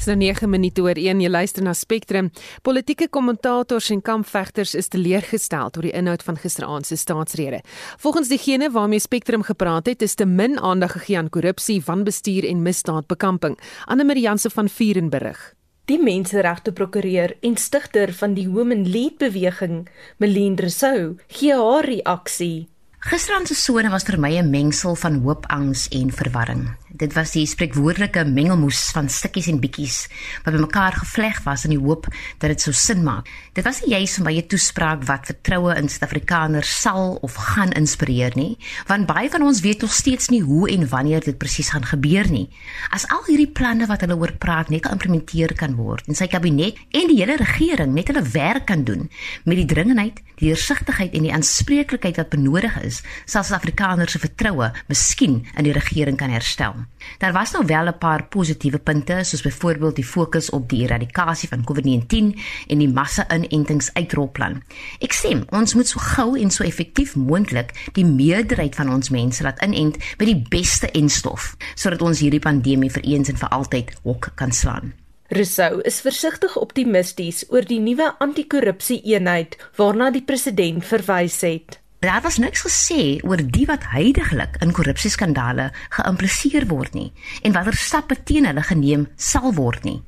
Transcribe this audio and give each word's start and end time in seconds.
Dis 0.00 0.08
nou 0.08 0.16
9 0.16 0.48
minute 0.48 0.80
oor 0.80 0.96
1 0.96 1.18
jy 1.20 1.28
luister 1.28 1.60
na 1.60 1.74
Spectrum. 1.76 2.30
Politieke 2.64 3.10
kommentators 3.12 3.90
en 3.92 4.00
kampvegters 4.00 4.72
is 4.78 4.88
teleurgestel 4.88 5.68
oor 5.76 5.84
die 5.84 5.92
inhoud 5.92 6.24
van 6.24 6.38
gisteraand 6.40 6.88
se 6.88 6.96
staatsrede. 6.96 7.58
Volgens 8.00 8.30
diegene 8.32 8.70
waarmee 8.72 9.04
Spectrum 9.04 9.44
gepraat 9.44 9.92
het, 9.92 10.00
is 10.00 10.16
te 10.16 10.24
min 10.24 10.56
aandag 10.56 10.96
gegee 10.96 11.18
aan 11.20 11.28
korrupsie, 11.28 11.82
wanbestuur 11.84 12.48
en 12.48 12.64
misdaadbekamping. 12.64 13.58
Anne 13.92 14.08
Marie 14.08 14.24
Janse 14.24 14.48
van 14.48 14.72
Vuren 14.72 15.12
berig. 15.12 15.52
Die 15.84 16.00
menseregte 16.00 16.72
prokureur 16.72 17.36
en 17.44 17.60
stigter 17.60 18.14
van 18.16 18.32
die 18.34 18.48
Women 18.48 18.88
Lead 18.88 19.18
beweging, 19.20 19.82
Melien 20.16 20.56
Rousseau, 20.56 21.18
gee 21.28 21.52
haar 21.52 21.84
reaksie. 21.84 22.70
Gisterand 23.00 23.48
se 23.48 23.54
sone 23.54 23.92
was 23.92 24.04
vir 24.04 24.18
my 24.18 24.32
'n 24.38 24.50
mengsel 24.50 24.96
van 24.96 25.20
hoop, 25.20 25.44
angs 25.48 25.88
en 25.88 26.10
verwarring. 26.10 26.70
Dit 27.00 27.14
was 27.16 27.30
die 27.32 27.46
spreekwoordelike 27.48 28.26
mengelmoes 28.28 28.90
van 28.92 29.06
stukkies 29.08 29.46
en 29.48 29.60
bietjies 29.62 30.02
wat 30.44 30.52
bymekaar 30.52 30.98
gevleg 31.00 31.38
was 31.46 31.62
in 31.64 31.72
die 31.72 31.80
hoop 31.80 32.04
dat 32.42 32.52
dit 32.52 32.60
sou 32.60 32.74
sin 32.76 33.00
maak. 33.06 33.30
Dit 33.56 33.64
was 33.64 33.80
nie 33.80 33.94
juis 33.94 34.18
'n 34.20 34.26
baie 34.28 34.42
toespraak 34.44 35.06
wat 35.08 35.30
vertroue 35.30 35.72
in 35.80 35.88
Suid-Afrikaners 35.88 36.68
sal 36.82 37.16
of 37.22 37.34
gaan 37.34 37.72
inspireer 37.72 38.36
nie, 38.36 38.58
want 38.86 39.06
baie 39.06 39.30
van 39.30 39.42
ons 39.42 39.60
weet 39.60 39.80
nog 39.80 39.92
steeds 39.92 40.28
nie 40.28 40.42
hoe 40.42 40.68
en 40.68 40.88
wanneer 40.88 41.24
dit 41.24 41.38
presies 41.38 41.70
gaan 41.70 41.84
gebeur 41.84 42.30
nie. 42.30 42.50
As 42.90 43.08
al 43.08 43.24
hierdie 43.26 43.48
planne 43.48 43.86
wat 43.86 44.00
hulle 44.00 44.16
oor 44.16 44.32
praat 44.36 44.68
net 44.68 44.84
geïmplementeer 44.84 45.54
kan 45.56 45.76
word 45.76 46.04
en 46.06 46.14
sy 46.14 46.26
kabinet 46.26 46.76
en 46.92 47.08
die 47.08 47.16
hele 47.16 47.36
regering 47.36 47.94
net 47.94 48.08
hulle 48.08 48.22
werk 48.22 48.66
kan 48.66 48.84
doen 48.84 49.08
met 49.44 49.56
die 49.56 49.66
dringendheid, 49.66 50.20
die 50.36 50.52
deursigtigheid 50.52 51.14
en 51.14 51.22
die 51.22 51.32
aanspreeklikheid 51.32 52.16
wat 52.16 52.28
benodig 52.28 52.76
is, 52.82 53.02
sal 53.24 53.42
Suid-Afrikaners 53.42 54.12
se 54.12 54.18
vertroue 54.18 54.72
miskien 54.86 55.46
in 55.56 55.64
die 55.64 55.72
regering 55.72 56.16
kan 56.16 56.30
herstel. 56.30 56.89
Daar 57.18 57.32
was 57.32 57.52
nou 57.52 57.64
wel 57.66 57.86
'n 57.86 57.98
paar 57.98 58.24
positiewe 58.28 58.78
punte, 58.78 59.24
soos 59.24 59.42
byvoorbeeld 59.42 59.94
die 59.94 60.04
fokus 60.04 60.50
op 60.50 60.68
die 60.68 60.82
eradikasie 60.82 61.48
van 61.48 61.64
COVID-19 61.64 62.38
en 62.66 62.78
die 62.78 62.88
massa-inentings 62.88 63.90
uitrolplan. 63.92 64.62
Ek 64.98 65.12
sê, 65.14 65.44
ons 65.50 65.74
moet 65.74 65.88
so 65.88 65.98
gou 65.98 66.38
en 66.38 66.50
so 66.50 66.64
effektief 66.64 67.14
moontlik 67.16 67.90
die 67.92 68.04
meerderheid 68.04 68.74
van 68.74 68.90
ons 68.90 69.10
mense 69.10 69.42
laat 69.42 69.62
inent 69.62 69.96
met 70.18 70.26
die 70.26 70.42
beste 70.48 70.90
enstof, 70.90 71.56
sodat 71.74 72.02
ons 72.02 72.18
hierdie 72.18 72.40
pandemie 72.40 72.90
vir 72.90 73.02
eens 73.02 73.28
en 73.28 73.36
vir 73.36 73.48
altyd 73.48 73.94
hok 74.02 74.32
kan 74.34 74.52
slaan. 74.52 74.92
Rousseau 75.28 75.80
is 75.80 76.00
versigtig 76.00 76.56
optimisties 76.56 77.44
oor 77.50 77.62
die 77.62 77.78
nuwe 77.78 78.14
anti-korrupsie-eenheid 78.18 79.56
waarna 79.76 80.10
die 80.10 80.24
president 80.26 80.84
verwys 80.84 81.40
het. 81.46 81.79
Daar 82.00 82.22
was 82.22 82.38
niks 82.38 82.62
gesê 82.64 83.20
oor 83.28 83.40
die 83.44 83.66
wat 83.68 83.82
heidaglik 83.92 84.54
in 84.64 84.70
korrupsieskandale 84.72 85.66
geïmpliseer 85.92 86.64
word 86.70 86.94
nie 86.96 87.10
en 87.44 87.52
watter 87.52 87.76
stappe 87.76 88.16
teen 88.24 88.48
hulle 88.48 88.64
geneem 88.64 89.04
sal 89.20 89.52
word 89.58 89.84
nie. 89.84 89.98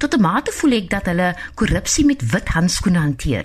Tot 0.00 0.16
'n 0.16 0.24
mate 0.24 0.52
voel 0.52 0.78
ek 0.78 0.88
dat 0.88 1.12
hulle 1.12 1.36
korrupsie 1.54 2.06
met 2.08 2.24
wit 2.32 2.48
handskoene 2.56 3.04
hanteer. 3.04 3.44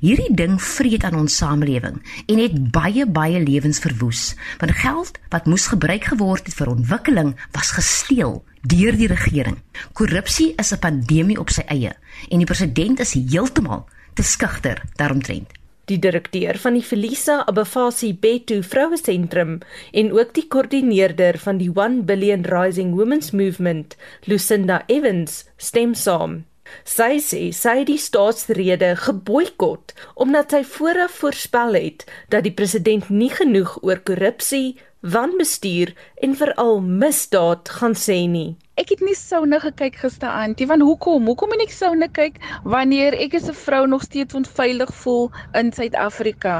Hierdie 0.00 0.34
ding 0.34 0.58
vreet 0.62 1.04
aan 1.04 1.14
ons 1.14 1.36
samelewing 1.36 2.02
en 2.26 2.38
het 2.38 2.70
baie 2.72 3.06
baie 3.06 3.38
lewens 3.38 3.78
verwoes. 3.78 4.34
Want 4.58 4.74
geld 4.82 5.18
wat 5.30 5.46
moes 5.46 5.66
gebruik 5.66 6.04
geword 6.04 6.46
het 6.46 6.54
vir 6.54 6.74
ontwikkeling 6.74 7.36
was 7.52 7.70
gesteel 7.70 8.44
deur 8.62 8.96
die 8.96 9.06
regering. 9.06 9.62
Korrupsie 9.92 10.54
is 10.58 10.72
'n 10.72 10.78
pandemie 10.78 11.38
op 11.38 11.50
sy 11.50 11.62
eie 11.66 11.94
en 12.30 12.38
die 12.38 12.50
president 12.50 13.00
is 13.00 13.14
heeltemal 13.14 13.86
te 14.14 14.22
skugter 14.22 14.82
daaromtrent. 14.96 15.63
Die 15.84 15.98
direkteur 16.00 16.56
van 16.56 16.78
die 16.78 16.82
Felisa 16.82 17.42
Abafasi 17.44 18.14
Betu 18.16 18.62
Vroue 18.64 18.96
Sentrum 18.96 19.58
en 19.92 20.12
ook 20.16 20.30
die 20.32 20.46
koördineerder 20.48 21.36
van 21.42 21.60
die 21.60 21.68
1 21.68 22.06
Billion 22.08 22.46
Rising 22.48 22.94
Women's 22.96 23.34
Movement, 23.36 23.96
Lucinda 24.24 24.80
Evans, 24.88 25.44
stem 25.60 25.92
saam. 25.94 26.44
Sy 26.88 27.20
sê 27.20 27.42
sy 27.52 27.76
het 27.82 27.90
die 27.90 28.00
staatsrede 28.00 28.94
geboikot 29.04 29.92
omdat 30.24 30.56
sy 30.56 30.62
vooraf 30.64 31.20
voorspel 31.20 31.76
het 31.76 32.08
dat 32.32 32.48
die 32.48 32.56
president 32.56 33.12
nie 33.12 33.28
genoeg 33.28 33.76
oor 33.84 34.00
korrupsie, 34.00 34.78
wanbestuur 35.04 35.92
en 36.24 36.32
veral 36.40 36.80
misdaad 36.80 37.68
gaan 37.76 37.92
sê 37.92 38.22
nie. 38.24 38.54
Ek 38.74 38.88
het 38.90 39.02
nie 39.06 39.14
soune 39.14 39.60
gekyk 39.62 40.00
gisteraand 40.02 40.58
nie. 40.58 40.66
Want 40.66 40.82
hoekom? 40.82 41.28
Hoekom 41.30 41.52
moet 41.54 41.62
ek 41.62 41.74
soune 41.74 42.08
kyk 42.18 42.40
wanneer 42.66 43.14
ek 43.14 43.36
as 43.38 43.46
'n 43.50 43.54
vrou 43.54 43.86
nog 43.86 44.02
steeds 44.02 44.34
onveilig 44.34 44.90
voel 45.02 45.30
in 45.60 45.70
Suid-Afrika? 45.76 46.54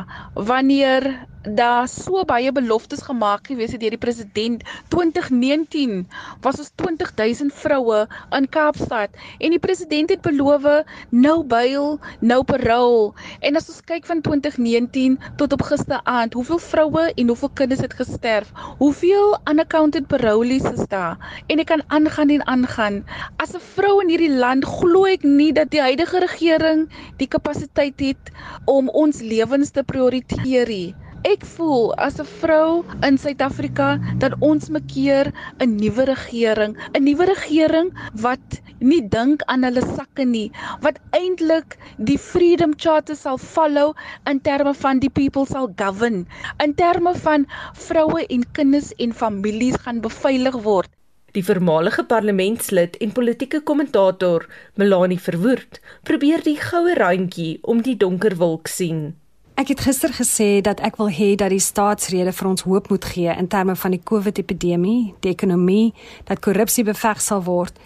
Wanneer 0.51 1.03
daar 1.45 1.89
so 1.89 2.25
baie 2.25 2.53
beloftes 2.53 3.03
gemaak 3.05 3.47
gewees 3.47 3.73
het 3.73 3.81
deur 3.81 3.93
die 3.93 4.01
president. 4.01 4.63
2019 4.89 6.07
was 6.41 6.59
ons 6.59 6.71
20000 6.81 7.53
vroue 7.53 8.07
in 8.31 8.49
Kaapstad 8.49 9.13
en 9.39 9.53
die 9.53 9.59
president 9.59 10.11
het 10.11 10.23
beloof 10.25 10.65
nou 11.11 11.43
bail 11.45 11.99
nou 12.21 12.41
parole 12.45 13.13
en 13.41 13.57
as 13.57 13.69
ons 13.69 13.83
kyk 13.85 14.07
van 14.09 14.23
2019 14.25 15.19
tot 15.37 15.53
op 15.53 15.63
gisteraand 15.69 16.33
hoeveel 16.33 16.59
vroue 16.59 17.05
en 17.15 17.29
hoeveel 17.29 17.53
kinders 17.55 17.81
het 17.81 17.95
gesterf? 17.95 18.53
Hoeveel 18.79 19.37
unaccounted 19.51 20.07
parolees 20.07 20.65
is 20.73 20.89
daar? 20.89 21.43
En 21.47 21.59
ek 21.59 21.67
kan 21.67 21.85
aangaan 21.87 22.31
en 22.31 22.47
aangaan. 22.47 23.05
As 23.37 23.55
'n 23.55 23.61
vrou 23.75 24.01
in 24.01 24.09
hierdie 24.09 24.33
land 24.33 24.65
glo 24.65 25.05
ek 25.05 25.23
nie 25.23 25.53
dat 25.53 25.71
die 25.71 25.81
huidige 25.81 26.19
regering 26.19 26.89
die 27.17 27.29
kapasiteit 27.29 28.01
het 28.01 28.33
om 28.65 28.89
ons 28.89 29.21
lewens 29.21 29.71
te 29.71 29.83
prioriteer 29.83 30.69
nie 30.69 31.04
Ek 31.25 31.45
voel 31.57 31.87
as 32.05 32.19
'n 32.21 32.29
vrou 32.31 32.85
in 33.09 33.17
Suid-Afrika 33.21 33.87
dat 34.23 34.35
ons 34.49 34.67
mekeer 34.75 35.31
'n 35.65 35.71
nuwe 35.77 36.05
regering, 36.11 36.75
'n 36.93 37.05
nuwe 37.05 37.25
regering 37.31 37.89
wat 38.25 38.59
nie 38.91 39.01
dink 39.15 39.41
aan 39.47 39.65
hulle 39.65 39.85
sakke 39.97 40.27
nie, 40.35 40.51
wat 40.85 41.01
eintlik 41.21 41.79
die 42.11 42.19
Freedom 42.19 42.75
Charter 42.77 43.17
sal 43.17 43.39
follow 43.39 43.97
in 44.27 44.43
terme 44.51 44.75
van 44.83 45.01
die 45.01 45.09
people 45.09 45.47
sal 45.47 45.73
govern, 45.81 46.27
in 46.61 46.75
terme 46.75 47.17
van 47.25 47.49
vroue 47.73 48.27
en 48.29 48.45
kinders 48.53 48.93
en 48.99 49.17
families 49.25 49.81
gaan 49.81 50.05
beveilig 50.05 50.63
word. 50.69 50.93
Die 51.33 51.47
voormalige 51.49 52.05
parlementslid 52.05 53.01
en 53.01 53.17
politieke 53.17 53.65
kommentator 53.65 54.45
Melanie 54.77 55.21
Verwoerd 55.21 55.81
probeer 56.03 56.45
die 56.45 56.61
goue 56.61 56.95
randjie 56.95 57.59
om 57.63 57.81
die 57.81 57.97
donker 57.97 58.37
wolk 58.37 58.69
sien. 58.69 59.15
Ek 59.55 59.69
het 59.69 59.81
gister 59.87 60.11
gesê 60.11 60.61
dat 60.67 60.81
ek 60.83 60.97
wil 60.99 61.13
hê 61.15 61.37
dat 61.39 61.53
die 61.55 61.63
staatsrede 61.63 62.33
vir 62.35 62.49
ons 62.49 62.65
hoop 62.67 62.89
moet 62.91 63.05
gee 63.07 63.31
in 63.31 63.47
terme 63.47 63.77
van 63.79 63.93
die 63.95 64.01
COVID-epidemie, 64.03 65.15
die 65.23 65.31
ekonomie, 65.31 65.93
dat 66.27 66.43
korrupsie 66.43 66.83
beveg 66.85 67.21
sal 67.23 67.45
word 67.47 67.79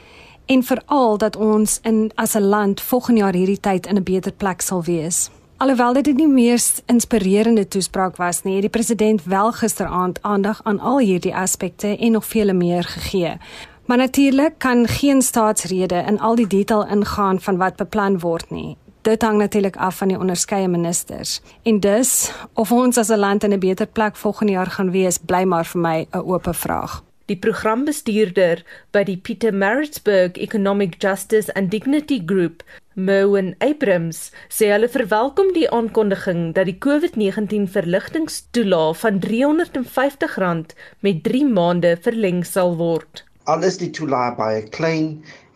en 0.49 0.65
veral 0.65 1.21
dat 1.21 1.37
ons 1.37 1.77
in 1.84 2.09
as 2.17 2.34
'n 2.37 2.49
land 2.49 2.81
volgende 2.81 3.21
jaar 3.21 3.37
hierdie 3.37 3.61
tyd 3.61 3.87
in 3.87 3.99
'n 3.99 4.03
beter 4.03 4.33
plek 4.33 4.62
sal 4.62 4.83
wees. 4.83 5.31
Alhoewel 5.59 5.93
dit 5.93 6.17
nie 6.17 6.29
meer 6.29 6.61
inspirerende 6.87 7.69
toespraak 7.69 8.17
was 8.17 8.43
nie, 8.43 8.55
het 8.55 8.62
die 8.62 8.77
president 8.79 9.25
wel 9.25 9.53
gisteraand 9.53 10.23
aandag 10.23 10.61
aan 10.65 10.81
al 10.81 10.99
hierdie 10.99 11.35
aspekte 11.35 11.97
en 11.97 12.12
nog 12.12 12.27
vele 12.27 12.53
meer 12.53 12.85
gegee. 12.85 13.37
Maar 13.85 13.97
natuurlik 13.97 14.55
kan 14.59 14.87
geen 14.87 15.23
staatsrede 15.23 16.05
in 16.06 16.21
al 16.21 16.35
die 16.35 16.47
detail 16.47 16.87
ingaan 16.87 17.41
van 17.41 17.56
wat 17.56 17.77
beplan 17.77 18.19
word 18.19 18.50
nie 18.50 18.77
dit 19.03 19.23
hang 19.23 19.39
natuurlik 19.39 19.77
af 19.77 19.97
van 19.97 20.09
die 20.09 20.19
onderskeie 20.19 20.69
ministers. 20.69 21.41
En 21.63 21.81
dus 21.81 22.33
of 22.55 22.73
ons 22.73 22.99
as 22.99 23.09
'n 23.11 23.19
land 23.19 23.45
in 23.45 23.53
'n 23.53 23.59
beter 23.59 23.87
plek 23.87 24.17
volgende 24.17 24.53
jaar 24.53 24.71
gaan 24.71 24.91
wees, 24.91 25.19
bly 25.19 25.43
maar 25.45 25.67
vir 25.67 25.81
my 25.81 26.07
'n 26.11 26.19
oop 26.19 26.49
vraag. 26.51 27.03
Die 27.29 27.37
programbestuurder 27.37 28.63
by 28.97 29.03
die 29.05 29.19
Peter 29.21 29.53
Maritzburg 29.53 30.39
Economic 30.41 30.97
Justice 31.03 31.53
and 31.53 31.69
Dignity 31.71 32.23
Group, 32.25 32.63
Merwin 32.95 33.53
Abrams, 33.61 34.31
sê 34.49 34.71
hulle 34.73 34.89
verwelkom 34.89 35.53
die 35.53 35.69
aankondiging 35.69 36.55
dat 36.56 36.71
die 36.71 36.79
COVID-19 36.81 37.69
verligtingstoelaag 37.69 38.97
van 39.05 39.21
R350 39.21 40.73
met 41.05 41.23
3 41.29 41.44
maande 41.53 41.99
verleng 42.01 42.47
sal 42.49 42.77
word. 42.81 43.28
Alles 43.49 43.79
die 43.81 43.89
toelaag 43.97 44.35
baie 44.37 44.65
klein 44.75 45.06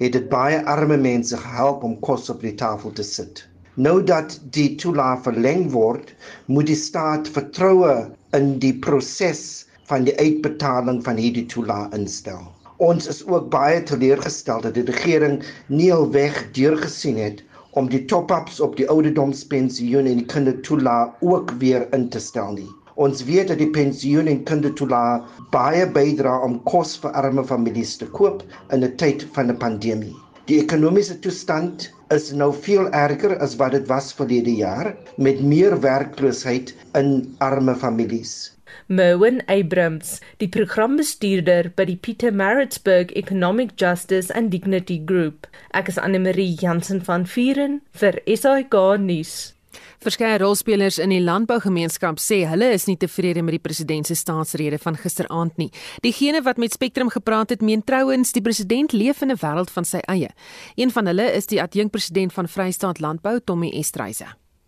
het 0.01 0.15
dit 0.15 0.29
baie 0.31 0.63
arme 0.75 0.97
mense 0.97 1.37
gehelp 1.37 1.83
om 1.85 1.99
kos 2.07 2.31
op 2.33 2.41
die 2.41 2.55
tafel 2.63 2.95
te 2.97 3.05
sit. 3.05 3.43
Nou 3.87 3.99
dat 4.11 4.39
die 4.57 4.71
toelaag 4.81 5.21
verleng 5.27 5.67
word, 5.75 6.15
moet 6.49 6.71
die 6.71 6.79
staat 6.79 7.29
vertroue 7.35 7.93
in 8.39 8.49
die 8.65 8.73
proses 8.87 9.45
van 9.93 10.09
die 10.09 10.17
uitbetaling 10.17 11.03
van 11.05 11.21
hierdie 11.21 11.45
toelaag 11.53 11.93
instel. 12.01 12.41
Ons 12.81 13.13
is 13.13 13.21
ook 13.29 13.53
baie 13.53 13.85
teleurgestel 13.93 14.65
dat 14.65 14.81
die 14.81 14.89
regering 14.89 15.43
nie 15.69 15.93
alweg 15.93 16.47
deurgesien 16.57 17.21
het 17.21 17.45
om 17.77 17.93
die 17.93 18.07
top-ups 18.09 18.61
op 18.65 18.81
die 18.81 18.89
ouderdomspensioen 18.89 20.09
en 20.09 20.25
die 20.25 20.31
kindertoelaag 20.33 21.21
ook 21.21 21.53
weer 21.61 21.85
in 21.93 22.09
te 22.09 22.25
stel 22.25 22.57
nie. 22.57 22.73
Ons 23.03 23.25
weet 23.27 23.49
dat 23.51 23.59
die 23.59 23.71
pensioen 23.75 24.29
en 24.31 24.45
kindertoelaag 24.47 25.39
baie 25.51 25.87
bydra 25.95 26.37
om 26.47 26.61
kos 26.69 26.93
vir 27.03 27.17
arme 27.19 27.43
families 27.49 27.97
te 27.99 28.07
koop 28.19 28.45
in 28.77 28.85
'n 28.85 28.97
tyd 29.03 29.25
van 29.35 29.51
'n 29.51 29.59
pandemie. 29.65 30.15
Die 30.47 30.61
ekonomiese 30.63 31.17
toestand 31.25 31.89
is 32.15 32.31
nou 32.33 32.53
veel 32.67 32.87
erger 32.93 33.35
as 33.47 33.57
wat 33.57 33.73
dit 33.73 33.89
was 33.89 34.13
verlede 34.13 34.55
jaar 34.55 34.95
met 35.17 35.43
meer 35.43 35.81
werkloosheid 35.81 36.75
in 37.01 37.35
arme 37.39 37.75
families. 37.75 38.53
Merwin 38.87 39.43
Abrams, 39.47 40.21
die 40.39 40.49
programbestuurder 40.49 41.73
by 41.75 41.85
die 41.85 41.97
Peter 41.97 42.33
Maritzburg 42.33 43.11
Economic 43.17 43.75
Justice 43.77 44.35
and 44.35 44.51
Dignity 44.51 45.03
Group. 45.05 45.47
Ek 45.75 45.89
is 45.89 45.99
Anne 45.99 46.19
Marie 46.19 46.55
Jansen 46.55 47.03
van 47.03 47.27
Vieren 47.27 47.81
vir 47.93 48.23
SAK 48.27 48.79
nuus. 48.99 49.55
Verskeie 50.03 50.35
rolspelers 50.43 50.97
in 50.99 51.13
die 51.13 51.21
landbougemeenskap 51.23 52.19
sê 52.19 52.41
hulle 52.51 52.73
is 52.75 52.89
nie 52.89 52.97
tevrede 52.99 53.45
met 53.47 53.55
die 53.55 53.63
president 53.63 54.09
se 54.09 54.17
staatsrede 54.19 54.81
van 54.83 54.97
gisteraand 54.99 55.61
nie. 55.63 55.69
Diegene 56.03 56.41
wat 56.43 56.59
met 56.59 56.75
Spectrum 56.75 57.13
gepraat 57.15 57.55
het, 57.55 57.63
meen 57.63 57.85
trouens 57.87 58.35
die 58.35 58.43
president 58.43 58.91
leef 58.93 59.23
in 59.23 59.31
'n 59.31 59.39
wêreld 59.39 59.71
van 59.71 59.85
sy 59.85 60.01
eie. 60.11 60.31
Een 60.75 60.91
van 60.91 61.07
hulle 61.07 61.27
is 61.39 61.47
die 61.47 61.63
adjunkpresident 61.63 62.33
van 62.33 62.49
Vrystaat 62.49 62.99
Landbou, 62.99 63.39
Tommy 63.45 63.71
Estreise. 63.71 64.27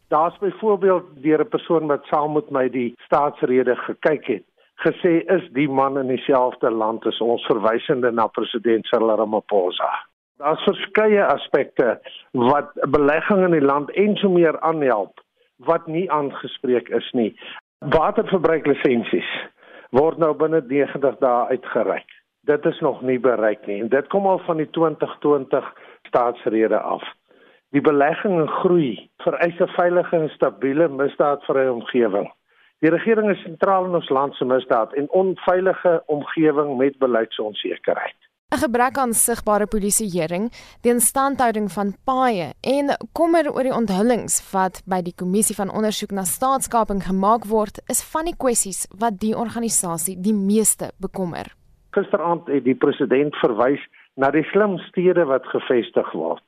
Daar's 0.08 0.38
byvoorbeeld 0.38 1.04
deur 1.22 1.40
'n 1.40 1.48
persoon 1.48 1.86
wat 1.86 2.04
saam 2.04 2.32
met 2.32 2.50
my 2.50 2.68
die 2.68 2.94
staatsrede 3.06 3.74
gekyk 3.76 4.24
het, 4.26 4.44
gesê 4.86 5.26
is 5.26 5.42
die 5.52 5.68
man 5.68 5.98
in 5.98 6.06
dieselfde 6.06 6.70
land 6.70 7.06
as 7.06 7.20
ons 7.20 7.42
verwysende 7.46 8.10
na 8.12 8.26
president 8.26 8.86
Cyril 8.86 9.16
Ramaphosa. 9.16 9.90
Daar's 10.36 10.62
verskeie 10.62 11.24
aspekte 11.24 12.00
wat 12.32 12.70
belegging 12.90 13.44
in 13.44 13.50
die 13.50 13.66
land 13.66 13.90
en 13.90 14.16
so 14.16 14.28
meer 14.28 14.60
aanhelp 14.60 15.22
wat 15.56 15.86
nie 15.86 16.10
aangespreek 16.10 16.88
is 16.88 17.10
nie. 17.12 17.32
Waterverbruiklisensies 17.78 19.30
word 19.90 20.18
nou 20.18 20.34
binne 20.34 20.62
90 20.66 21.18
dae 21.22 21.48
uitgereik. 21.54 22.08
Dit 22.44 22.64
is 22.66 22.80
nog 22.80 23.02
nie 23.02 23.18
bereik 23.18 23.66
nie 23.66 23.80
en 23.80 23.88
dit 23.88 24.08
kom 24.12 24.26
al 24.26 24.40
van 24.46 24.56
die 24.56 24.70
2020 24.70 25.68
staatsrede 26.08 26.78
af. 26.78 27.04
Die 27.74 27.82
belegging 27.82 28.40
en 28.40 28.48
groei 28.48 29.10
vereis 29.22 29.60
'n 29.60 29.74
veilige 29.76 30.16
en 30.16 30.28
stabiele 30.28 30.88
misdaadvrye 30.88 31.72
omgewing. 31.72 32.30
Die 32.78 32.90
regering 32.90 33.30
is 33.30 33.42
sentraal 33.42 33.84
in 33.84 33.94
ons 33.94 34.08
land 34.08 34.34
se 34.34 34.44
misdaad 34.44 34.92
en 34.92 35.10
onveilige 35.10 36.02
omgewing 36.06 36.76
met 36.76 36.98
beleidsonsekerheid. 36.98 38.16
'n 38.54 38.62
gebrek 38.62 38.98
aan 38.98 39.12
sigbare 39.12 39.66
polisieering, 39.66 40.44
die 40.82 40.92
instandhouding 40.92 41.68
van 41.72 41.88
paaie 42.08 42.48
en 42.76 42.92
kommer 43.12 43.48
oor 43.50 43.66
die 43.66 43.74
onthullings 43.80 44.36
wat 44.52 44.82
by 44.86 45.00
die 45.02 45.14
kommissie 45.22 45.56
van 45.58 45.72
ondersoek 45.78 46.12
na 46.14 46.22
staatskaping 46.22 47.02
gemaak 47.02 47.48
word, 47.50 47.80
is 47.90 48.02
van 48.12 48.24
die 48.30 48.36
kwessies 48.44 48.86
wat 49.02 49.18
die 49.18 49.34
organisasie 49.44 50.14
die 50.26 50.36
meeste 50.50 50.92
bekommer. 51.00 51.50
Gisteraand 51.96 52.46
het 52.46 52.64
die 52.64 52.78
president 52.84 53.34
verwys 53.42 53.82
na 54.16 54.30
die 54.30 54.46
slim 54.52 54.78
stede 54.88 55.24
wat 55.26 55.46
gevestig 55.50 56.12
word. 56.12 56.44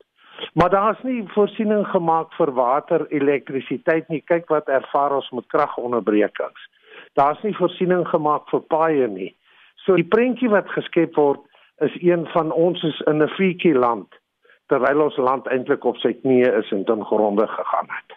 Maar 0.54 0.70
daar's 0.70 1.02
nie 1.02 1.24
voorsiening 1.34 1.86
gemaak 1.90 2.30
vir 2.38 2.52
water, 2.52 3.06
elektrisiteit 3.10 4.08
nie. 4.12 4.20
Kyk 4.20 4.50
wat 4.52 4.68
ervaar 4.68 5.16
ons 5.16 5.30
met 5.32 5.48
kragonderbrekings. 5.48 6.62
Daar's 7.18 7.42
nie 7.42 7.56
voorsiening 7.56 8.04
gemaak 8.12 8.46
vir 8.52 8.62
paaie 8.70 9.08
nie. 9.08 9.32
So 9.86 9.94
die 9.94 10.08
prentjie 10.10 10.50
wat 10.50 10.68
geskep 10.74 11.14
word 11.16 11.45
is 11.80 11.96
een 12.02 12.26
van 12.26 12.52
ons 12.52 12.82
is 12.82 13.00
in 13.00 13.22
'n 13.22 13.28
freaky 13.28 13.72
land 13.72 14.08
terwyl 14.66 15.02
ons 15.02 15.16
land 15.16 15.46
eintlik 15.46 15.84
op 15.84 15.96
sy 15.96 16.12
knieë 16.12 16.58
is 16.58 16.70
en 16.74 16.84
ten 16.84 17.04
gronde 17.04 17.46
gegaan 17.46 17.86
het. 17.88 18.16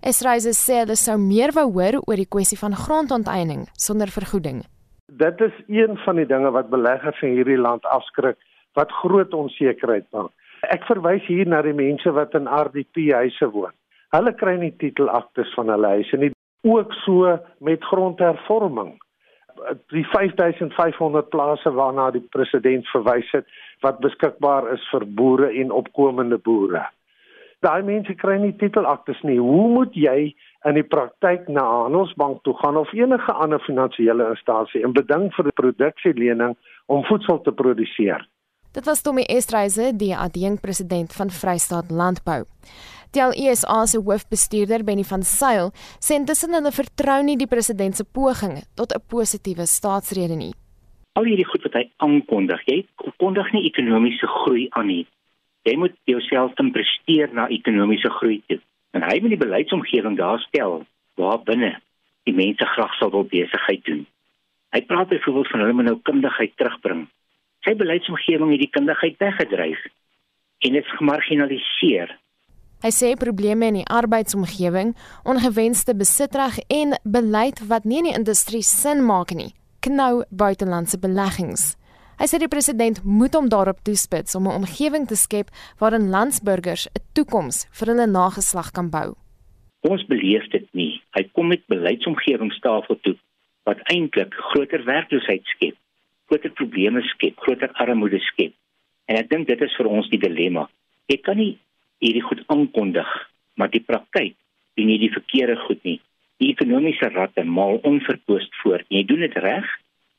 Esraise 0.00 0.52
sê 0.54 0.82
hulle 0.82 0.96
sou 0.96 1.16
meer 1.18 1.52
wou 1.56 1.72
hoor 1.72 2.00
oor 2.06 2.16
die 2.16 2.28
kwessie 2.34 2.58
van 2.58 2.76
grondonteiening 2.76 3.66
sonder 3.72 4.08
vergoeding. 4.08 4.62
Dit 5.06 5.40
is 5.40 5.56
een 5.66 5.96
van 6.04 6.16
die 6.16 6.26
dinge 6.26 6.50
wat 6.50 6.70
beleggers 6.70 7.22
in 7.22 7.34
hierdie 7.38 7.58
land 7.58 7.84
afskrik 7.84 8.36
wat 8.74 8.92
groot 8.92 9.34
onsekerheid 9.34 10.06
maak. 10.12 10.30
Ek 10.62 10.84
verwys 10.84 11.24
hier 11.26 11.46
na 11.46 11.62
die 11.62 11.72
mense 11.72 12.10
wat 12.12 12.34
in 12.34 12.46
RDP 12.46 13.10
huise 13.14 13.50
woon. 13.50 13.74
Hulle 14.14 14.32
kry 14.34 14.56
nie 14.56 14.74
titelaktes 14.76 15.54
van 15.54 15.68
hulle 15.68 15.88
huise 15.98 16.16
nie, 16.16 16.30
ook 16.62 16.92
so 17.04 17.38
met 17.64 17.84
grondhervorming 17.84 18.98
die 19.92 20.04
5500 20.04 21.28
plase 21.30 21.70
waarna 21.70 22.10
die 22.10 22.24
president 22.34 22.86
verwys 22.92 23.30
het 23.32 23.46
wat 23.80 24.00
beskikbaar 24.04 24.72
is 24.72 24.84
vir 24.92 25.06
boere 25.06 25.50
en 25.62 25.70
opkomende 25.70 26.38
boere. 26.38 26.84
Daai 27.66 27.82
mense 27.82 28.14
kry 28.14 28.36
nie 28.38 28.54
titelaktes 28.58 29.18
nie. 29.26 29.38
Hoe 29.42 29.66
moet 29.72 29.94
jy 29.98 30.32
in 30.68 30.76
die 30.78 30.86
praktyk 30.86 31.48
na 31.50 31.64
Handelsbank 31.66 32.42
toe 32.46 32.54
gaan 32.60 32.78
of 32.78 32.92
enige 32.94 33.32
ander 33.32 33.62
finansiële 33.66 34.28
instansie 34.30 34.82
en 34.86 34.94
beding 34.94 35.30
vir 35.34 35.46
'n 35.46 35.58
produksielening 35.62 36.56
om 36.86 37.04
voedsel 37.04 37.42
te 37.42 37.52
produseer? 37.52 38.26
Dit 38.72 38.84
was 38.84 39.00
Tommy 39.02 39.22
Estreise, 39.22 39.92
die 39.96 40.12
adjunkpresident 40.12 41.14
van 41.16 41.30
Vrystaat 41.32 41.90
Landbou. 41.90 42.42
Die 43.16 43.48
ESA 43.48 43.86
se 43.86 43.98
hoofbestuurder 44.04 44.84
Benny 44.84 45.04
van 45.08 45.22
Sail 45.24 45.70
sê 46.04 46.18
intussen 46.20 46.52
hulle 46.52 46.72
vertrou 46.76 47.22
nie 47.24 47.38
die 47.40 47.48
president 47.48 47.96
se 47.96 48.04
pogings 48.04 48.68
tot 48.76 48.92
'n 48.92 49.00
positiewe 49.08 49.64
staatsrede 49.66 50.36
nie. 50.36 50.52
Al 51.16 51.24
hierdie 51.24 51.48
goed 51.48 51.62
wat 51.62 51.80
hy 51.80 51.84
aankondig, 51.96 52.60
jy 52.66 52.86
kondig 53.16 53.52
nie 53.52 53.64
ekonomiese 53.64 54.26
groei 54.26 54.68
aan 54.70 54.86
nie. 54.86 55.06
Jy 55.64 55.76
moet 55.76 55.96
jouself 56.04 56.54
dan 56.54 56.70
presteer 56.70 57.32
na 57.32 57.48
ekonomiese 57.48 58.10
groei 58.10 58.42
toe. 58.46 58.60
En 58.92 59.02
hy 59.02 59.20
moet 59.20 59.30
die 59.30 59.44
beleidsomgewing 59.46 60.16
daar 60.16 60.40
stel 60.40 60.84
waar 61.16 61.42
binne 61.42 61.80
die 62.24 62.34
mense 62.34 62.64
graag 62.64 62.94
sal 62.94 63.10
wil 63.10 63.24
besigheid 63.24 63.84
doen. 63.84 64.06
Hy 64.76 64.82
praat 64.82 65.08
byvoorbeeld 65.08 65.48
van 65.48 65.60
hulle 65.60 65.72
moet 65.72 65.84
nou 65.84 65.98
kundigheid 66.02 66.52
terugbring. 66.56 67.08
Sy 67.68 67.74
beleidsomgewing 67.76 68.54
het 68.54 68.62
die 68.64 68.72
kundigheid 68.72 69.18
weggedryf 69.20 69.80
en 70.64 70.72
dit 70.72 70.86
gemarginaliseer 70.96 72.14
Hy 72.78 72.90
sê 72.94 73.08
probleme 73.18 73.66
in 73.66 73.80
die 73.80 73.88
arbeidsomgewing, 73.90 74.92
ongewenste 75.26 75.96
besitreg 75.98 76.60
en 76.70 76.94
beleid 77.02 77.58
wat 77.68 77.84
nie 77.84 77.98
in 77.98 78.06
die 78.06 78.14
industrie 78.14 78.62
sin 78.62 79.02
maak 79.02 79.34
nie, 79.34 79.50
knou 79.82 80.22
buitelandse 80.30 81.00
beleggings. 81.02 81.72
Hy 82.22 82.28
sê 82.30 82.38
die 82.38 82.50
president 82.50 83.02
moet 83.02 83.34
hom 83.34 83.50
daarop 83.50 83.82
toespits 83.82 84.38
om 84.38 84.46
'n 84.46 84.62
omgewing 84.62 85.08
te 85.10 85.18
skep 85.18 85.50
waarin 85.82 86.08
landsburgers 86.14 86.86
'n 86.86 87.02
toekoms 87.14 87.66
vir 87.76 87.86
hulle 87.90 88.06
nageslag 88.06 88.70
kan 88.70 88.90
bou. 88.90 89.18
Ons 89.82 90.06
beleef 90.06 90.46
dit 90.50 90.68
nie. 90.72 91.02
Hy 91.18 91.28
kom 91.34 91.48
met 91.48 91.66
beleidsomgewingstafel 91.66 92.96
toe 93.02 93.16
wat 93.64 93.82
eintlik 93.90 94.32
groter 94.34 94.84
werkloosheid 94.84 95.44
skep, 95.44 95.76
groter 96.28 96.52
probleme 96.52 97.02
skep, 97.14 97.38
groter 97.44 97.72
armoede 97.80 98.20
skep. 98.30 98.54
En 99.08 99.16
ek 99.16 99.30
dink 99.30 99.48
dit 99.48 99.60
is 99.64 99.74
vir 99.80 99.88
ons 99.88 100.08
die 100.12 100.20
dilemma. 100.20 100.66
Jy 101.08 101.18
kan 101.24 101.40
nie 101.40 101.54
hierdie 102.04 102.22
goed 102.22 102.44
aankondig, 102.52 103.08
maar 103.56 103.72
die 103.72 103.82
praktyk 103.82 104.36
doen 104.78 104.90
nie 104.90 105.00
die 105.00 105.12
verkeerde 105.12 105.56
goed 105.64 105.80
nie. 105.88 105.98
Die 106.38 106.52
ekonomiese 106.52 107.08
ratte 107.14 107.42
maal 107.44 107.80
onverpoost 107.88 108.54
voort. 108.62 108.86
Jy 108.92 109.02
doen 109.08 109.24
dit 109.24 109.36
reg 109.42 109.66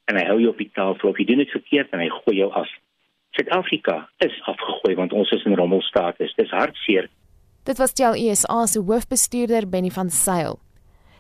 en 0.09 0.17
hy 0.19 0.25
hou 0.27 0.39
jou 0.41 0.51
op 0.51 0.59
die 0.59 0.71
tafel 0.75 1.11
of 1.11 1.19
jy 1.21 1.27
doen 1.29 1.43
dit 1.43 1.53
verkeerd 1.53 1.93
en 1.93 2.03
hy 2.03 2.09
gooi 2.11 2.39
jou 2.41 2.49
af. 2.57 2.71
Suid-Afrika 3.37 4.01
is 4.25 4.35
afgegooi 4.49 4.95
want 4.97 5.13
ons 5.13 5.31
is 5.37 5.45
in 5.47 5.55
rommelstaat. 5.55 6.17
Dit 6.17 6.43
is 6.43 6.51
hartseer. 6.51 7.07
Dit 7.69 7.77
was 7.77 7.93
die 7.93 8.07
ESA 8.25 8.65
se 8.65 8.81
hoofbestuurder 8.81 9.69
Benny 9.69 9.93
van 9.93 10.09
Sail. 10.09 10.57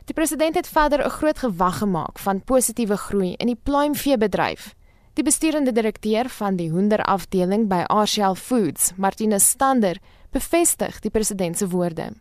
Die 0.09 0.17
president 0.17 0.55
het 0.55 0.67
verder 0.67 1.05
'n 1.05 1.09
groot 1.09 1.37
gewag 1.37 1.77
gemaak 1.77 2.19
van 2.19 2.43
positiewe 2.43 2.97
groei 2.97 3.33
in 3.37 3.47
die 3.47 3.61
pluimveebedryf. 3.63 4.73
Die 5.17 5.23
besturende 5.25 5.71
direkteur 5.73 6.29
van 6.29 6.55
die 6.59 6.69
hoenderafdeling 6.69 7.67
by 7.69 7.81
Arshel 7.89 8.35
Foods, 8.35 8.93
Martinus 8.97 9.49
Stander, 9.49 9.97
bevestig 10.31 10.99
die 11.01 11.11
president 11.11 11.57
se 11.57 11.67
woorde. 11.69 12.11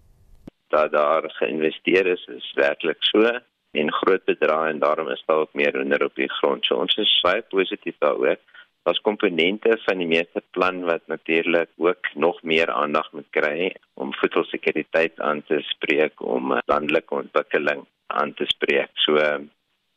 Dat 0.72 0.92
daar 0.92 1.28
geïnvesteer 1.38 2.06
is, 2.06 2.24
is 2.32 2.52
werklik 2.56 3.00
so 3.00 3.28
en 3.72 3.92
groot 3.92 4.24
bedrae 4.24 4.70
en 4.72 4.78
daarom 4.78 5.08
is 5.12 5.22
daar 5.26 5.44
ook 5.44 5.52
meer 5.52 5.76
hoender 5.76 6.04
op 6.04 6.14
die 6.14 6.30
grond. 6.40 6.64
So 6.64 6.80
ons 6.80 6.96
is 6.96 7.20
baie 7.22 7.42
positief 7.52 7.96
daaroor. 7.98 8.38
Daar's 8.82 9.04
komponente 9.04 9.76
van 9.84 10.00
die 10.00 10.08
meeste 10.08 10.42
plan 10.56 10.80
wat 10.88 11.04
natuurlik 11.06 11.68
ook 11.76 12.08
nog 12.14 12.42
meer 12.42 12.70
aandag 12.72 13.12
moet 13.12 13.28
kry 13.30 13.74
om 13.94 14.14
voedselsekuriteit 14.14 15.20
aan 15.20 15.42
te 15.44 15.60
spreek, 15.60 16.22
om 16.24 16.56
landelike 16.64 17.14
ontwikkeling 17.14 17.84
aan 18.06 18.34
te 18.34 18.46
spreek. 18.48 18.90
So 19.04 19.20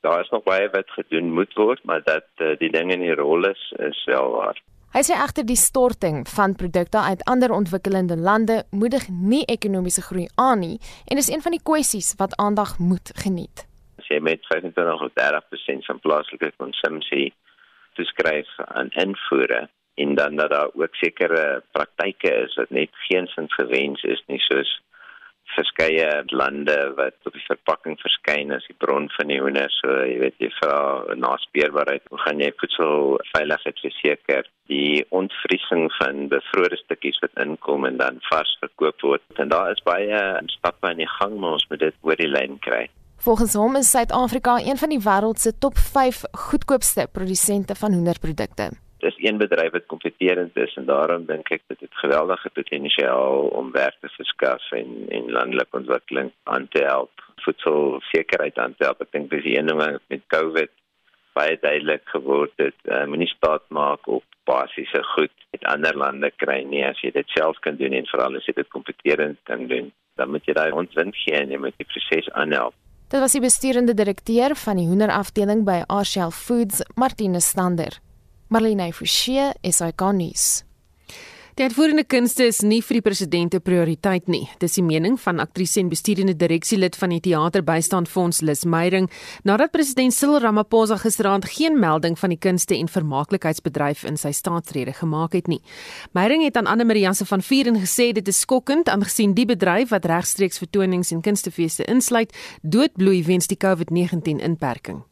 daar 0.01 0.22
is 0.22 0.29
nog 0.29 0.43
baie 0.43 0.70
wat 0.70 0.89
gedoen 0.89 1.34
moet 1.34 1.53
word, 1.53 1.84
maar 1.84 2.03
dat 2.03 2.27
uh, 2.38 2.58
die 2.58 2.72
dinge 2.72 2.93
in 2.93 3.05
die 3.05 3.15
rol 3.15 3.48
is, 3.50 3.74
is 3.77 4.03
wel 4.05 4.31
waar. 4.31 4.62
Hy 4.91 5.05
sê 5.08 5.15
egter 5.15 5.46
die 5.48 5.55
storting 5.55 6.25
van 6.27 6.55
produkte 6.60 7.00
uit 7.00 7.22
ander 7.31 7.53
ontwikkelende 7.55 8.17
lande 8.20 8.63
moedig 8.75 9.05
nie 9.08 9.46
ekonomiese 9.48 10.01
groei 10.03 10.25
aan 10.36 10.60
nie 10.60 10.79
en 11.08 11.22
is 11.22 11.29
een 11.31 11.43
van 11.46 11.55
die 11.55 11.63
kwessies 11.63 12.10
wat 12.20 12.36
aandag 12.36 12.74
moet 12.79 13.13
geniet. 13.24 13.63
As 14.01 14.10
jy 14.12 14.20
met 14.20 14.43
25 14.50 15.05
of 15.05 15.13
30% 15.15 15.88
van 15.88 16.01
plaaslike 16.03 16.51
konsumpsie 16.60 17.31
toeskryf 17.96 18.51
aan 18.65 18.91
invoere 19.05 19.70
en 19.96 20.15
dan 20.15 20.36
dat 20.36 20.51
daar 20.51 20.75
ook 20.75 20.96
sekere 21.00 21.63
praktyke 21.72 22.36
is 22.43 22.55
wat 22.60 22.70
net 22.70 22.91
geensins 23.08 23.53
gewens 23.53 24.03
is 24.03 24.24
nie 24.27 24.43
soos 24.43 24.81
verskeie 25.55 26.10
lande 26.31 26.77
wat 26.98 27.15
op 27.27 27.36
die 27.36 27.43
verpakking 27.48 27.98
verskyn 28.01 28.53
as 28.55 28.65
die 28.70 28.77
bron 28.84 29.10
van 29.17 29.31
die 29.31 29.39
hoender. 29.41 29.72
So 29.79 29.98
jy 30.08 30.17
weet 30.24 30.38
jy 30.43 30.51
vra 30.60 30.77
na 31.20 31.34
speerbaarheid, 31.46 32.05
hoe 32.12 32.22
gaan 32.25 32.43
jy 32.43 32.51
voedsel 32.62 33.17
veiligheid 33.31 33.84
verseker? 33.86 34.50
Die 34.72 35.03
ontvriesing 35.10 35.89
van 35.98 36.27
bevrore 36.31 36.79
stukkies 36.84 37.20
wat 37.24 37.43
inkom 37.43 37.88
en 37.89 38.00
dan 38.01 38.22
vars 38.29 38.53
verkoop 38.63 39.08
word. 39.08 39.25
En 39.41 39.51
daar 39.51 39.74
is 39.75 39.84
baie 39.88 40.22
stappe 40.55 40.91
aan 40.91 41.01
die 41.01 41.12
gang, 41.17 41.38
maar 41.39 41.60
ons 41.60 41.67
moet 41.70 41.84
dit 41.88 42.00
oor 42.08 42.20
die 42.20 42.31
lyn 42.31 42.60
kry. 42.63 42.86
Volgens 43.22 43.53
hom 43.53 43.75
is 43.77 43.91
Suid-Afrika 43.93 44.55
een 44.65 44.79
van 44.81 44.89
die 44.89 45.01
wêreld 45.03 45.41
se 45.41 45.51
top 45.58 45.77
5 45.77 46.24
goedkoopste 46.48 47.05
produsente 47.13 47.75
van 47.77 47.93
hoenderprodukte 47.93 48.72
dis 49.05 49.17
een 49.24 49.38
bedryf 49.41 49.72
wat 49.75 49.89
kompeterend 49.93 50.58
is 50.58 50.75
en 50.79 50.86
daarom 50.89 51.25
dink 51.29 51.51
ek 51.51 51.63
dit 51.74 52.01
geweldige 52.03 52.50
potensiaal 52.58 53.50
om 53.62 53.72
werk 53.75 53.98
te 54.01 54.12
verskaf 54.17 54.72
en 54.81 54.91
en 55.17 55.31
landelike 55.38 55.81
ontwikkeling 55.84 56.31
aan 56.43 56.67
te 56.75 56.84
help 56.86 57.25
voedselsekerheid 57.46 58.58
aan 58.60 58.75
te 58.77 58.86
help 58.86 59.01
ek 59.01 59.12
dink 59.17 59.29
dis 59.34 59.50
een 59.50 59.72
ding 59.72 59.81
met 59.81 60.29
covid 60.36 60.72
baie 61.34 61.58
duidelik 61.62 62.03
geword 62.12 62.51
het. 62.60 62.75
Uh, 62.84 63.05
moenie 63.08 63.29
staat 63.31 63.63
maak 63.70 64.08
op 64.08 64.24
basiese 64.43 65.03
goed 65.13 65.31
met 65.55 65.63
ander 65.63 65.96
lande 65.98 66.31
kry 66.43 66.60
nie. 66.67 66.84
As 66.84 67.00
jy 67.00 67.13
dit 67.15 67.36
self 67.38 67.60
kan 67.65 67.77
doen 67.79 67.96
en 67.96 68.08
veral 68.12 68.36
as 68.36 68.48
jy 68.50 68.55
dit 68.58 68.67
kompeterend 68.75 69.39
kan 69.50 69.67
doen 69.72 69.91
dan 70.20 70.29
moet 70.29 70.46
jy 70.46 70.53
daai 70.53 70.72
ontwind 70.75 71.15
gee 71.24 71.38
en 71.39 71.51
jy 71.53 71.60
moet 71.62 71.77
die 71.79 71.88
proses 71.88 72.29
aanhelp. 72.38 72.75
Dit 73.12 73.20
was 73.24 73.34
die 73.36 73.43
besturende 73.43 73.96
direkteur 73.96 74.55
van 74.55 74.79
die 74.79 74.88
hoenderafdeling 74.88 75.65
by 75.67 75.81
Arshel 75.91 76.31
Foods, 76.36 76.84
Martinus 76.96 77.50
Stander. 77.51 77.98
Marlene 78.51 78.89
Forsie 78.91 79.53
is 79.63 79.79
ikonies. 79.79 80.65
Die 81.55 81.63
uitvoerende 81.63 82.03
kunste 82.03 82.50
is 82.50 82.58
nie 82.67 82.81
vir 82.84 82.98
die 82.98 83.03
president 83.05 83.53
'n 83.55 83.62
prioriteit 83.62 84.27
nie. 84.27 84.50
Dis 84.60 84.74
die 84.75 84.84
mening 84.84 85.17
van 85.20 85.39
aktrise 85.39 85.79
en 85.79 85.88
bestuurende 85.89 86.36
direksielid 86.36 86.96
van 86.96 87.10
die 87.10 87.20
Teaterbystandfonds 87.20 88.41
Lis 88.41 88.65
Meyering, 88.65 89.10
nadat 89.43 89.72
president 89.72 90.13
Cyril 90.13 90.39
Ramaphosa 90.39 90.98
gisteraand 90.98 91.46
geen 91.46 91.79
melding 91.79 92.20
van 92.20 92.29
die 92.29 92.39
kunste 92.39 92.75
en 92.75 92.88
vermaaklikheidsbedryf 92.88 94.03
in 94.03 94.17
sy 94.17 94.31
staatsrede 94.31 94.93
gemaak 94.93 95.31
het 95.34 95.48
nie. 95.48 95.62
Meyering 96.12 96.43
het 96.43 96.58
aan 96.58 96.67
Anne 96.67 96.84
Maria 96.84 97.13
se 97.13 97.25
van 97.25 97.41
Vieren 97.41 97.75
gesê 97.79 98.12
dit 98.12 98.27
is 98.27 98.39
skokkend 98.39 98.89
aangesien 98.89 99.34
die 99.34 99.46
bedryf 99.46 99.89
wat 99.89 100.05
regstreeks 100.05 100.58
vertonings 100.58 101.12
en 101.12 101.22
kunstefeeste 101.22 101.86
insluit, 101.86 102.34
doodbloei 102.62 103.24
weens 103.24 103.48
die 103.48 103.58
COVID-19 103.58 104.41
inperking 104.43 105.03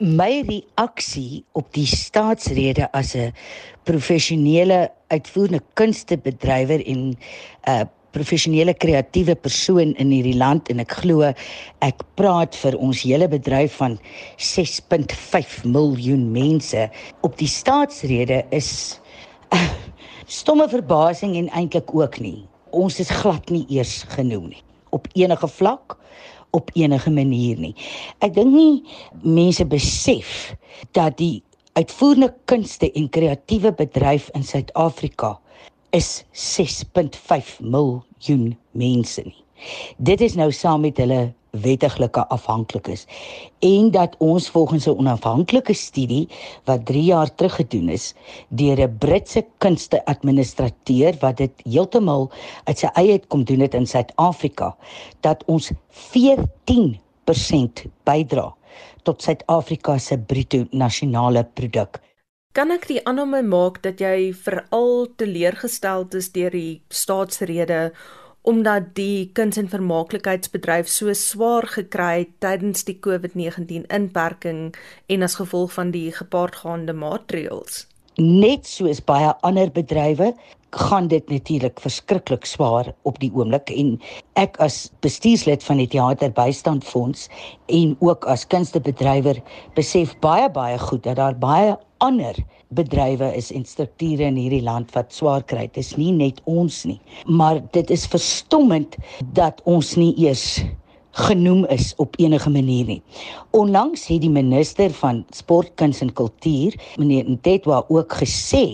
my 0.00 0.40
reaksie 0.48 1.44
op 1.52 1.68
die 1.76 1.86
staatsrede 1.86 2.88
as 2.96 3.14
'n 3.14 3.32
professionele 3.84 4.90
uitvoerende 5.08 5.60
kunstebedrywer 5.74 6.80
en 6.86 6.98
'n 7.08 7.16
uh, 7.68 7.84
professionele 8.10 8.74
kreatiewe 8.74 9.34
persoon 9.34 9.94
in 9.94 10.10
hierdie 10.10 10.36
land 10.36 10.68
en 10.68 10.80
ek 10.80 10.92
glo 11.02 11.22
ek 11.84 12.02
praat 12.14 12.56
vir 12.56 12.78
ons 12.78 13.02
hele 13.02 13.28
bedryf 13.28 13.76
van 13.76 13.98
6.5 14.36 15.64
miljoen 15.64 16.32
mense 16.32 16.88
op 17.20 17.36
die 17.38 17.48
staatsrede 17.48 18.44
is 18.50 19.00
uh, 19.52 19.70
stomme 20.40 20.68
verbasing 20.68 21.36
en 21.36 21.48
eintlik 21.50 21.94
ook 21.94 22.18
nie. 22.20 22.46
Ons 22.70 23.00
is 23.00 23.10
glad 23.10 23.50
nie 23.50 23.66
eers 23.68 24.04
genoem 24.08 24.48
nie. 24.48 24.62
Op 24.90 25.06
enige 25.12 25.48
vlak 25.48 25.98
op 26.56 26.70
enige 26.74 27.10
manier 27.10 27.58
nie. 27.58 27.74
Ek 28.24 28.34
dink 28.34 28.52
nie 28.54 28.82
mense 29.22 29.64
besef 29.66 30.54
dat 30.96 31.18
die 31.20 31.42
uitvoerende 31.78 32.32
kunste 32.50 32.90
en 32.92 33.08
kreatiewe 33.08 33.72
bedryf 33.76 34.30
in 34.34 34.44
Suid-Afrika 34.44 35.36
is 35.96 36.24
6.5 36.34 37.60
miljoen 37.62 38.56
mense 38.72 39.22
nie. 39.26 39.44
Dit 39.98 40.20
is 40.24 40.34
nou 40.38 40.50
saam 40.54 40.82
met 40.86 40.98
hulle 41.02 41.30
wettiglike 41.50 42.26
afhanklikes 42.28 43.06
en 43.58 43.90
dat 43.90 44.14
ons 44.18 44.48
volgens 44.50 44.86
'n 44.86 44.98
onafhanklike 44.98 45.74
studie 45.74 46.28
wat 46.64 46.86
3 46.86 47.02
jaar 47.02 47.34
terug 47.34 47.54
gedoen 47.54 47.88
is 47.88 48.14
deur 48.48 48.80
'n 48.80 48.98
Britse 48.98 49.46
kunste 49.58 50.04
administrateur 50.04 51.14
wat 51.20 51.36
dit 51.36 51.52
heeltemal 51.64 52.30
uit 52.64 52.78
sy 52.78 52.86
eie 52.94 53.12
uit 53.12 53.26
kom 53.26 53.44
doen 53.44 53.58
dit 53.58 53.74
in 53.74 53.86
Suid-Afrika 53.86 54.76
dat 55.20 55.44
ons 55.46 55.72
14% 55.92 57.84
bydra 58.04 58.54
tot 59.02 59.22
Suid-Afrika 59.22 59.98
se 59.98 60.18
bruto 60.18 60.66
nasionale 60.70 61.44
produk. 61.44 62.00
Kan 62.52 62.72
ek 62.74 62.88
die 62.90 62.98
aanname 63.06 63.44
maak 63.46 63.76
dat 63.84 64.00
jy 64.02 64.32
veral 64.34 65.06
teleurgesteld 65.20 66.14
is 66.18 66.32
deur 66.34 66.50
die 66.50 66.82
staatsrede 66.88 67.92
omdat 68.42 68.94
die 68.94 69.30
kuns- 69.32 69.56
en 69.56 69.68
vermaaklikheidsbedryf 69.68 70.88
so 70.88 71.12
swaar 71.12 71.66
gekry 71.66 72.18
het 72.18 72.32
tydens 72.38 72.84
die 72.84 72.98
COVID-19 73.06 73.86
inperking 73.88 74.74
en 75.06 75.22
as 75.22 75.34
gevolg 75.34 75.72
van 75.72 75.90
die 75.90 76.12
gepaardgaande 76.12 76.92
maatreëls. 76.92 77.86
Net 78.16 78.66
soos 78.66 79.00
baie 79.04 79.34
ander 79.46 79.70
bedrywe 79.72 80.34
gaan 80.70 81.08
dit 81.08 81.28
natuurlik 81.28 81.80
verskriklik 81.80 82.44
swaar 82.44 82.92
op 83.02 83.18
die 83.18 83.30
oomblik 83.34 83.70
en 83.74 83.96
ek 84.38 84.56
as 84.62 84.90
bestuurslid 85.02 85.64
van 85.66 85.80
die 85.82 85.88
teaterbystandfonds 85.90 87.28
en 87.66 87.96
ook 87.98 88.24
as 88.30 88.46
kunstebedrywer 88.46 89.42
besef 89.74 90.14
baie 90.22 90.50
baie 90.50 90.78
goed 90.78 91.02
dat 91.02 91.16
daar 91.16 91.38
baie 91.38 91.76
ander 91.98 92.38
bedrywe 92.76 93.32
is 93.36 93.50
en 93.54 93.64
strukture 93.66 94.26
in 94.30 94.38
hierdie 94.38 94.62
land 94.62 94.92
wat 94.94 95.14
swaar 95.14 95.42
kry. 95.42 95.66
Dit 95.70 95.82
is 95.82 95.94
nie 95.98 96.12
net 96.14 96.38
ons 96.50 96.84
nie, 96.88 97.00
maar 97.26 97.62
dit 97.74 97.90
is 97.90 98.06
verstommend 98.10 98.96
dat 99.34 99.62
ons 99.70 99.96
nie 99.98 100.12
eers 100.22 100.62
genoem 101.26 101.64
is 101.74 101.90
op 101.98 102.14
enige 102.22 102.50
manier 102.50 102.86
nie. 102.86 103.02
Onlangs 103.58 104.06
het 104.06 104.22
die 104.22 104.30
minister 104.30 104.94
van 105.02 105.24
sport, 105.34 105.74
kuns 105.74 106.00
en 106.04 106.12
kultuur, 106.14 106.76
meneer 106.98 107.26
Ntetwa 107.26 107.82
ook 107.88 108.14
gesê 108.22 108.66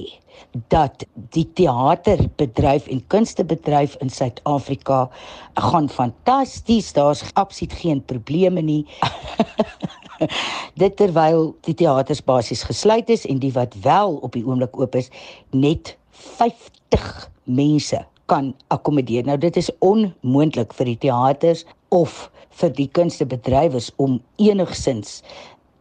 dat 0.68 1.04
die 1.32 1.46
teaterbedryf 1.56 2.86
en 2.92 3.00
kunstebedryf 3.12 3.96
in 4.04 4.10
Suid-Afrika 4.12 5.08
gaan 5.54 5.88
fantasties. 5.88 6.92
Daar's 6.92 7.24
absoluut 7.34 7.72
geen 7.72 8.04
probleme 8.04 8.60
nie. 8.60 8.84
Dit 10.80 10.96
terwyl 11.00 11.54
die 11.68 11.74
teaters 11.74 12.22
basies 12.24 12.64
gesluit 12.66 13.10
is 13.12 13.26
en 13.26 13.40
die 13.42 13.52
wat 13.56 13.74
wel 13.84 14.18
op 14.26 14.36
die 14.36 14.44
oomblik 14.46 14.76
oop 14.78 14.96
is, 14.98 15.10
net 15.50 15.96
50 16.36 17.30
mense 17.44 18.04
kan 18.26 18.54
akkommodeer. 18.74 19.26
Nou 19.26 19.38
dit 19.38 19.56
is 19.56 19.70
onmoontlik 19.84 20.74
vir 20.74 20.92
die 20.92 21.00
teaters 21.06 21.64
of 21.94 22.26
vir 22.56 22.72
die 22.74 22.88
kunstebedrywers 22.96 23.92
om 24.02 24.18
enigsins 24.42 25.20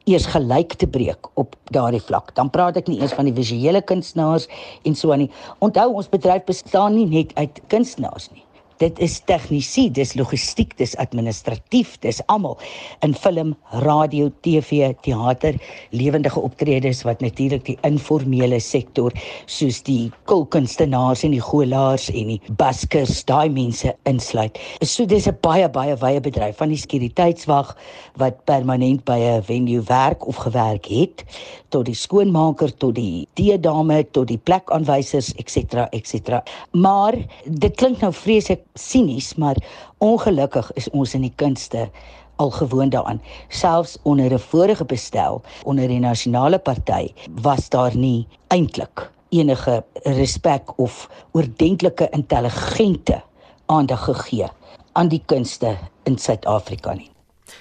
eers 0.06 0.28
gelyk 0.30 0.76
te 0.78 0.88
breek 0.88 1.30
op 1.42 1.56
daardie 1.74 2.04
vlak. 2.04 2.34
Dan 2.38 2.52
praat 2.54 2.78
ek 2.78 2.90
nie 2.92 3.00
eers 3.02 3.16
van 3.18 3.26
die 3.26 3.36
visuele 3.36 3.82
kunstenaars 3.82 4.46
en 4.86 4.98
so 4.98 5.14
aan 5.16 5.26
nie. 5.26 5.32
Onthou 5.66 5.90
ons 5.98 6.12
bedryf 6.12 6.46
bestaan 6.46 7.00
nie 7.00 7.08
net 7.10 7.34
uit 7.40 7.62
kunstenaars 7.74 8.30
nie. 8.36 8.45
Dit 8.78 9.00
is 9.00 9.22
tegnisië, 9.24 9.88
dis 9.96 10.14
logistiek, 10.20 10.74
dis 10.76 10.96
administratief, 11.00 11.94
dis 12.04 12.20
almal 12.28 12.58
in 13.06 13.14
film, 13.16 13.54
radio, 13.86 14.28
TV, 14.44 14.90
teater, 15.06 15.56
lewendige 15.96 16.42
optredes 16.44 17.06
wat 17.08 17.24
natuurlik 17.24 17.64
die 17.70 17.78
informele 17.88 18.60
sektor 18.60 19.16
soos 19.48 19.80
die 19.88 20.12
kulkunstenaars 20.28 21.24
en 21.24 21.38
die 21.38 21.44
goelaars 21.44 22.10
en 22.12 22.34
die 22.34 22.56
baskers, 22.60 23.24
daai 23.30 23.48
mense 23.50 23.94
insluit. 24.12 24.60
So 24.84 25.06
dis 25.06 25.28
'n 25.28 25.38
baie 25.42 25.70
baie 25.70 25.96
wye 25.96 26.20
bedryf 26.20 26.58
van 26.58 26.70
die 26.70 26.78
sekuriteitswag 26.78 27.78
wat 28.18 28.44
permanent 28.46 29.06
by 29.06 29.20
'n 29.20 29.44
venue 29.44 29.82
werk 29.88 30.28
of 30.28 30.36
gewerk 30.36 30.86
het 30.86 31.24
tot 31.70 31.86
die 31.86 31.96
skoonmaker 31.96 32.72
tot 32.78 32.96
die 32.96 33.28
teedame 33.36 34.04
tot 34.12 34.28
die 34.28 34.38
plekaanwysers 34.38 35.34
ens 35.36 35.56
ens. 35.92 36.42
Maar 36.72 37.16
dit 37.46 37.76
klink 37.76 38.02
nou 38.02 38.14
vreeslik 38.14 38.66
sinies, 38.80 39.36
maar 39.36 39.56
ongelukkig 39.98 40.72
is 40.74 40.90
ons 40.90 41.14
in 41.14 41.22
die 41.22 41.34
kunste 41.36 41.90
al 42.36 42.52
gewoond 42.52 42.92
daaraan. 42.92 43.22
Selfs 43.48 43.98
onder 44.04 44.34
'n 44.34 44.40
vorige 44.40 44.86
bestel 44.86 45.42
onder 45.64 45.88
die 45.88 46.00
nasionale 46.00 46.60
party 46.60 47.14
was 47.42 47.70
daar 47.70 47.96
nie 47.98 48.28
eintlik 48.48 49.12
enige 49.30 49.84
respek 50.04 50.80
of 50.80 51.10
oordentlike 51.32 52.10
intelligente 52.10 53.24
aandag 53.66 54.04
gegee 54.04 54.48
aan 54.92 55.08
die 55.08 55.24
kunste 55.26 55.78
in 56.04 56.18
Suid-Afrika 56.18 56.94
nie. 56.94 57.10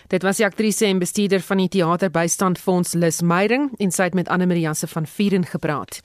Dit 0.06 0.22
was 0.22 0.36
die 0.36 0.46
aktrise 0.46 0.86
en 0.86 0.98
bestuurder 0.98 1.40
van 1.40 1.56
die 1.56 1.68
teaterbystandfonds 1.68 2.92
Lis 2.92 3.20
Meyering 3.20 3.70
en 3.76 3.90
sy 3.90 4.02
het 4.02 4.14
met 4.14 4.28
Anne 4.28 4.46
Maria 4.46 4.74
se 4.74 4.86
van 4.86 5.06
Vieren 5.06 5.46
gepraat. 5.46 6.02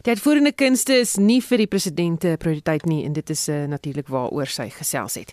Die 0.00 0.14
uitvoerende 0.14 0.52
kunste 0.56 0.94
is 0.96 1.18
nie 1.20 1.42
vir 1.44 1.60
die 1.60 1.66
president 1.68 2.24
'n 2.24 2.38
prioriteit 2.40 2.86
nie 2.88 3.04
en 3.04 3.12
dit 3.12 3.30
is 3.30 3.48
uh, 3.48 3.66
natuurlik 3.68 4.08
waaroor 4.08 4.46
sy 4.46 4.70
gesels 4.72 5.14
het. 5.14 5.32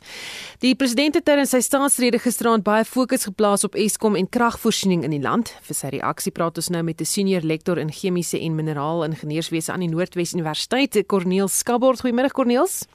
Die 0.60 0.76
president 0.76 1.16
het 1.16 1.30
in 1.30 1.48
sy 1.48 1.62
staatsrede 1.62 2.20
gisteraand 2.20 2.64
baie 2.64 2.84
fokus 2.84 3.24
geplaas 3.24 3.64
op 3.64 3.76
Eskom 3.76 4.16
en 4.16 4.28
kragvoorsiening 4.30 5.04
in 5.04 5.12
die 5.12 5.22
land. 5.22 5.54
Vir 5.62 5.76
sy 5.76 5.88
reaksie 5.88 6.32
praat 6.32 6.58
ons 6.58 6.70
nou 6.70 6.84
met 6.84 7.00
'n 7.00 7.06
senior 7.06 7.42
lektor 7.42 7.78
in 7.78 7.92
chemiese 7.92 8.40
en 8.42 8.56
mineraal 8.56 9.06
ingenieurswese 9.06 9.72
aan 9.72 9.80
die 9.80 9.90
Noordwes 9.90 10.34
Universiteit, 10.34 11.06
Corneel 11.08 11.48
Skabord. 11.48 12.02
Goeiemôre 12.02 12.32
Corneels. 12.34 12.88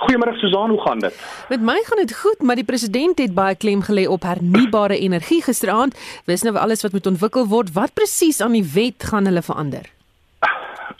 Goeiemôre 0.00 0.34
Susan, 0.34 0.70
hoe 0.70 0.80
gaan 0.80 0.98
dit? 0.98 1.14
Met 1.48 1.60
my 1.60 1.78
gaan 1.84 1.98
dit 1.98 2.14
goed, 2.16 2.42
maar 2.42 2.56
die 2.56 2.64
president 2.64 3.18
het 3.18 3.34
baie 3.34 3.54
klem 3.54 3.82
gelê 3.82 4.08
op 4.08 4.22
hernubare 4.22 4.98
energie 4.98 5.42
gisteraand. 5.42 5.94
Wys 6.24 6.42
nou 6.42 6.56
alles 6.56 6.82
wat 6.82 6.92
moet 6.92 7.06
ontwikkel 7.06 7.46
word. 7.46 7.72
Wat 7.72 7.94
presies 7.94 8.40
aan 8.40 8.52
die 8.52 8.64
wet 8.74 9.04
gaan 9.04 9.24
hulle 9.24 9.42
verander? 9.42 9.99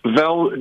Wel, 0.02 0.52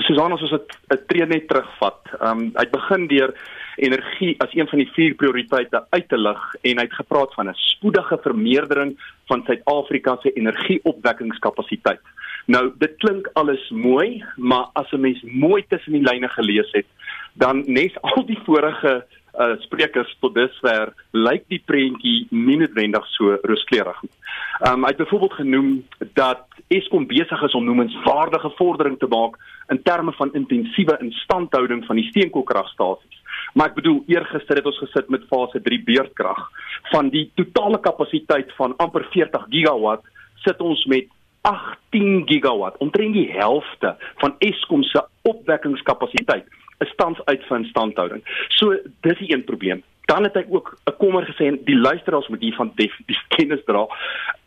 Susan, 0.00 0.32
as 0.32 0.42
ons 0.42 0.50
dit 0.50 0.76
'n 0.94 1.04
tree 1.06 1.26
net 1.26 1.48
terugvat, 1.48 2.00
ehm 2.20 2.38
um, 2.38 2.52
hy 2.56 2.66
begin 2.70 3.06
deur 3.06 3.34
energie 3.76 4.34
as 4.40 4.54
een 4.54 4.68
van 4.68 4.78
die 4.78 4.90
vier 4.94 5.14
prioriteite 5.14 5.84
uit 5.90 6.08
te 6.08 6.18
lig 6.18 6.42
en 6.62 6.78
hy 6.78 6.84
het 6.84 7.00
gepraat 7.00 7.34
van 7.34 7.48
'n 7.48 7.54
spoedige 7.54 8.18
vermeerdering 8.22 8.96
van 9.26 9.44
Suid-Afrika 9.44 10.16
se 10.22 10.32
energieopwekkingskapasiteit. 10.32 12.00
Nou, 12.46 12.72
dit 12.78 12.96
klink 12.96 13.30
alles 13.32 13.70
mooi, 13.70 14.24
maar 14.36 14.66
as 14.72 14.90
'n 14.92 15.00
mens 15.00 15.22
mooi 15.22 15.64
tussen 15.68 15.92
die 15.92 16.08
lyne 16.08 16.28
gelees 16.28 16.70
het, 16.72 16.86
dan 17.32 17.62
nes 17.66 18.00
al 18.00 18.26
die 18.26 18.38
vorige 18.44 19.04
uh 19.40 19.54
sprekers 19.64 20.10
tot 20.20 20.34
dusver 20.36 20.92
lyk 21.16 21.46
die 21.48 21.62
prentjie 21.64 22.26
nie 22.30 22.58
noodwendig 22.60 23.06
so 23.14 23.38
rooskleurig 23.48 24.02
nie. 24.04 24.12
Um 24.68 24.84
hy 24.84 24.92
het 24.92 25.00
byvoorbeeld 25.00 25.38
genoem 25.40 25.70
dat 26.18 26.44
Eskom 26.72 27.06
besig 27.08 27.42
is 27.42 27.54
om 27.56 27.64
noemenswaardige 27.64 28.52
vordering 28.58 28.98
te 28.98 29.08
maak 29.08 29.38
in 29.72 29.80
terme 29.82 30.12
van 30.12 30.34
intensiewe 30.36 30.98
instandhouding 31.00 31.84
van 31.86 31.96
die 31.96 32.08
steenkoolkragstasies. 32.10 33.18
Maar 33.54 33.72
ek 33.72 33.80
bedoel 33.80 34.02
eergister 34.12 34.60
het 34.60 34.68
ons 34.68 34.80
gesit 34.84 35.08
met 35.12 35.24
fase 35.32 35.60
3 35.64 35.80
beurtkrag. 35.88 36.44
Van 36.92 37.08
die 37.12 37.30
totale 37.36 37.80
kapasiteit 37.80 38.52
van 38.60 38.76
amper 38.76 39.08
40 39.12 39.48
gigawatt 39.48 40.04
sit 40.44 40.60
ons 40.60 40.84
met 40.90 41.08
18 41.42 42.22
gigawatt, 42.28 42.76
omtrent 42.78 43.16
die 43.16 43.28
helfte 43.34 43.96
van 44.22 44.36
Eskom 44.38 44.82
se 44.86 45.02
opwekkingskapasiteit 45.26 46.46
is 46.82 46.92
tans 46.96 47.24
uit 47.24 47.46
van 47.46 47.64
instandhouding. 47.64 48.22
So 48.48 48.76
dis 49.00 49.20
'n 49.20 49.32
een 49.32 49.44
probleem. 49.44 49.82
Dan 50.04 50.22
het 50.22 50.34
hy 50.34 50.44
ook 50.48 50.78
'n 50.84 50.96
kommer 50.98 51.24
gesê 51.24 51.46
en 51.46 51.60
die 51.64 51.78
luisteraars 51.78 52.28
moet 52.28 52.40
hiervan 52.40 52.72
definitief 52.74 53.22
kennis 53.28 53.64
dra 53.64 53.86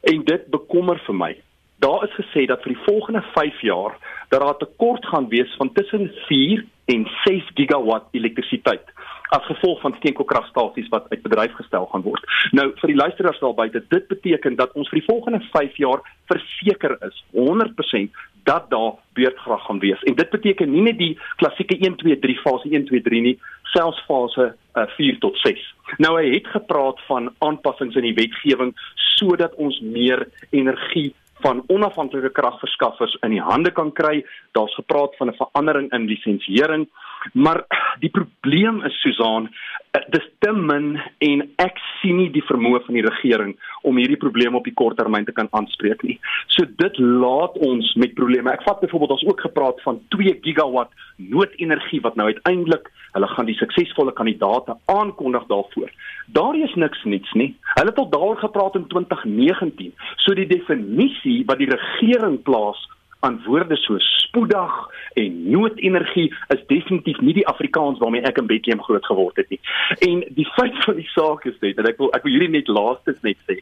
en 0.02 0.24
dit 0.24 0.48
bekommer 0.48 1.00
vir 1.06 1.16
my. 1.16 1.42
Daar 1.80 2.04
is 2.04 2.26
gesê 2.26 2.46
dat 2.46 2.62
vir 2.62 2.74
die 2.74 2.84
volgende 2.86 3.24
5 3.34 3.62
jaar 3.62 3.98
dat 4.30 4.40
daar 4.40 4.54
'n 4.54 4.58
tekort 4.58 5.06
gaan 5.06 5.28
wees 5.28 5.56
van 5.58 5.74
tussen 5.74 6.12
4 6.28 6.66
en 6.86 7.08
6 7.24 7.44
gigawatt 7.54 8.08
elektrisiteit 8.12 8.86
as 9.30 9.46
gevolg 9.46 9.82
van 9.82 9.96
steenkoolkragstasies 9.98 10.88
wat 10.90 11.06
uit 11.10 11.22
bedryf 11.22 11.54
gestel 11.54 11.86
gaan 11.86 12.02
word. 12.02 12.24
Nou 12.52 12.72
vir 12.76 12.88
die 12.88 12.96
luisteraars 12.96 13.40
daar 13.40 13.54
buite, 13.54 13.84
dit 13.90 14.08
beteken 14.08 14.56
dat 14.56 14.72
ons 14.74 14.90
vir 14.90 15.00
die 15.00 15.10
volgende 15.10 15.42
5 15.52 15.78
jaar 15.78 16.02
verseker 16.26 16.98
is 17.08 17.24
100% 17.32 18.12
dat 18.46 18.70
daar 18.70 18.94
beurtkrag 19.18 19.66
gaan 19.66 19.80
wees. 19.80 20.04
En 20.04 20.16
dit 20.16 20.30
beteken 20.30 20.72
nie 20.72 20.82
net 20.86 20.98
die 20.98 21.14
klassieke 21.42 21.78
1 21.78 21.98
2 22.02 22.20
3 22.20 22.38
fase 22.44 22.70
1 22.70 22.86
2 22.86 23.02
3 23.02 23.22
nie, 23.22 23.36
selfs 23.74 24.02
fase 24.08 24.54
uh, 24.78 24.88
4 24.98 25.20
tot 25.20 25.38
6. 25.44 25.62
Nou 25.98 26.16
hy 26.20 26.32
het 26.38 26.48
gepraat 26.54 27.02
van 27.10 27.32
aanpassings 27.48 27.98
in 27.98 28.08
die 28.10 28.18
wetgewing 28.18 28.74
sodat 29.16 29.56
ons 29.62 29.80
meer 29.82 30.28
energie 30.50 31.14
van 31.44 31.64
onafhanklike 31.68 32.32
kragverskaffers 32.38 33.18
in 33.26 33.36
die 33.36 33.44
hande 33.44 33.72
kan 33.72 33.92
kry. 33.94 34.22
Daar's 34.58 34.76
gepraat 34.76 35.18
van 35.18 35.30
'n 35.30 35.40
verandering 35.42 35.92
in 35.92 36.08
lisensiering. 36.12 36.88
Maar 37.34 37.64
die 38.00 38.10
probleem 38.10 38.82
is 38.84 39.02
Susan, 39.02 39.50
eh, 39.92 40.02
dis 40.10 40.28
te 40.40 40.52
min 40.52 41.02
en 41.18 41.44
ek 41.62 41.80
sien 42.02 42.18
nie 42.18 42.30
die 42.32 42.44
vermoë 42.44 42.84
van 42.86 42.98
die 42.98 43.06
regering 43.06 43.56
om 43.82 43.98
hierdie 43.98 44.20
probleme 44.22 44.58
op 44.58 44.68
die 44.68 44.74
kort 44.74 44.98
termyn 44.98 45.26
te 45.26 45.32
kan 45.36 45.48
aanspreek 45.52 46.04
nie. 46.04 46.20
So 46.48 46.66
dit 46.66 47.00
laat 47.00 47.58
ons 47.58 47.94
met 47.96 48.14
probleme. 48.14 48.52
Ek 48.52 48.64
vat 48.64 48.82
byvoorbeeld 48.82 49.16
ons 49.18 49.28
ook 49.28 49.42
gepraat 49.48 49.82
van 49.82 50.02
2 50.10 50.40
gigawatt 50.42 50.92
noodenergie 51.18 52.02
wat 52.02 52.16
nou 52.16 52.28
uiteindelik 52.28 52.92
hulle 53.16 53.28
gaan 53.28 53.46
die 53.46 53.56
suksesvolle 53.56 54.12
kandidaate 54.14 54.76
aankondig 54.92 55.46
daarvoor. 55.48 55.92
Daar 56.28 56.56
is 56.56 56.74
niks 56.76 57.04
niets 57.04 57.32
nie. 57.34 57.56
Hulle 57.76 57.90
het 57.90 58.02
al 58.02 58.10
daaroor 58.10 58.38
gepraat 58.38 58.76
in 58.76 58.88
2019. 58.88 59.94
So 60.18 60.34
die 60.34 60.48
definisie 60.48 61.44
wat 61.46 61.58
die 61.58 61.70
regering 61.72 62.42
plaas 62.44 62.82
aan 63.26 63.42
woorde 63.46 63.78
so 63.82 63.98
spoedig 64.00 64.76
en 65.14 65.38
noodenergie 65.52 66.28
is 66.54 66.66
definitief 66.68 67.22
nie 67.22 67.34
die 67.40 67.48
Afrikaans 67.48 68.00
waarmee 68.04 68.26
ek 68.28 68.42
in 68.42 68.50
Bethlehem 68.52 68.84
groot 68.84 69.06
geword 69.06 69.40
het 69.42 69.50
nie. 69.50 69.60
En 70.08 70.24
die 70.38 70.48
feit 70.58 70.78
van 70.86 71.00
die 71.00 71.10
saak 71.14 71.46
is 71.50 71.58
dit 71.64 71.78
en 71.78 71.90
ek 71.90 72.00
wil 72.02 72.14
ek 72.18 72.28
wil 72.28 72.36
hierdie 72.36 72.54
net 72.58 72.72
laastes 72.72 73.22
net 73.26 73.40
sê. 73.50 73.60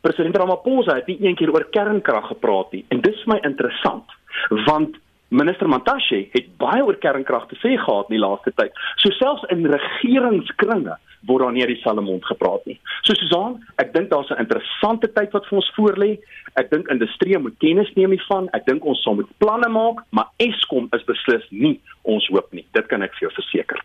President 0.00 0.36
Ramaphosa 0.40 0.96
het 0.96 1.10
nie 1.10 1.20
eendag 1.26 1.52
oor 1.52 1.68
kernkrag 1.74 2.32
gepraat 2.32 2.72
nie 2.76 2.84
en 2.88 3.04
dit 3.04 3.14
is 3.14 3.28
my 3.30 3.40
interessant 3.46 4.18
want 4.66 4.96
Minister 5.30 5.68
Mantashe 5.70 6.24
het 6.32 6.48
baie 6.58 6.82
oor 6.82 6.96
kernkrag 6.98 7.46
te 7.50 7.58
sê 7.62 7.76
gehad 7.78 8.08
in 8.10 8.16
die 8.16 8.22
laaste 8.22 8.50
tyd. 8.58 8.74
So 8.98 9.14
selfs 9.14 9.44
in 9.54 9.62
regeringskringe 9.70 10.96
word 11.28 11.42
daar 11.44 11.52
nie 11.52 11.66
dieselfde 11.66 12.02
mond 12.02 12.24
gepraat 12.24 12.64
nie. 12.66 12.78
So 13.02 13.14
Susan, 13.14 13.58
ek 13.76 13.92
dink 13.94 14.10
daar's 14.10 14.30
'n 14.30 14.40
interessante 14.40 15.12
tyd 15.12 15.32
wat 15.32 15.46
vir 15.46 15.58
ons 15.58 15.72
voorlê. 15.76 16.18
Ek 16.54 16.70
dink 16.70 16.88
industrie 16.88 17.38
moet 17.38 17.58
kennis 17.58 17.90
neem 17.94 18.10
hiervan. 18.10 18.48
Ek 18.52 18.66
dink 18.66 18.84
ons 18.84 19.02
sal 19.02 19.14
moet 19.14 19.38
planne 19.38 19.68
maak, 19.68 20.04
maar 20.10 20.28
Eskom 20.36 20.88
is 20.92 21.04
beslis 21.04 21.44
nie 21.50 21.80
ons 22.02 22.26
hoop 22.28 22.52
nie. 22.52 22.66
Dit 22.72 22.86
kan 22.86 23.02
ek 23.02 23.12
vir 23.14 23.28
jou 23.28 23.32
verseker. 23.34 23.78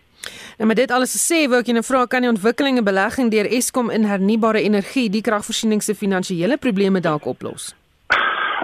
Nou 0.57 0.67
met 0.67 0.77
dit 0.77 0.91
alles 0.91 1.13
gesê, 1.13 1.47
wou 1.49 1.59
ek 1.59 1.65
jou 1.65 1.77
'n 1.77 1.83
vraag 1.83 2.07
kan 2.07 2.21
die 2.21 2.29
ontwikkeling 2.29 2.77
en 2.77 2.83
belegging 2.83 3.31
deur 3.31 3.45
Eskom 3.45 3.89
in 3.89 4.03
hernubare 4.03 4.61
energie 4.61 5.09
die 5.09 5.21
kragvoorsiening 5.21 5.81
se 5.81 5.95
finansiële 5.95 6.57
probleme 6.57 6.99
dalk 6.99 7.25
oplos? 7.25 7.75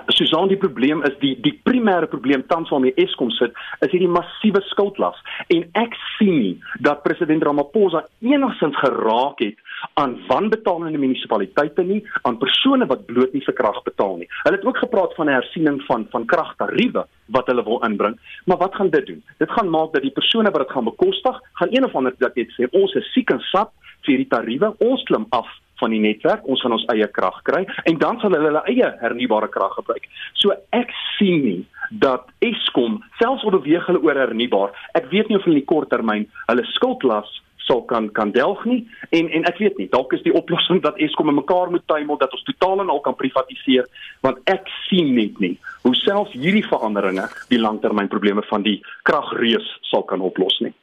Susan 0.07 0.47
die 0.47 0.57
probleem 0.57 1.03
is 1.07 1.15
die 1.21 1.35
die 1.41 1.53
primêre 1.67 2.07
probleem 2.09 2.43
tans 2.47 2.69
waarmee 2.73 2.93
Eskom 3.03 3.31
sit 3.37 3.55
is 3.85 3.91
hierdie 3.93 4.09
massiewe 4.11 4.61
skuldlas 4.69 5.19
en 5.53 5.65
ek 5.79 5.95
sien 6.17 6.37
nie 6.39 6.55
dat 6.87 7.03
president 7.03 7.43
Ramaphosa 7.43 8.03
enigsins 8.25 8.77
geraak 8.81 9.43
het 9.43 9.59
aan 10.01 10.17
wanbetalende 10.27 11.01
munisipaliteite 11.01 11.85
nie 11.87 12.01
aan 12.27 12.39
persone 12.41 12.87
wat 12.89 13.05
bloot 13.09 13.33
nie 13.33 13.43
vir 13.45 13.57
krag 13.57 13.81
betaal 13.87 14.17
nie. 14.21 14.29
Hulle 14.43 14.59
het 14.59 14.67
ook 14.67 14.77
gepraat 14.83 15.15
van 15.15 15.29
'n 15.29 15.37
hersiening 15.39 15.81
van 15.89 16.07
van 16.11 16.25
kragtariewe 16.25 17.05
wat 17.27 17.47
hulle 17.47 17.63
wil 17.63 17.83
inbring, 17.83 18.19
maar 18.45 18.57
wat 18.57 18.75
gaan 18.75 18.89
dit 18.89 19.05
doen? 19.05 19.23
Dit 19.37 19.51
gaan 19.51 19.69
maak 19.69 19.93
dat 19.93 20.01
die 20.01 20.17
persone 20.19 20.51
wat 20.51 20.61
dit 20.67 20.71
gaan 20.71 20.83
bekostig, 20.91 21.41
gaan 21.53 21.71
een 21.71 21.85
of 21.85 21.95
ander 21.95 22.13
dat 22.17 22.35
net 22.35 22.49
sê 22.57 22.69
ons 22.71 22.93
is 22.93 23.11
siek 23.13 23.29
en 23.29 23.39
sat 23.39 23.71
vir 24.05 24.17
die 24.17 24.27
tariewe, 24.27 24.75
ons 24.79 25.03
klim 25.03 25.25
af 25.29 25.47
van 25.81 25.93
die 25.95 26.01
netwerk, 26.03 26.45
ons 26.47 26.61
gaan 26.63 26.77
ons 26.77 26.87
eie 26.93 27.09
krag 27.11 27.41
kry 27.47 27.65
en 27.89 27.99
dan 28.01 28.21
sal 28.21 28.33
hulle 28.35 28.51
hulle 28.51 28.63
eie 28.71 28.93
hernubare 29.01 29.51
krag 29.51 29.75
gebruik. 29.81 30.07
So 30.39 30.55
ek 30.77 30.93
sien 31.17 31.43
nie 31.45 31.61
dat 31.91 32.29
Eskom 32.45 33.01
selfs 33.19 33.43
al 33.43 33.57
beweeg 33.57 33.87
hulle 33.89 34.03
oor 34.05 34.19
hernubaar, 34.23 34.75
ek 34.97 35.09
weet 35.11 35.29
nie 35.29 35.39
of 35.39 35.47
hulle 35.47 35.59
in 35.59 35.63
die 35.65 35.71
kort 35.73 35.91
termyn 35.91 36.29
hulle 36.47 36.67
skuldlas 36.77 37.41
sal 37.67 37.81
kan 37.85 38.09
kan 38.11 38.31
delg 38.31 38.63
nie 38.65 38.81
en 39.09 39.29
en 39.29 39.45
ek 39.49 39.59
weet 39.63 39.77
nie 39.79 39.89
dalk 39.91 40.13
is 40.17 40.23
die 40.25 40.33
oplossing 40.41 40.81
dat 40.85 40.99
Eskom 41.05 41.31
mekaar 41.35 41.71
moet 41.71 41.85
tuimel 41.87 42.19
dat 42.21 42.33
ons 42.33 42.45
totaal 42.49 42.83
en 42.83 42.93
al 42.93 43.01
kan 43.05 43.17
privatiseer 43.17 43.87
want 44.25 44.41
ek 44.55 44.69
sien 44.89 45.13
net 45.15 45.39
nie 45.43 45.55
hoe 45.85 45.95
selfs 46.03 46.35
hierdie 46.37 46.65
veranderinge 46.67 47.27
die 47.53 47.61
langtermynprobleme 47.61 48.45
van 48.49 48.65
die 48.67 48.79
kragreus 49.07 49.67
sal 49.91 50.05
kan 50.09 50.25
oplos 50.31 50.57
nie 50.65 50.73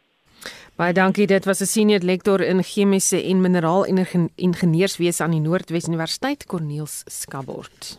Baie 0.79 0.95
dankie. 0.95 1.27
Dit 1.27 1.45
was 1.45 1.61
'n 1.61 1.67
senior 1.67 2.01
lektor 2.01 2.41
in 2.41 2.63
chemiese 2.63 3.23
en 3.23 3.41
mineraal 3.41 3.85
ingenieurswese 4.35 5.23
aan 5.23 5.31
die 5.31 5.41
Noordwes 5.41 5.89
Universiteit, 5.89 6.47
Corneels 6.47 7.03
Skabort. 7.07 7.99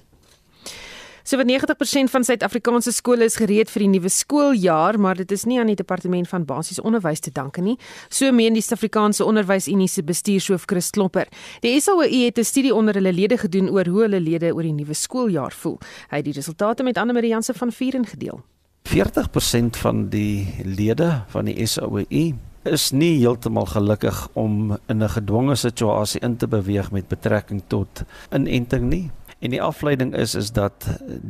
So 1.23 1.37
wat 1.37 1.45
90% 1.45 2.09
van 2.09 2.23
Suid-Afrikaanse 2.23 2.91
skole 2.91 3.23
is 3.23 3.35
gereed 3.35 3.69
vir 3.69 3.79
die 3.79 3.87
nuwe 3.87 4.09
skooljaar, 4.09 4.99
maar 4.99 5.15
dit 5.15 5.31
is 5.31 5.43
nie 5.43 5.59
aan 5.59 5.67
die 5.67 5.75
departement 5.75 6.27
van 6.27 6.45
basiese 6.45 6.81
onderwys 6.81 7.19
te 7.19 7.31
danke 7.31 7.61
nie. 7.61 7.77
So 8.09 8.31
meen 8.31 8.53
die 8.53 8.61
Suid-Afrikaanse 8.61 9.25
Onderwysunie 9.25 9.87
se 9.87 10.03
bestuurshoof 10.03 10.63
Chris 10.65 10.89
Klopper. 10.89 11.27
Die 11.59 11.81
SAOE 11.81 12.25
het 12.25 12.37
'n 12.37 12.43
studie 12.43 12.73
onder 12.73 12.93
hulle 12.93 13.13
lede 13.13 13.37
gedoen 13.37 13.69
oor 13.69 13.85
hoe 13.87 14.01
hulle 14.01 14.19
lede 14.19 14.53
oor 14.53 14.63
die 14.63 14.73
nuwe 14.73 14.93
skooljaar 14.93 15.51
voel. 15.51 15.79
Hy 16.09 16.15
het 16.15 16.25
die 16.25 16.33
resultate 16.33 16.83
met 16.83 16.97
Anne 16.97 17.13
Marie 17.13 17.29
Jansen 17.29 17.55
van 17.55 17.71
Vieren 17.71 18.05
gedeel. 18.05 18.41
40% 18.83 19.77
van 19.77 20.09
die 20.09 20.47
lede 20.63 21.23
van 21.27 21.45
die 21.45 21.65
SAOE 21.65 22.33
is 22.69 22.91
nie 22.91 23.19
heeltemal 23.19 23.65
gelukkig 23.65 24.27
om 24.33 24.77
in 24.87 25.03
'n 25.03 25.09
gedwonge 25.09 25.55
situasie 25.55 26.21
in 26.21 26.37
te 26.37 26.47
beweeg 26.47 26.91
met 26.91 27.07
betrekking 27.07 27.61
tot 27.67 28.03
inenting 28.31 28.89
nie. 28.89 29.09
En 29.39 29.53
die 29.53 29.61
afleiding 29.63 30.11
is 30.15 30.35
is 30.35 30.51
dat 30.51 30.83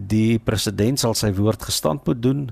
die 0.10 0.39
president 0.41 1.00
sal 1.00 1.13
sy 1.13 1.30
woord 1.38 1.67
gestand 1.69 2.08
moet 2.10 2.22
doen 2.24 2.48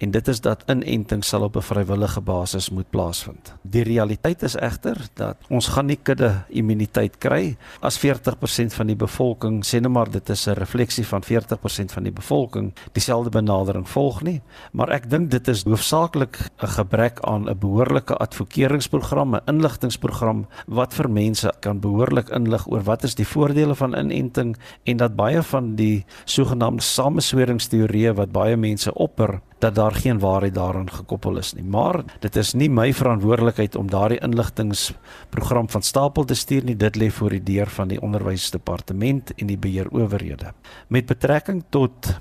en 0.00 0.12
dit 0.14 0.28
is 0.28 0.40
dat 0.40 0.62
inenting 0.70 1.24
sal 1.26 1.42
op 1.42 1.56
'n 1.56 1.66
vrywillige 1.66 2.20
basis 2.20 2.70
moet 2.70 2.90
plaasvind. 2.90 3.52
Die 3.62 3.82
realiteit 3.82 4.42
is 4.42 4.54
egter 4.56 4.96
dat 5.14 5.36
ons 5.48 5.68
gaan 5.68 5.86
nie 5.86 5.98
kudde 6.02 6.44
immuniteit 6.48 7.18
kry 7.18 7.56
as 7.80 7.98
40% 7.98 8.72
van 8.72 8.86
die 8.86 8.96
bevolking 8.96 9.64
sê 9.64 9.80
net 9.80 9.90
maar 9.90 10.10
dit 10.10 10.28
is 10.30 10.46
'n 10.46 10.52
refleksie 10.52 11.06
van 11.06 11.22
40% 11.22 11.92
van 11.92 12.02
die 12.02 12.12
bevolking 12.12 12.72
dieselfde 12.92 13.30
benadering 13.30 13.88
volg 13.88 14.22
nie, 14.22 14.42
maar 14.72 14.90
ek 14.90 15.10
dink 15.10 15.30
dit 15.30 15.48
is 15.48 15.64
hoofsaaklik 15.64 16.38
'n 16.62 16.66
gebrek 16.66 17.20
aan 17.20 17.48
'n 17.48 17.58
behoorlike 17.58 18.14
advokeringsprogram, 18.14 19.34
'n 19.34 19.40
inligtingprogram 19.46 20.46
wat 20.66 20.94
vir 20.94 21.10
mense 21.10 21.52
kan 21.60 21.80
behoorlik 21.80 22.28
inlig 22.28 22.66
oor 22.68 22.82
wat 22.82 23.04
is 23.04 23.14
die 23.14 23.26
voordele 23.26 23.74
van 23.74 23.94
inenting 23.94 24.56
en 24.84 24.99
dat 25.00 25.16
baie 25.16 25.42
van 25.42 25.74
die 25.78 26.04
sogenaamde 26.24 26.84
samesweringsteorieë 26.84 28.14
wat 28.18 28.32
baie 28.34 28.56
mense 28.60 28.92
opper 28.94 29.40
dat 29.60 29.74
daar 29.74 29.94
geen 29.94 30.18
waarheid 30.18 30.54
daaraan 30.54 30.90
gekoppel 30.90 31.36
is 31.36 31.52
nie. 31.52 31.64
Maar 31.64 32.02
dit 32.18 32.36
is 32.36 32.52
nie 32.52 32.70
my 32.70 32.92
verantwoordelikheid 32.92 33.76
om 33.76 33.90
daardie 33.90 34.20
inligtingprogram 34.20 35.70
van 35.70 35.82
stapel 35.82 36.24
te 36.24 36.34
stuur 36.34 36.64
nie. 36.64 36.76
Dit 36.76 36.96
lê 36.96 37.10
voor 37.10 37.30
die 37.30 37.42
deur 37.42 37.66
van 37.66 37.88
die 37.88 38.00
onderwysdepartement 38.00 39.34
en 39.36 39.46
die 39.46 39.58
beheerowerhede. 39.58 40.52
Met 40.88 41.06
betrekking 41.06 41.64
tot 41.68 42.14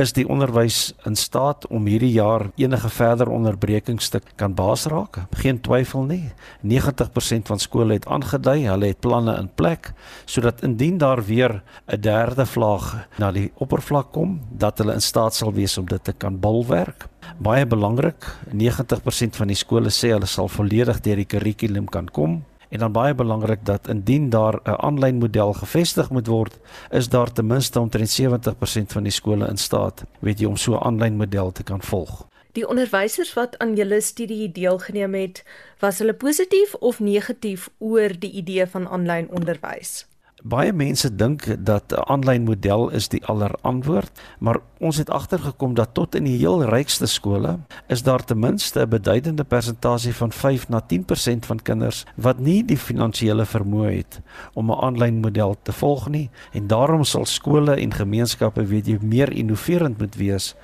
is 0.00 0.12
die 0.12 0.26
onderwys 0.28 0.92
in 1.06 1.14
staat 1.16 1.66
om 1.66 1.86
hierdie 1.86 2.12
jaar 2.16 2.48
enige 2.58 2.88
verder 2.90 3.30
onderbrekings 3.30 4.08
te 4.10 4.20
kan 4.36 4.54
baas 4.54 4.86
raak? 4.90 5.20
Geen 5.38 5.60
twyfel 5.60 6.06
nie. 6.08 6.32
90% 6.62 7.50
van 7.50 7.62
skole 7.62 7.98
het 7.98 8.06
aangedui, 8.06 8.64
hulle 8.66 8.90
het 8.90 9.00
planne 9.00 9.36
in 9.38 9.50
plek 9.54 9.92
sodat 10.24 10.62
indien 10.66 10.98
daar 10.98 11.24
weer 11.24 11.62
'n 11.86 12.00
derde 12.00 12.46
vlaag 12.46 13.06
na 13.18 13.30
die 13.32 13.52
oppervlak 13.54 14.12
kom, 14.12 14.40
dat 14.50 14.78
hulle 14.78 14.92
in 14.92 15.02
staat 15.02 15.34
sal 15.34 15.52
wees 15.52 15.78
om 15.78 15.86
dit 15.86 16.04
te 16.04 16.12
kan 16.12 16.40
bulwerk. 16.84 17.08
Baie 17.38 17.66
belangrik, 17.66 18.24
90% 18.52 19.36
van 19.36 19.48
die 19.48 19.56
skole 19.56 19.90
sê 19.90 20.12
hulle 20.12 20.26
sal 20.26 20.48
volledig 20.48 21.00
deur 21.00 21.16
die 21.16 21.26
kurrikulum 21.26 21.88
kan 21.88 22.08
kom. 22.08 22.44
En 22.70 22.80
dan 22.80 22.92
baie 22.92 23.14
belangrik 23.14 23.64
dat 23.64 23.88
indien 23.88 24.30
daar 24.30 24.60
'n 24.64 24.76
aanlyn 24.80 25.18
model 25.18 25.52
gevestig 25.52 26.10
moet 26.10 26.26
word, 26.26 26.58
is 26.90 27.08
daar 27.08 27.32
ten 27.32 27.46
minste 27.46 27.80
omtrent 27.80 28.10
70% 28.10 28.92
van 28.92 29.02
die 29.02 29.12
skole 29.12 29.48
in 29.48 29.56
staat, 29.56 30.04
weet 30.20 30.40
jy, 30.40 30.46
om 30.46 30.56
so 30.56 30.74
'n 30.74 30.84
aanlyn 30.84 31.16
model 31.16 31.52
te 31.52 31.62
kan 31.62 31.82
volg. 31.82 32.26
Die 32.52 32.68
onderwysers 32.68 33.34
wat 33.34 33.58
aan 33.58 33.74
julle 33.74 34.00
studie 34.00 34.52
deelgeneem 34.52 35.14
het, 35.14 35.44
was 35.80 35.98
hulle 35.98 36.14
positief 36.14 36.74
of 36.74 37.00
negatief 37.00 37.68
oor 37.78 38.18
die 38.18 38.30
idee 38.30 38.66
van 38.66 38.88
aanlyn 38.88 39.30
onderwys? 39.30 40.06
Baie 40.44 40.74
mense 40.76 41.08
dink 41.08 41.46
dat 41.64 41.92
'n 41.92 42.04
aanlyn 42.12 42.44
model 42.44 42.90
is 42.90 43.08
die 43.08 43.24
allerantwoord, 43.24 44.20
maar 44.38 44.58
ons 44.78 44.96
het 44.96 45.10
agtergekom 45.10 45.74
dat 45.74 45.94
tot 45.94 46.14
in 46.14 46.24
die 46.24 46.36
heel 46.36 46.64
rykste 46.64 47.06
skole 47.06 47.58
is 47.88 48.02
daar 48.02 48.24
ten 48.24 48.38
minste 48.38 48.80
'n 48.80 48.88
beduidende 48.88 49.44
persentasie 49.44 50.14
van 50.14 50.32
5 50.32 50.68
na 50.68 50.80
10% 50.80 51.46
van 51.46 51.62
kinders 51.62 52.04
wat 52.16 52.38
nie 52.38 52.64
die 52.64 52.76
finansiële 52.76 53.46
vermoë 53.46 53.96
het 53.96 54.20
om 54.52 54.70
'n 54.70 54.80
aanlyn 54.80 55.20
model 55.20 55.56
te 55.62 55.72
volg 55.72 56.08
nie. 56.08 56.30
En 56.52 56.66
daarom 56.66 57.04
sal 57.04 57.24
skole 57.24 57.74
en 57.74 57.94
gemeenskappe 57.94 58.66
weet 58.66 58.86
jy 58.86 58.98
meer 59.00 59.32
innoverend 59.32 59.98
moet 59.98 60.14
wees 60.14 60.54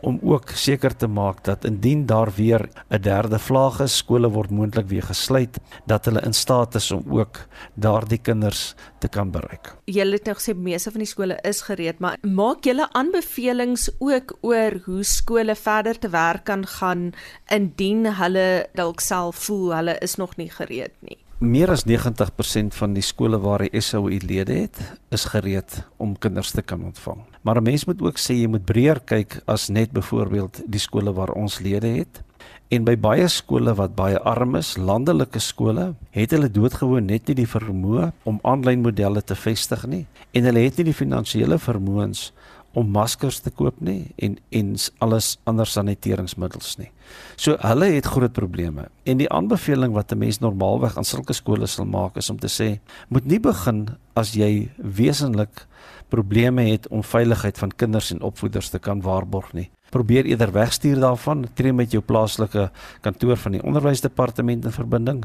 om 0.00 0.18
ook 0.22 0.50
seker 0.54 0.96
te 0.96 1.06
maak 1.06 1.44
dat 1.44 1.64
indien 1.64 2.06
daar 2.06 2.30
weer 2.36 2.68
'n 2.88 3.00
derde 3.00 3.38
vlaag 3.38 3.80
is, 3.80 3.96
skole 3.96 4.28
word 4.30 4.50
moontlik 4.50 4.88
weer 4.88 5.02
gesluit, 5.02 5.58
dat 5.86 6.04
hulle 6.04 6.20
in 6.20 6.32
staat 6.32 6.74
is 6.74 6.90
om 6.90 7.02
ook 7.08 7.46
daardie 7.74 8.18
kinders 8.18 8.74
te 8.98 9.08
kan 9.08 9.30
bereik. 9.30 9.76
Julle 9.84 10.12
het 10.12 10.24
nou 10.24 10.36
gesê 10.36 10.56
meeste 10.56 10.90
van 10.90 11.00
die 11.00 11.08
skole 11.08 11.38
is 11.42 11.60
gereed, 11.60 11.98
maar 11.98 12.16
maak 12.22 12.64
julle 12.64 12.88
aanbevelings 12.92 13.90
ook 13.98 14.38
oor 14.40 14.80
hoe 14.84 15.02
skole 15.02 15.54
verder 15.54 15.98
te 15.98 16.08
werk 16.08 16.44
kan 16.44 16.66
gaan 16.66 17.12
indien 17.46 18.14
hulle 18.14 18.66
dalk 18.74 19.00
self 19.00 19.36
voel 19.36 19.74
hulle 19.74 19.98
is 19.98 20.14
nog 20.14 20.36
nie 20.36 20.50
gereed 20.50 20.92
nie. 21.00 21.18
Meer 21.38 21.70
as 21.70 21.84
90% 21.86 22.74
van 22.74 22.96
die 22.96 23.02
skole 23.06 23.38
waar 23.38 23.62
die 23.62 23.78
SOE 23.78 24.16
lede 24.26 24.56
het, 24.56 24.78
is 25.14 25.28
gereed 25.30 25.76
om 26.02 26.16
kinders 26.18 26.50
te 26.50 26.64
kan 26.66 26.82
ontvang. 26.82 27.20
Maar 27.46 27.60
'n 27.60 27.62
mens 27.62 27.84
moet 27.84 28.02
ook 28.02 28.18
sê 28.18 28.34
jy 28.34 28.48
moet 28.48 28.64
breër 28.64 29.00
kyk 29.04 29.42
as 29.46 29.68
net 29.68 29.92
byvoorbeeld 29.92 30.62
die 30.66 30.80
skole 30.80 31.12
waar 31.12 31.30
ons 31.30 31.60
lede 31.60 31.86
het. 31.86 32.22
En 32.68 32.84
by 32.84 32.96
baie 32.96 33.28
skole 33.28 33.74
wat 33.74 33.94
baie 33.94 34.18
arm 34.18 34.56
is, 34.56 34.76
landelike 34.76 35.38
skole, 35.38 35.94
het 36.10 36.30
hulle 36.30 36.50
doodgewoon 36.50 37.04
net 37.06 37.26
nie 37.26 37.34
die 37.34 37.46
vermoë 37.46 38.12
om 38.24 38.40
aanlyn 38.42 38.82
modelle 38.82 39.22
te 39.22 39.34
vestig 39.34 39.86
nie 39.86 40.06
en 40.32 40.44
hulle 40.44 40.60
het 40.60 40.76
nie 40.76 40.84
die 40.84 40.94
finansiële 40.94 41.58
vermoëns 41.58 42.32
om 42.76 42.90
maskers 42.92 43.40
te 43.40 43.50
koop 43.50 43.80
nie 43.80 44.12
en 44.16 44.36
en 44.54 44.74
alles 45.04 45.36
ander 45.48 45.66
saniteringsmiddels 45.66 46.76
nie. 46.78 46.90
So 47.36 47.56
hulle 47.62 47.88
het 47.94 48.06
groot 48.06 48.32
probleme. 48.32 48.88
En 49.08 49.18
die 49.18 49.30
aanbeveling 49.32 49.94
wat 49.94 50.12
'n 50.12 50.18
mens 50.18 50.38
normaalweg 50.40 50.96
aan 50.96 51.04
sulke 51.04 51.32
skole 51.32 51.66
sal 51.66 51.86
maak 51.86 52.16
is 52.16 52.30
om 52.30 52.38
te 52.38 52.48
sê, 52.48 52.80
moet 53.08 53.24
nie 53.24 53.40
begin 53.40 53.88
as 54.14 54.32
jy 54.32 54.70
wesenlik 54.76 55.66
probleme 56.08 56.62
het 56.62 56.88
om 56.88 57.02
veiligheid 57.02 57.58
van 57.58 57.70
kinders 57.76 58.10
en 58.10 58.22
opvoeders 58.22 58.68
te 58.68 58.78
kan 58.78 59.00
waarborg 59.00 59.52
nie. 59.52 59.70
Probeer 59.90 60.24
eerder 60.28 60.52
wegstuur 60.52 61.00
daarvan, 61.00 61.46
tree 61.54 61.72
met 61.72 61.92
jou 61.92 62.02
plaaslike 62.04 62.70
kantoor 63.00 63.36
van 63.36 63.52
die 63.52 63.62
onderwysdepartement 63.62 64.64
in 64.64 64.72
verbinding 64.72 65.24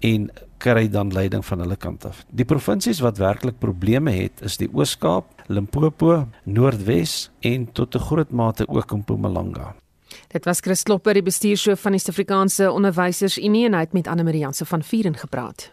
en 0.00 0.30
kry 0.62 0.88
dan 0.88 1.12
leiding 1.12 1.44
van 1.44 1.64
hulle 1.64 1.76
kant 1.76 2.04
af. 2.06 2.24
Die 2.30 2.44
provinsies 2.44 3.00
wat 3.00 3.18
werklik 3.18 3.58
probleme 3.58 4.12
het, 4.14 4.42
is 4.42 4.56
die 4.60 4.68
Oos-Kaap, 4.72 5.42
Limpopo, 5.48 6.26
Noordwes 6.44 7.30
en 7.40 7.72
tot 7.72 7.94
'n 7.94 7.98
groot 7.98 8.30
mate 8.30 8.68
ook 8.68 8.92
Mpumalanga. 8.92 9.74
Dit 10.28 10.44
was 10.44 10.60
Chris 10.60 10.82
Klopper, 10.82 11.14
die 11.14 11.22
bestuurshoof 11.22 11.80
van 11.80 11.92
die 11.92 12.00
Suid-Afrikaanse 12.00 12.70
Onderwysers 12.70 13.38
Unie 13.38 13.66
en 13.66 13.74
hy 13.74 13.80
het 13.80 13.92
met 13.92 14.06
Anne 14.06 14.22
Marie 14.22 14.40
Jansen 14.40 14.66
van 14.66 14.82
Vieren 14.82 15.16
gepraat. 15.16 15.72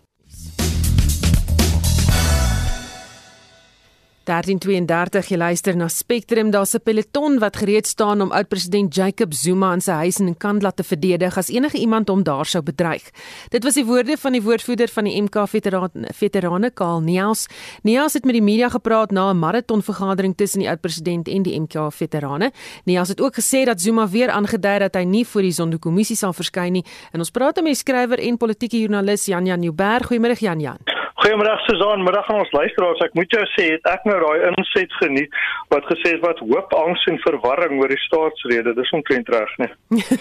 1332 4.30 5.32
jy 5.32 5.38
luister 5.42 5.76
na 5.78 5.88
Spectrum 5.90 6.52
daar's 6.54 6.76
'n 6.76 6.84
peloton 6.84 7.40
wat 7.40 7.58
gereed 7.58 7.88
staan 7.88 8.22
om 8.22 8.32
oud-president 8.32 8.96
Jacob 8.96 9.34
Zuma 9.34 9.74
in 9.74 9.82
sy 9.82 9.92
huis 9.92 10.20
in 10.20 10.38
Kandla 10.38 10.72
te 10.72 10.84
verdedig 10.84 11.38
as 11.38 11.50
enige 11.50 11.78
iemand 11.78 12.10
hom 12.10 12.24
daar 12.24 12.46
sou 12.46 12.62
bedreig. 12.62 13.04
Dit 13.50 13.64
was 13.64 13.74
die 13.74 13.86
woorde 13.86 14.18
van 14.18 14.32
die 14.32 14.42
woordvoerder 14.42 14.88
van 14.88 15.04
die 15.04 15.22
MK 15.22 15.48
veterane 15.48 15.90
veterane 16.14 16.72
Karl 16.72 17.02
Niels. 17.02 17.48
Niels 17.84 18.14
het 18.14 18.26
met 18.26 18.34
die 18.34 18.42
media 18.42 18.70
gepraat 18.70 19.12
na 19.12 19.32
'n 19.32 19.40
maraton 19.40 19.82
vergadering 19.82 20.36
tussen 20.36 20.60
die 20.60 20.70
oud-president 20.70 21.28
en 21.28 21.44
die 21.44 21.60
MK 21.60 21.92
veterane. 21.92 22.52
Niels 22.86 23.08
het 23.08 23.22
ook 23.22 23.36
gesê 23.36 23.66
dat 23.66 23.82
Zuma 23.82 24.08
weer 24.08 24.30
aangedui 24.30 24.80
dat 24.80 24.94
hy 24.96 25.04
nie 25.04 25.26
voor 25.26 25.42
die 25.42 25.52
Zondo-kommissie 25.52 26.16
sal 26.16 26.34
verskyn 26.34 26.72
nie. 26.72 26.86
En 27.12 27.20
ons 27.20 27.32
praat 27.32 27.56
met 27.56 27.66
die 27.66 27.76
skrywer 27.76 28.20
en 28.20 28.38
politieke 28.38 28.80
joernalis 28.80 29.26
Jan 29.26 29.46
Jan 29.46 29.60
Nieuwberg. 29.60 30.08
Goeiemôre 30.08 30.40
Jan 30.40 30.60
Jan. 30.60 30.99
Goeiemôre 31.20 31.52
Susan, 31.68 32.00
middag 32.08 32.28
aan 32.32 32.40
ons 32.40 32.52
luisteraars. 32.56 33.02
Ek 33.04 33.16
moet 33.18 33.34
jou 33.36 33.42
sê, 33.52 33.66
het 33.74 33.88
ek 33.92 34.06
nou 34.08 34.16
daai 34.22 34.46
inset 34.54 34.94
geniet 35.02 35.34
wat 35.74 35.84
gesê 35.92 36.14
het 36.14 36.22
wat 36.24 36.40
hoop, 36.40 36.72
angs 36.80 37.02
en 37.12 37.20
verwarring 37.26 37.82
oor 37.82 37.92
die 37.92 38.00
staatsrede. 38.06 38.72
Dis 38.78 38.94
omtrent 38.96 39.28
reg, 39.36 39.52
né? 39.60 39.68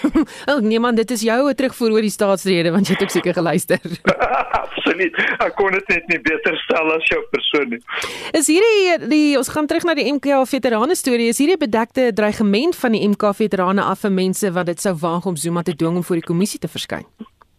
Ag 0.51 0.59
nee 0.65 0.81
man, 0.83 0.99
dit 0.99 1.15
is 1.15 1.23
jou 1.23 1.39
terugvoer 1.55 1.95
oor 1.95 2.03
die 2.03 2.11
staatsrede 2.11 2.75
want 2.75 2.91
jy 2.91 2.97
het 2.97 3.07
ook 3.07 3.15
seker 3.15 3.37
geluister. 3.39 3.79
Absoluut. 4.65 5.23
Ek 5.39 5.55
kon 5.55 5.71
dit 5.77 5.95
net 5.95 6.11
nie 6.11 6.19
beter 6.27 6.59
stel 6.65 6.91
as 6.97 7.07
jou 7.07 7.23
persoon 7.31 7.77
nie. 7.77 7.81
Is 8.35 8.51
hierdie 8.51 8.99
die 9.07 9.23
ons 9.39 9.55
gaan 9.55 9.71
terug 9.71 9.87
na 9.87 9.95
die 9.95 10.09
MK 10.11 10.43
veterane 10.51 10.99
storie. 10.99 11.31
Is 11.31 11.39
hierdie 11.39 11.61
bedekte 11.63 12.11
dreigement 12.11 12.75
van 12.75 12.99
die 12.99 13.05
MK 13.07 13.31
veterane 13.39 13.87
af 13.87 14.03
vir 14.03 14.17
mense 14.19 14.51
wat 14.51 14.67
dit 14.67 14.83
sou 14.83 14.97
waag 14.99 15.31
om 15.31 15.39
Zuma 15.39 15.63
te 15.63 15.79
dwing 15.79 16.03
om 16.03 16.03
voor 16.03 16.19
die 16.19 16.27
kommissie 16.27 16.59
te 16.59 16.67
verskyn? 16.67 17.07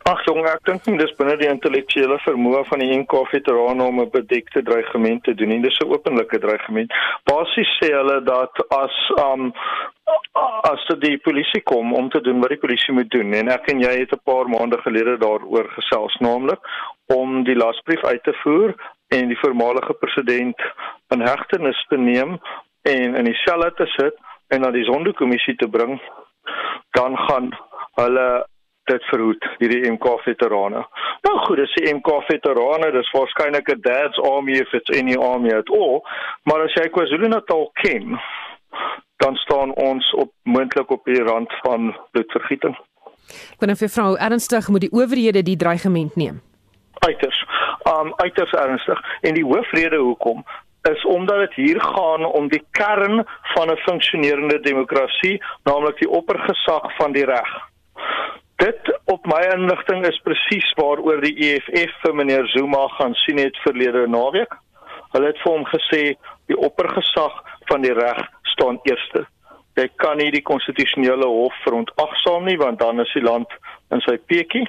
Ag 0.09 0.23
jong, 0.25 0.47
ek 0.49 0.63
dink 0.65 0.87
nie 0.89 0.97
dis 0.97 1.13
binne 1.19 1.35
die 1.37 1.49
intellektuele 1.51 2.17
vermoë 2.25 2.63
van 2.71 2.81
die 2.81 2.95
NK 2.97 3.19
veterane 3.29 3.85
om 3.85 4.01
'n 4.01 4.11
bedekte 4.11 4.63
dreigement 4.65 5.23
te 5.25 5.35
doen 5.35 5.49
nie. 5.49 5.61
Dis 5.61 5.77
'n 5.81 5.93
openlike 5.93 6.39
dreigement. 6.39 6.91
Basies 7.29 7.69
sê 7.79 7.93
hulle 7.93 8.21
dat 8.25 8.55
as 8.71 8.97
um 9.21 9.53
as 10.73 10.83
die 11.01 11.19
polisie 11.19 11.61
kom 11.63 11.93
om 11.95 12.09
te 12.11 12.21
doen 12.21 12.41
wat 12.41 12.49
die 12.49 12.63
polisie 12.65 12.95
moet 12.95 13.11
doen 13.11 13.33
en 13.35 13.49
ek 13.49 13.69
en 13.73 13.81
jy 13.81 13.93
het 13.99 14.13
'n 14.13 14.25
paar 14.25 14.49
maande 14.49 14.79
gelede 14.85 15.19
daaroor 15.19 15.69
gesels 15.77 16.17
naamlik 16.21 16.61
om 17.07 17.45
die 17.45 17.57
lasbrief 17.57 18.05
uit 18.05 18.23
te 18.23 18.33
voer 18.43 18.75
en 19.09 19.29
die 19.29 19.41
voormalige 19.43 19.95
president 20.01 20.57
in 21.15 21.21
hegtenis 21.21 21.87
te 21.89 21.97
neem 21.97 22.39
en 22.83 23.15
in 23.15 23.25
die 23.25 23.41
selle 23.45 23.73
te 23.75 23.87
sit 23.87 24.17
en 24.49 24.61
na 24.61 24.71
die 24.71 24.85
sondekommissie 24.85 25.57
te 25.57 25.69
bring 25.69 26.01
dan 26.91 27.17
gaan 27.17 27.51
hulle 27.95 28.47
dit 28.91 29.07
verhoed 29.11 29.47
hierdie 29.63 29.91
MK 29.93 30.13
veterane. 30.27 30.83
Nou 31.27 31.37
goed, 31.47 31.63
dis 31.63 31.75
die 31.79 31.95
MK 31.95 32.21
veterane, 32.29 32.91
dis 32.97 33.11
waarskynlik 33.15 33.71
'n 33.75 33.81
dad's 33.87 34.19
army 34.19 34.59
if 34.61 34.73
it's 34.75 34.99
any 34.99 35.17
army 35.17 35.55
at 35.55 35.71
all, 35.71 36.03
maar 36.45 36.63
as 36.67 36.75
jy 36.75 36.89
KwaZulu-Natal 36.89 37.71
ken, 37.83 38.19
dan 39.23 39.35
staan 39.37 39.75
ons 39.75 40.15
op 40.15 40.33
moontlik 40.43 40.91
op 40.91 41.05
die 41.05 41.23
rand 41.23 41.53
van 41.63 41.97
bloedvergieting. 42.13 42.77
Ek 43.55 43.61
wil 43.61 43.69
net 43.69 43.79
vir 43.79 43.93
vrou 43.93 44.17
ernstig 44.17 44.69
moet 44.69 44.87
die 44.87 44.93
owerhede 44.93 45.43
die 45.43 45.57
dreigement 45.57 46.17
neem. 46.17 46.41
Uiters. 47.07 47.45
Um 47.89 48.13
uiters 48.17 48.53
ernstig. 48.53 48.99
En 49.21 49.35
die 49.35 49.45
hoofrede 49.45 49.97
hoekom 49.97 50.45
is 50.89 51.05
omdat 51.05 51.39
dit 51.39 51.55
hier 51.55 51.81
gaan 51.81 52.25
om 52.25 52.49
die 52.49 52.65
kern 52.71 53.25
van 53.55 53.71
'n 53.71 53.77
funksionerende 53.77 54.61
demokrasie, 54.61 55.43
naamlik 55.65 55.99
die 55.99 56.11
oppergesag 56.11 56.97
van 56.97 57.13
die 57.13 57.25
reg. 57.25 57.51
Dit 58.61 59.01
op 59.05 59.27
my 59.27 59.41
inligting 59.55 60.03
is 60.07 60.21
presies 60.21 60.67
waaroor 60.77 61.23
die 61.25 61.33
EFF 61.47 61.95
vir 62.03 62.15
meneer 62.15 62.49
Zuma 62.53 62.83
gaan 62.99 63.15
sien 63.23 63.39
het 63.41 63.57
verlede 63.65 64.03
naweek. 64.13 64.53
Hulle 65.15 65.31
het 65.31 65.39
vir 65.41 65.53
hom 65.55 65.65
gesê 65.71 66.01
die 66.53 66.59
oppergesag 66.69 67.39
van 67.71 67.87
die 67.87 67.95
reg 67.97 68.21
staan 68.53 68.77
eerste. 68.85 69.23
Jy 69.81 69.87
kan 70.03 70.21
nie 70.21 70.29
die 70.35 70.45
konstitusionele 70.45 71.29
hof 71.31 71.57
verontagsaam 71.65 72.45
nie 72.51 72.59
want 72.61 72.83
dan 72.83 73.01
is 73.01 73.15
die 73.17 73.25
land 73.25 73.57
in 73.97 74.05
sy 74.05 74.19
peetjie 74.29 74.67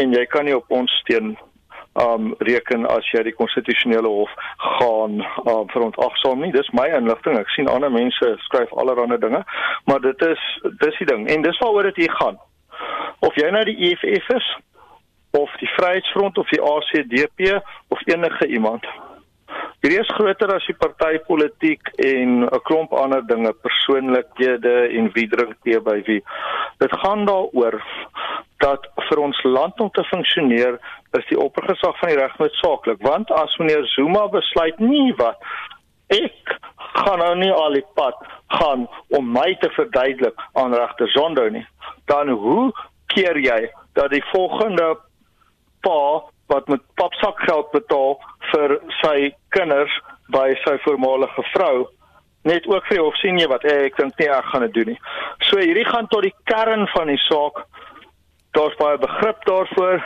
en 0.00 0.16
jy 0.16 0.24
kan 0.32 0.48
nie 0.48 0.56
op 0.56 0.72
ons 0.72 0.96
steen 1.02 1.34
um 2.00 2.32
reken 2.48 2.88
as 2.90 3.12
jy 3.12 3.20
die 3.28 3.36
konstitusionele 3.36 4.14
hof 4.16 4.32
gaan 4.78 5.20
um 5.44 5.68
verontagsaam 5.76 6.40
nie. 6.40 6.54
Dis 6.56 6.72
my 6.72 6.88
inligting. 6.88 7.36
Ek 7.36 7.52
sien 7.52 7.68
ander 7.68 7.92
mense 7.92 8.32
skryf 8.48 8.72
allerlei 8.72 9.20
dinge, 9.20 9.44
maar 9.92 10.00
dit 10.08 10.26
is 10.30 10.50
dis 10.80 11.04
die 11.04 11.12
ding. 11.12 11.28
En 11.28 11.44
dis 11.44 11.60
waaroor 11.60 11.92
dit 11.92 12.06
hier 12.06 12.18
gaan. 12.22 12.40
Of 13.24 13.36
jy 13.40 13.50
nou 13.50 13.64
die 13.64 13.90
EFF 13.90 14.28
is 14.36 14.52
of 15.34 15.50
die 15.58 15.70
Vryheidsfront 15.76 16.38
of 16.38 16.48
die 16.48 16.62
ACDP 16.62 17.58
of 17.88 18.06
enige 18.06 18.46
iemand. 18.46 18.86
Hierdie 19.82 20.00
is 20.00 20.12
groter 20.16 20.48
as 20.54 20.64
die 20.64 20.76
partytetiek 20.80 21.90
en 22.06 22.44
'n 22.44 22.60
klomp 22.68 22.92
ander 22.92 23.22
dinge, 23.26 23.52
persoonlikhede 23.52 24.74
en 24.98 25.10
wie 25.12 25.26
drink 25.28 25.56
tee 25.62 25.80
by 25.80 25.98
wie. 26.06 26.22
Dit 26.78 26.92
gaan 27.02 27.26
daaroor 27.26 27.82
dat 28.64 28.86
vir 29.08 29.18
ons 29.20 29.42
land 29.42 29.80
om 29.80 29.90
te 29.90 30.04
funksioneer 30.04 30.78
is 31.18 31.26
die 31.28 31.38
oppergesag 31.38 31.98
van 31.98 32.08
die 32.08 32.18
reg 32.18 32.38
noodsaaklik, 32.38 33.02
want 33.02 33.30
as 33.30 33.56
meneer 33.58 33.84
Zuma 33.92 34.26
besluit 34.32 34.78
nie 34.78 35.12
wat 35.20 35.36
ek 36.08 36.56
gaan 36.94 37.18
nou 37.18 37.34
nie 37.36 37.52
al 37.52 37.72
die 37.72 37.86
pad 37.94 38.16
gaan 38.56 38.88
om 39.08 39.32
my 39.32 39.54
te 39.60 39.70
verduidelik 39.76 40.40
aan 40.52 40.74
regter 40.74 41.08
Zondo 41.08 41.48
nie, 41.48 41.66
dan 42.10 42.28
hoe 42.28 42.72
keer 43.14 43.38
jy 43.38 43.70
dat 43.92 44.10
die 44.10 44.24
volgende 44.32 44.94
pa 45.80 46.22
wat 46.52 46.68
met 46.68 46.82
papsak 46.94 47.40
geld 47.48 47.70
betaal 47.72 48.18
vir 48.52 48.78
sy 49.00 49.34
kinders 49.56 49.92
by 50.32 50.50
sy 50.64 50.76
voormalige 50.84 51.44
vrou 51.52 51.86
net 52.44 52.66
ook 52.68 52.86
vir 52.86 53.02
of 53.02 53.16
sien 53.16 53.38
jy 53.40 53.46
wat 53.48 53.64
hey, 53.64 53.86
ek 53.88 53.96
dink 53.96 54.18
nie 54.20 54.28
ek 54.28 54.50
gaan 54.52 54.66
dit 54.66 54.74
doen 54.76 54.92
nie. 54.92 54.98
So 55.48 55.60
hierdie 55.60 55.86
gaan 55.88 56.08
tot 56.12 56.26
die 56.26 56.34
kern 56.50 56.84
van 56.92 57.08
die 57.08 57.20
saak. 57.24 57.62
Daar's 58.56 58.76
baie 58.80 59.00
begrip 59.00 59.40
daarvoor 59.48 60.04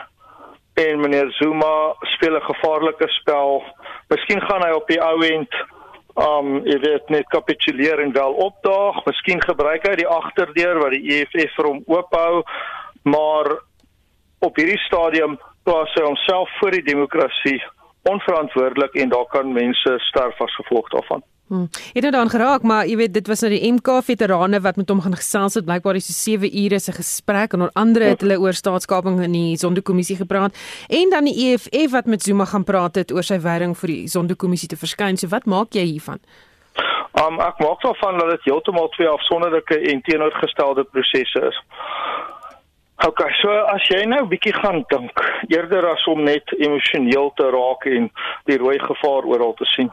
en 0.78 1.02
meneer 1.02 1.32
Zuma 1.40 1.94
speel 2.14 2.36
'n 2.38 2.48
gevaarlike 2.50 3.08
spel. 3.18 3.64
Miskien 4.08 4.40
gaan 4.40 4.62
hy 4.62 4.70
op 4.70 4.86
die 4.86 5.02
ou 5.02 5.18
end 5.26 5.50
um 6.18 6.58
jy 6.66 6.78
weet 6.82 7.10
net 7.14 7.28
kapituleer 7.30 8.00
en 8.02 8.12
wel 8.12 8.34
opdaag. 8.48 9.00
Miskien 9.06 9.42
gebruik 9.44 9.86
hy 9.86 9.94
die 10.00 10.10
agterdeur 10.10 10.82
wat 10.82 10.96
die 10.96 11.18
EFF 11.18 11.56
vir 11.56 11.70
hom 11.70 11.82
oophou. 11.86 12.42
Maar 13.06 13.52
op 14.44 14.58
hierdie 14.58 14.80
stadium 14.86 15.38
plaas 15.66 15.94
hy 15.94 16.04
homself 16.06 16.50
voor 16.58 16.76
die 16.78 16.86
demokrasie 16.90 17.58
onverantwoordelik 18.08 18.94
en 19.02 19.10
daar 19.12 19.26
kan 19.32 19.52
mense 19.52 19.98
sterf 20.08 20.40
as 20.40 20.54
gevolg 20.62 20.88
daarvan. 20.94 21.22
Hmm. 21.48 21.68
Het 21.92 22.02
nou 22.02 22.12
dan 22.12 22.28
geraak, 22.28 22.62
maar 22.62 22.86
jy 22.86 22.96
weet 23.00 23.12
dit 23.12 23.26
was 23.26 23.40
nou 23.40 23.48
die 23.54 23.72
MK 23.72 24.02
veterane 24.04 24.60
wat 24.60 24.76
met 24.76 24.88
hom 24.92 25.00
gaan 25.00 25.16
gesels 25.16 25.54
het. 25.56 25.64
Blykbaar 25.64 25.96
is 25.96 26.10
dit 26.10 26.16
7 26.16 26.50
ure 26.64 26.78
se 26.78 26.92
gesprek 26.92 27.52
en 27.52 27.60
onder 27.60 27.74
andere 27.74 28.10
het 28.12 28.20
hulle 28.20 28.36
oor 28.40 28.52
staatskaping 28.52 29.22
in 29.24 29.32
die 29.32 29.56
Sonderkommissie 29.56 30.16
gepraat 30.16 30.56
en 30.88 31.10
dan 31.10 31.24
die 31.24 31.36
EFF 31.46 31.90
wat 31.92 32.06
met 32.06 32.22
Zuma 32.22 32.44
gaan 32.44 32.64
praat 32.64 33.00
het 33.00 33.12
oor 33.12 33.24
sy 33.24 33.40
weiering 33.40 33.72
vir 33.80 33.94
die 33.94 34.08
Sonderkommissie 34.08 34.68
te 34.68 34.76
verskyn. 34.76 35.16
So 35.16 35.32
wat 35.32 35.48
maak 35.48 35.72
jy 35.72 35.86
hiervan? 35.88 36.20
Um, 37.18 37.40
ek 37.40 37.58
maak 37.64 37.80
daarvan 37.82 38.20
dat 38.20 38.30
dit 38.30 38.44
heeltemal 38.50 38.88
twee 38.88 39.08
afsonderlike 39.08 39.78
en 39.90 40.02
teenoorgestelde 40.02 40.84
prosesse 40.84 41.40
is. 41.48 41.62
OK, 43.06 43.20
so 43.40 43.54
as 43.72 43.84
jy 43.88 44.02
nou 44.10 44.24
bietjie 44.26 44.52
gaan 44.56 44.82
dink, 44.90 45.20
eerder 45.48 45.86
as 45.86 46.04
om 46.10 46.24
net 46.26 46.50
emosioneel 46.58 47.30
te 47.38 47.46
raak 47.54 47.86
en 47.86 48.08
die 48.50 48.58
rooi 48.58 48.76
gevaar 48.82 49.26
oral 49.32 49.54
te 49.58 49.66
sien. 49.72 49.90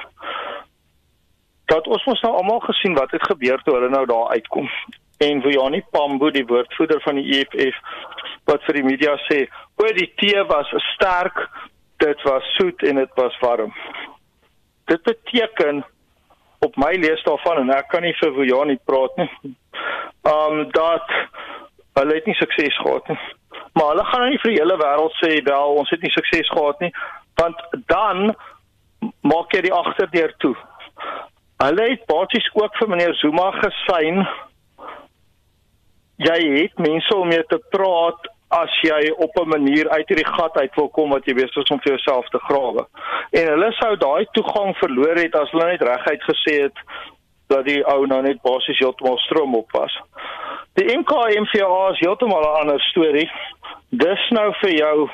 Dat 1.71 1.87
ons 1.87 2.05
mos 2.05 2.21
nou 2.21 2.33
almal 2.35 2.59
gesien 2.59 2.93
wat 2.93 3.11
het 3.11 3.25
gebeur 3.25 3.61
toe 3.63 3.73
hulle 3.73 3.89
nou 3.89 4.05
daar 4.05 4.27
uitkom. 4.37 4.69
En 5.17 5.41
Vuyani 5.41 5.81
Pambo, 5.91 6.29
die 6.31 6.45
woordvoerder 6.45 7.01
van 7.01 7.15
die 7.15 7.39
EFF, 7.39 7.77
wat 8.45 8.63
vir 8.67 8.73
die 8.73 8.83
media 8.83 9.15
sê, 9.29 9.47
"O, 9.75 9.87
die 9.93 10.11
tee 10.15 10.43
was 10.43 10.73
sterk, 10.93 11.49
dit 11.97 12.21
was 12.21 12.43
soet 12.55 12.83
en 12.83 12.95
dit 12.95 13.11
was 13.15 13.39
warm." 13.39 13.73
Dit 14.85 15.03
beteken 15.03 15.85
op 16.59 16.75
my 16.75 16.93
lees 16.95 17.23
daarvan 17.23 17.57
en 17.57 17.69
ek 17.69 17.87
kan 17.87 18.01
nie 18.01 18.15
vir 18.19 18.33
Vuyani 18.33 18.77
praat 18.85 19.17
nie. 19.17 19.55
Um 20.23 20.71
dat 20.71 21.09
hulle 21.99 22.13
het 22.13 22.25
nie 22.25 22.35
sukses 22.35 22.77
gehad 22.77 23.07
nie. 23.07 23.19
Maar 23.73 23.91
hulle 23.91 24.05
gaan 24.05 24.21
nou 24.23 24.29
nie 24.29 24.41
vir 24.43 24.51
die 24.51 24.61
hele 24.61 24.77
wêreld 24.79 25.17
sê 25.21 25.31
wel 25.43 25.79
ons 25.81 25.89
het 25.89 26.01
nie 26.01 26.11
sukses 26.11 26.49
gehad 26.49 26.79
nie, 26.83 26.91
want 27.41 27.63
dan 27.91 28.35
maak 29.21 29.53
jy 29.55 29.65
die 29.67 29.73
agterdeur 29.73 30.33
toe. 30.43 30.55
Hulle 31.63 31.89
het 31.89 32.05
basies 32.05 32.47
ook 32.53 32.77
vir 32.77 32.89
meneer 32.89 33.13
Zuma 33.15 33.51
gesien 33.55 34.25
jy 36.19 36.39
het 36.61 36.77
mense 36.79 37.15
om 37.15 37.27
mee 37.27 37.43
te 37.47 37.59
praat 37.71 38.27
as 38.55 38.75
jy 38.83 39.11
op 39.25 39.37
'n 39.39 39.49
manier 39.49 39.89
uit 39.89 40.07
hierdie 40.07 40.33
gat 40.37 40.57
uit 40.57 40.75
wil 40.75 40.89
kom 40.89 41.09
wat 41.09 41.25
jy 41.25 41.33
besig 41.33 41.63
is 41.63 41.71
om 41.71 41.79
vir 41.79 41.93
jouself 41.95 42.27
te 42.29 42.39
grawe. 42.39 42.85
En 43.31 43.47
hulle 43.47 43.71
sou 43.71 43.95
daai 43.95 44.25
toegang 44.31 44.77
verloor 44.77 45.15
het 45.15 45.35
as 45.35 45.51
hulle 45.51 45.65
net 45.65 45.81
reguit 45.81 46.23
gesê 46.23 46.61
het 46.61 46.77
dat 47.47 47.65
die 47.65 47.83
ou 47.85 48.05
nou 48.05 48.21
net 48.21 48.41
basies 48.41 48.79
heeltemal 48.79 49.17
stroom 49.17 49.55
op 49.55 49.71
was. 49.71 49.99
Die 50.73 50.97
MKMVA 50.97 51.89
is 51.91 51.99
heeltemal 51.99 52.41
'n 52.41 52.59
ander 52.61 52.79
storie. 52.79 53.31
Dis 53.89 54.29
nou 54.29 54.53
vir 54.61 54.71
jou 54.71 55.09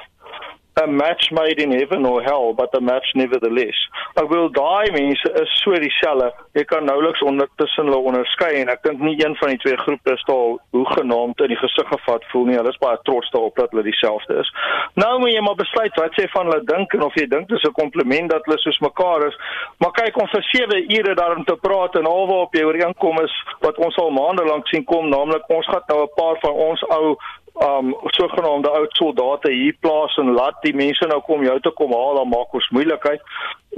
a 0.79 0.87
match 0.87 1.31
made 1.31 1.59
in 1.59 1.71
heaven 1.71 2.05
or 2.05 2.21
hell 2.23 2.53
but 2.53 2.73
a 2.75 2.81
match 2.81 3.11
nevertheless. 3.15 3.75
Ek 4.15 4.29
wil 4.31 4.47
daai 4.55 4.91
mense 4.95 5.27
is 5.41 5.51
so 5.59 5.75
dieselfde. 5.83 6.31
Jy 6.55 6.63
kan 6.69 6.85
nouliks 6.87 7.23
ondertussen 7.27 7.89
hulle 7.89 7.99
onderskei 8.11 8.53
en 8.61 8.71
ek 8.71 8.83
dink 8.87 9.03
nie 9.03 9.17
een 9.19 9.35
van 9.39 9.51
die 9.51 9.59
twee 9.63 9.77
groepe 9.83 10.15
is 10.15 10.23
daar 10.29 10.55
hoe 10.75 10.85
genaamd 10.95 11.43
in 11.43 11.51
die 11.53 11.59
gesig 11.59 11.87
gevat 11.91 12.27
voel 12.31 12.47
nie. 12.47 12.57
Hulle 12.59 12.71
is 12.71 12.79
baie 12.83 12.99
trots 13.07 13.31
daarop 13.35 13.59
dat 13.59 13.75
hulle 13.75 13.83
dieselfde 13.87 14.39
is. 14.43 14.51
Nou 14.99 15.11
moet 15.19 15.33
jy 15.35 15.43
maar 15.43 15.59
besluit 15.59 15.99
wat 15.99 16.15
jy 16.19 16.27
van 16.35 16.47
hulle 16.47 16.63
dink 16.71 16.95
en 16.95 17.05
of 17.07 17.19
jy 17.19 17.27
dink 17.27 17.51
dit 17.51 17.57
is 17.59 17.67
'n 17.67 17.79
kompliment 17.81 18.31
dat 18.31 18.47
hulle 18.47 18.59
soos 18.63 18.79
mekaar 18.79 19.27
is. 19.27 19.35
Maar 19.83 19.91
kyk 19.91 20.21
ons 20.21 20.31
vir 20.31 20.43
7 20.55 20.81
ure 20.97 21.15
daarom 21.15 21.43
te 21.45 21.55
praat 21.55 21.95
en 21.95 22.05
alwaarop 22.05 22.55
jy 22.55 22.63
ooreenkom 22.63 23.19
is 23.23 23.35
wat 23.59 23.77
ons 23.77 23.97
al 23.97 24.11
maande 24.11 24.43
lank 24.47 24.67
sien 24.67 24.83
kom, 24.83 25.09
naamlik 25.09 25.43
ons 25.49 25.67
gaan 25.67 25.83
nou 25.87 26.03
'n 26.03 26.15
paar 26.15 26.37
van 26.39 26.51
ons 26.51 26.81
ou 26.87 27.17
um 27.53 27.95
sogenaamde 28.15 28.69
oud 28.69 28.95
soldate 28.95 29.51
hier 29.51 29.75
plaas 29.79 30.17
en 30.17 30.33
laat 30.33 30.55
die 30.61 30.73
mense 30.73 31.07
nou 31.07 31.19
kom 31.21 31.43
jou 31.43 31.59
te 31.59 31.71
kom 31.75 31.93
haal 31.93 32.15
dan 32.15 32.29
maak 32.29 32.53
ons 32.53 32.69
moeilikheid. 32.69 33.21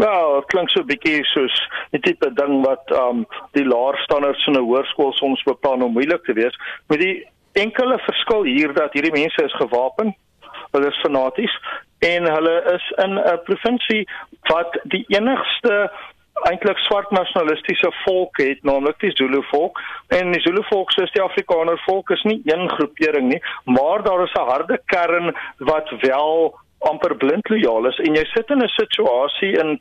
Wel, 0.01 0.33
dit 0.35 0.45
klink 0.53 0.69
so 0.69 0.79
'n 0.79 0.87
bietjie 0.87 1.23
soos 1.25 1.55
'n 1.93 2.01
tipe 2.01 2.33
ding 2.33 2.65
wat 2.65 2.91
um 2.91 3.25
die 3.51 3.65
laerstanders 3.65 4.47
in 4.47 4.53
'n 4.53 4.65
hoërskool 4.65 5.13
soms 5.13 5.43
beplan 5.43 5.83
om 5.83 5.93
moeilik 5.93 6.23
te 6.23 6.33
wees. 6.33 6.55
Met 6.87 6.99
die 6.99 7.27
enkele 7.53 7.99
verskil 7.99 8.43
hier 8.43 8.73
dat 8.73 8.93
hierdie 8.93 9.11
mense 9.11 9.43
is 9.43 9.55
gewapen. 9.55 10.15
Hulle 10.71 10.87
is 10.87 11.01
fanaties 11.01 11.59
en 11.99 12.23
hulle 12.31 12.55
is 12.73 12.85
in 13.05 13.19
'n 13.19 13.39
provinsie 13.43 14.07
wat 14.41 14.79
die 14.83 15.05
enigste 15.07 15.91
eintlik 16.49 16.77
swart 16.77 17.11
nasionalistiese 17.11 17.91
volk 18.03 18.37
het, 18.37 18.63
naamlik 18.63 18.99
die 18.99 19.11
Zulu 19.13 19.43
volk. 19.51 19.79
En 20.07 20.31
die 20.31 20.41
Zulu 20.41 20.63
volk 20.69 20.91
soos 20.91 21.11
die 21.11 21.21
Afrikaner 21.21 21.79
volk 21.85 22.09
is 22.09 22.23
nie 22.23 22.41
een 22.45 22.69
groepering 22.69 23.29
nie, 23.29 23.41
maar 23.65 24.03
daar 24.03 24.23
is 24.23 24.33
'n 24.33 24.49
harde 24.49 24.81
kern 24.85 25.35
wat 25.57 25.89
wel 26.01 26.59
amper 26.79 27.15
blind 27.15 27.49
lojaal 27.49 27.87
is 27.87 27.99
en 27.99 28.15
jy 28.15 28.25
sit 28.25 28.49
in 28.49 28.63
'n 28.63 28.67
situasie 28.67 29.51
in 29.59 29.79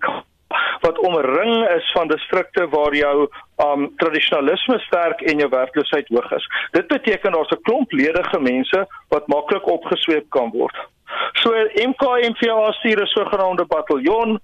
wat 0.81 0.99
omring 0.99 1.69
is 1.69 1.91
van 1.93 2.09
distrikte 2.09 2.69
waar 2.69 2.95
jou 2.95 3.29
um 3.67 3.93
tradisionalisme 3.97 4.79
sterk 4.79 5.21
en 5.21 5.39
jou 5.39 5.49
werkloosheid 5.49 6.09
hoog 6.09 6.33
is. 6.33 6.47
Dit 6.71 6.87
beteken 6.87 7.33
daar's 7.33 7.51
'n 7.51 7.63
klomp 7.63 7.93
ledige 7.93 8.41
mense 8.41 8.87
wat 9.09 9.27
maklik 9.27 9.67
opgesweep 9.67 10.31
kan 10.31 10.51
word. 10.51 10.77
So 11.33 11.51
MKMVA 11.89 12.73
stuur 12.73 13.01
'n 13.03 13.07
sogenaamde 13.07 13.65
bataljon 13.65 14.41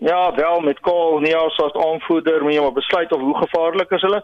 Ja, 0.00 0.34
wel 0.34 0.60
met 0.60 0.80
Kaal 0.80 1.18
Neus 1.18 1.58
as 1.60 1.76
aanvoerder, 1.76 2.42
moet 2.42 2.54
jy 2.54 2.62
maar 2.64 2.72
besluit 2.72 3.12
of 3.12 3.20
hoe 3.20 3.36
gevaarlik 3.36 3.90
is 3.90 4.00
hulle. 4.00 4.22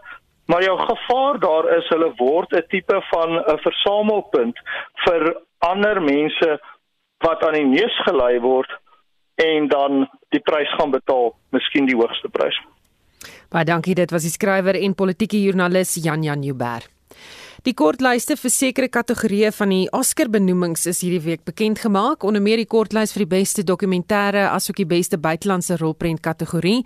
Maar 0.49 0.63
jou 0.63 0.77
gevaar 0.79 1.39
daar 1.39 1.67
is 1.77 1.89
hulle 1.93 2.11
word 2.17 2.51
'n 2.51 2.65
tipe 2.67 3.01
van 3.11 3.29
'n 3.37 3.59
versamelpunt 3.65 4.57
vir 5.05 5.37
ander 5.57 6.01
mense 6.01 6.59
wat 7.17 7.43
aan 7.43 7.53
die 7.53 7.65
neus 7.65 7.97
gelei 8.05 8.39
word 8.39 8.71
en 9.35 9.67
dan 9.67 10.09
die 10.29 10.39
prys 10.39 10.73
gaan 10.77 10.91
betaal, 10.91 11.35
miskien 11.49 11.85
die 11.85 11.95
hoogste 11.95 12.29
prys. 12.29 12.57
Baie 13.49 13.65
dankie, 13.65 13.95
dit 13.95 14.11
was 14.11 14.21
die 14.21 14.33
skrywer 14.33 14.75
en 14.75 14.95
politieke 14.95 15.41
joernalis 15.41 15.93
Jan 16.03 16.23
Jan 16.23 16.43
Jubber. 16.43 16.81
Die 17.67 17.73
kortlyste 17.75 18.37
vir 18.39 18.51
sekere 18.53 18.87
kategorieë 18.87 19.49
van 19.51 19.73
die 19.73 19.89
Oscar-benoemings 19.91 20.85
is 20.87 21.01
hierdie 21.03 21.19
week 21.25 21.41
bekend 21.43 21.81
gemaak, 21.83 22.23
onder 22.23 22.39
meer 22.39 22.61
die 22.61 22.67
kortlys 22.69 23.11
vir 23.11 23.25
die 23.25 23.31
beste 23.33 23.65
dokumentêre 23.67 24.45
asook 24.53 24.77
die 24.79 24.85
beste 24.87 25.17
buitelandse 25.19 25.75
rolprent 25.81 26.21
kategorie. 26.23 26.85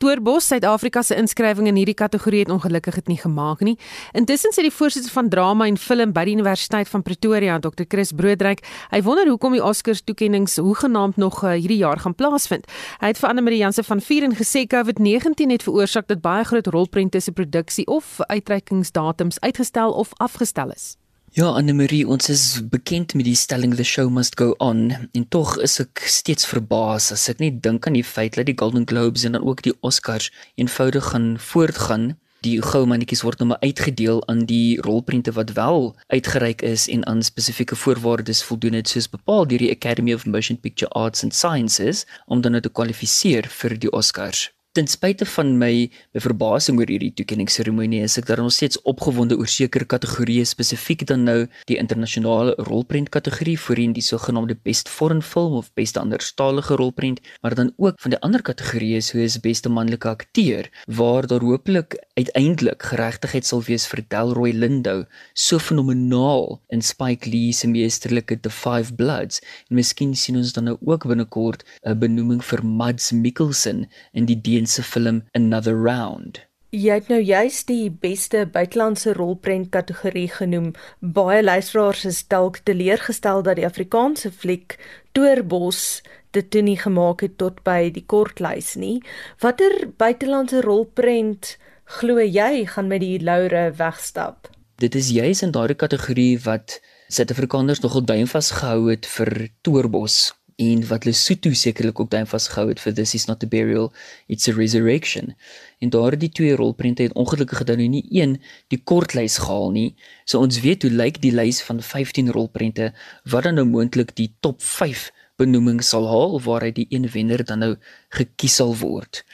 Toerbos 0.00 0.48
Suid-Afrika 0.48 1.02
se 1.04 1.18
inskrywing 1.20 1.68
in 1.68 1.76
hierdie 1.76 1.96
kategorie 1.98 2.40
het 2.46 2.52
ongelukkig 2.54 2.96
dit 3.02 3.10
nie 3.12 3.18
gemaak 3.20 3.60
nie. 3.60 3.74
Intussen 4.16 4.56
sê 4.56 4.64
die 4.64 4.72
voorsitter 4.72 5.12
van 5.12 5.28
drama 5.28 5.66
en 5.68 5.76
film 5.76 6.14
by 6.16 6.24
die 6.24 6.38
Universiteit 6.38 6.88
van 6.88 7.04
Pretoria, 7.04 7.58
Dr. 7.60 7.84
Chris 7.84 8.14
Broodryk, 8.16 8.64
hy 8.88 9.02
wonder 9.04 9.28
hoekom 9.28 9.58
die 9.58 9.60
Oscars 9.60 10.00
toekenninge 10.00 10.64
hoegenaamd 10.64 11.20
nog 11.20 11.42
uh, 11.44 11.58
hierdie 11.58 11.82
jaar 11.82 12.00
gaan 12.00 12.16
plaasvind. 12.16 12.64
Hy 13.04 13.12
het 13.12 13.20
vir 13.20 13.34
Anne 13.34 13.44
Marie 13.44 13.60
Jansen 13.60 13.84
van 13.84 14.00
Vieren 14.00 14.32
gesê 14.40 14.64
COVID-19 14.64 15.52
het 15.58 15.68
veroorsaak 15.68 16.08
dat 16.08 16.24
baie 16.24 16.48
groot 16.48 16.72
rolprente 16.72 17.20
se 17.20 17.36
produksie 17.36 17.84
of 17.84 18.16
uitreikingsdatums 18.32 19.42
uitgestel 19.44 19.92
of 19.92 20.16
afgestel 20.22 20.70
is. 20.74 20.94
Ja, 21.32 21.46
Anne-Marie, 21.56 22.04
ons 22.04 22.28
is 22.28 22.60
bekend 22.68 23.14
met 23.16 23.24
die 23.24 23.36
stelling 23.40 23.72
the 23.78 23.86
show 23.88 24.10
must 24.12 24.34
go 24.36 24.50
on 24.60 24.90
en 24.92 25.22
tog 25.32 25.54
is 25.64 25.78
ek 25.80 26.02
steeds 26.04 26.44
verbaas 26.44 27.06
as 27.14 27.24
ek 27.32 27.40
net 27.40 27.62
dink 27.64 27.88
aan 27.88 27.96
die 27.96 28.04
feit 28.04 28.36
dat 28.36 28.50
die 28.50 28.56
Golden 28.60 28.84
Globes 28.84 29.24
en 29.24 29.38
dan 29.38 29.46
ook 29.48 29.64
die 29.64 29.72
Oscars 29.80 30.28
eenvoudig 30.60 31.08
gaan 31.14 31.30
voortgaan. 31.40 32.04
Die 32.44 32.58
goue 32.60 32.84
mannetjies 32.90 33.24
word 33.24 33.40
nou 33.40 33.48
maar 33.54 33.64
uitgedeel 33.64 34.20
aan 34.28 34.44
die 34.50 34.76
rolprente 34.84 35.32
wat 35.32 35.56
wel 35.56 35.94
uitgereik 36.12 36.60
is 36.68 36.84
en 36.92 37.06
aan 37.08 37.24
spesifieke 37.24 37.80
voorwaardes 37.80 38.44
voldoen 38.44 38.76
het 38.82 38.92
soos 38.92 39.08
bepaal 39.08 39.48
deur 39.48 39.64
die 39.64 39.72
Academy 39.72 40.12
of 40.12 40.28
Motion 40.28 40.60
Picture 40.60 40.92
Arts 40.92 41.24
and 41.24 41.32
Sciences 41.32 42.04
om 42.26 42.44
dan 42.44 42.58
nou 42.58 42.60
te 42.60 42.68
kwalifiseer 42.68 43.48
vir 43.48 43.80
die 43.80 43.92
Oscars. 43.96 44.50
Ten 44.72 44.86
spyte 44.88 45.26
van 45.28 45.50
my 45.60 45.90
verbasing 46.16 46.78
oor 46.80 46.88
hierdie 46.88 47.10
toekenningsseremonie 47.12 47.98
is 48.06 48.14
ek 48.16 48.24
dan 48.30 48.38
nog 48.40 48.54
steeds 48.56 48.78
opgewonde 48.88 49.36
oor 49.36 49.50
sekere 49.52 49.84
kategorieë 49.84 50.46
spesifiek 50.48 51.02
dan 51.10 51.26
nou 51.28 51.34
die 51.68 51.76
internasionale 51.76 52.54
rolprent 52.70 53.10
kategorie 53.12 53.58
voorheen 53.60 53.92
die 53.92 54.04
sogenaamde 54.06 54.56
best 54.64 54.88
foreign 54.88 55.20
film 55.20 55.58
of 55.58 55.68
beste 55.76 56.00
anderstalige 56.00 56.78
rolprent 56.80 57.20
maar 57.44 57.52
dan 57.58 57.74
ook 57.76 58.00
van 58.00 58.14
die 58.14 58.20
ander 58.24 58.40
kategorieë 58.40 59.02
soos 59.04 59.36
beste 59.44 59.68
manlike 59.68 60.08
akteur 60.08 60.70
waar 60.88 61.28
daar 61.28 61.44
hopelik 61.44 61.98
uiteindelik 62.16 62.88
geregtigheid 62.94 63.44
sal 63.44 63.60
wees 63.68 63.84
vir 63.92 64.02
Delroy 64.08 64.54
Lindo 64.56 65.04
so 65.36 65.60
fenomenaal 65.60 66.62
in 66.72 66.80
Spike 66.80 67.28
Lee 67.28 67.52
se 67.52 67.68
meesterlike 67.68 68.40
The 68.40 68.50
Five 68.50 68.96
Bloods. 68.96 69.44
En 69.68 69.76
miskien 69.76 70.16
sien 70.16 70.40
ons 70.40 70.56
dan 70.56 70.70
nou 70.70 70.78
ook 70.80 71.04
binnekort 71.12 71.64
'n 71.84 71.98
benoeming 71.98 72.40
vir 72.44 72.64
Mads 72.64 73.12
Mikkelsen 73.12 73.84
in 74.12 74.24
die 74.24 74.40
se 74.66 74.82
film 74.82 75.22
Another 75.32 75.74
Round. 75.74 76.40
Jy 76.72 76.94
het 76.96 77.08
nou 77.12 77.20
juist 77.20 77.66
die 77.68 77.90
beste 77.90 78.46
buitelandse 78.48 79.12
rolprent 79.12 79.68
kategorie 79.74 80.28
genoem. 80.32 80.70
Baie 81.00 81.42
luisteraars 81.42 82.06
is 82.08 82.22
dalk 82.32 82.62
teleurgestel 82.64 83.42
dat 83.44 83.58
die 83.60 83.66
Afrikaanse 83.68 84.32
fliek 84.32 84.78
Toerbos 85.12 86.00
dit 86.32 86.48
toe 86.48 86.62
nie 86.64 86.78
gemaak 86.80 87.20
het 87.20 87.36
tot 87.36 87.60
by 87.66 87.90
die 87.92 88.06
kortlys 88.08 88.72
nie. 88.80 89.02
Watter 89.44 89.92
buitelandse 90.00 90.64
rolprent 90.64 91.58
glo 92.00 92.24
jy 92.24 92.64
gaan 92.72 92.88
met 92.88 93.04
die 93.04 93.18
laure 93.20 93.68
wegstap? 93.76 94.48
Dit 94.80 94.96
is 94.96 95.12
juis 95.12 95.44
in 95.44 95.52
daardie 95.52 95.76
kategorie 95.76 96.38
wat 96.40 96.80
Suid-Afrikaners 97.12 97.84
nogal 97.84 98.06
duim 98.08 98.24
vasgehou 98.26 98.88
het 98.88 99.04
vir 99.18 99.50
Toerbos 99.60 100.32
en 100.56 100.82
wat 100.88 101.04
Lesotho 101.04 101.52
sekerlik 101.52 102.00
ook 102.00 102.10
dan 102.10 102.26
vasgehou 102.26 102.68
het 102.68 102.80
vir 102.80 102.94
this 102.94 103.14
is 103.14 103.26
not 103.26 103.42
a 103.44 103.46
burial 103.46 103.92
it's 104.26 104.48
a 104.48 104.52
resurrection. 104.52 105.34
En 105.78 105.90
daardie 105.90 106.30
twee 106.30 106.56
rolprente 106.56 107.02
het 107.02 107.12
ongelukkig 107.12 107.58
gedoen 107.58 107.78
nou 107.82 107.88
nie 107.88 108.04
een 108.10 108.38
die 108.68 108.80
kortlys 108.84 109.38
gehaal 109.38 109.70
nie. 109.70 109.94
So 110.24 110.38
ons 110.38 110.60
weet 110.60 110.82
hoe 110.82 110.92
lyk 110.92 111.20
die 111.22 111.32
lys 111.34 111.62
van 111.62 111.82
15 111.82 112.30
rolprente 112.30 112.92
wat 113.24 113.48
dan 113.48 113.60
nou 113.60 113.66
moontlik 113.66 114.14
die 114.16 114.32
top 114.40 114.62
5 114.62 115.10
benoemings 115.40 115.88
sal 115.88 116.06
haal 116.08 116.40
waaruit 116.40 116.76
die 116.76 116.88
een 116.90 117.08
wenner 117.10 117.44
dan 117.44 117.64
nou 117.64 117.74
gekies 118.14 118.58
sal 118.60 118.76
word. 118.76 119.24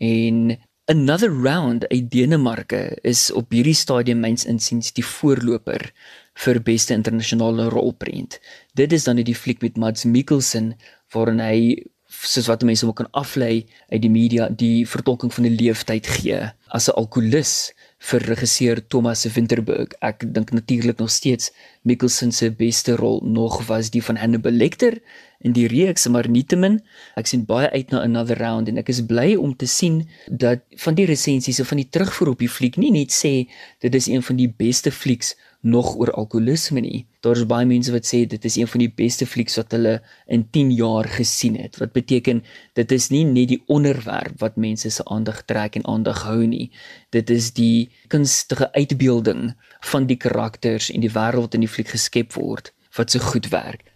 En 0.00 0.56
another 0.90 1.32
round 1.32 1.88
uit 1.88 2.10
Denemarke 2.10 2.98
is 3.02 3.30
op 3.32 3.52
hierdie 3.54 3.76
stadium 3.76 4.20
myns 4.20 4.44
insiens 4.44 4.92
die 4.92 5.04
voorloper 5.04 5.92
vir 6.34 6.60
beste 6.62 6.94
internasionale 6.94 7.68
rolprent. 7.70 8.40
Dit 8.74 8.92
is 8.92 9.04
dan 9.04 9.16
die 9.16 9.34
fliek 9.34 9.62
met 9.62 9.76
Mads 9.76 10.04
Mikkelsen 10.04 10.74
waarin 11.14 11.40
hy 11.40 11.84
soos 12.22 12.46
wat 12.46 12.62
mense 12.62 12.86
ook 12.86 12.96
kan 13.02 13.10
aflei 13.10 13.64
uit 13.90 14.02
die 14.02 14.10
media 14.10 14.48
die 14.48 14.86
vertolking 14.86 15.32
van 15.34 15.46
'n 15.46 15.56
leeftyd 15.60 16.06
gee 16.06 16.40
as 16.68 16.88
'n 16.88 16.96
alkolikus 17.00 17.72
vir 17.98 18.20
regisseur 18.20 18.80
Thomas 18.88 19.24
Winterberg. 19.34 19.94
Ek 20.00 20.24
dink 20.34 20.50
natuurlik 20.50 20.98
nog 20.98 21.10
steeds 21.10 21.52
Mikkelsen 21.82 22.32
se 22.32 22.50
beste 22.50 22.96
rol 22.96 23.22
nog 23.24 23.66
was 23.66 23.90
die 23.90 24.02
van 24.02 24.16
Hannibal 24.16 24.52
Lecter 24.52 24.98
in 25.40 25.52
die 25.52 25.66
reeks, 25.68 26.06
maar 26.08 26.28
nietemin, 26.28 26.80
ek 27.16 27.26
sien 27.26 27.44
baie 27.44 27.70
uit 27.70 27.90
na 27.90 28.00
another 28.00 28.38
round 28.38 28.68
en 28.68 28.78
ek 28.78 28.88
is 28.88 29.02
bly 29.04 29.34
om 29.36 29.56
te 29.56 29.66
sien 29.66 30.08
dat 30.30 30.60
van 30.76 30.94
die 30.94 31.06
resensies 31.06 31.60
of 31.60 31.68
van 31.68 31.76
die 31.76 31.88
terugvoer 31.88 32.28
op 32.28 32.38
die 32.38 32.48
fliek 32.48 32.76
nie 32.76 32.90
net 32.90 33.12
sê 33.12 33.48
dit 33.84 33.94
is 33.94 34.08
een 34.08 34.22
van 34.22 34.36
die 34.36 34.48
beste 34.48 34.90
flieks 34.90 35.34
nog 35.64 35.94
oor 35.96 36.12
alkoholisme 36.12 36.80
nie. 36.84 37.06
Daar 37.24 37.38
is 37.40 37.46
baie 37.48 37.66
mense 37.66 37.92
wat 37.92 38.06
sê 38.08 38.24
dit 38.28 38.44
is 38.44 38.58
een 38.60 38.68
van 38.68 38.84
die 38.84 38.90
beste 38.92 39.26
flieks 39.26 39.56
wat 39.56 39.72
hulle 39.72 39.94
in 40.26 40.44
10 40.52 40.74
jaar 40.76 41.08
gesien 41.08 41.56
het. 41.56 41.78
Wat 41.80 41.94
beteken 41.96 42.42
dit 42.76 42.92
is 42.92 43.08
nie 43.10 43.24
net 43.24 43.48
die 43.54 43.62
onderwerp 43.72 44.36
wat 44.44 44.60
mense 44.60 44.90
se 44.90 45.04
aandag 45.04 45.42
trek 45.48 45.80
en 45.80 45.88
aandag 45.88 46.22
hou 46.28 46.44
nie. 46.46 46.68
Dit 47.10 47.30
is 47.30 47.52
die 47.56 47.90
kunstige 48.12 48.72
uitbeelding 48.72 49.54
van 49.92 50.06
die 50.06 50.20
karakters 50.20 50.90
en 50.92 51.00
die 51.00 51.12
wêreld 51.16 51.56
in 51.56 51.64
die 51.64 51.72
fliek 51.72 51.88
geskep 51.96 52.36
word 52.36 52.72
wat 52.94 53.10
so 53.10 53.18
goed 53.18 53.48
werk. 53.48 53.94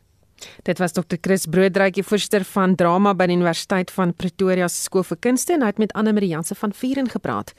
Dit 0.63 0.79
was 0.79 0.93
Dr. 0.93 1.17
Chris 1.21 1.47
Broodrykie, 1.47 2.05
voorsitter 2.07 2.45
van 2.45 2.75
drama 2.79 3.15
by 3.15 3.27
die 3.31 3.37
Universiteit 3.39 3.91
van 3.91 4.15
Pretoria 4.15 4.69
se 4.69 4.85
Skool 4.85 5.07
vir 5.07 5.19
Kunste 5.27 5.57
en 5.57 5.65
hy 5.65 5.73
het 5.73 5.81
met 5.83 5.95
Anne 5.99 6.15
Marie 6.15 6.31
Janse 6.31 6.55
van 6.59 6.75
Vieren 6.75 7.11
gepraat. 7.11 7.55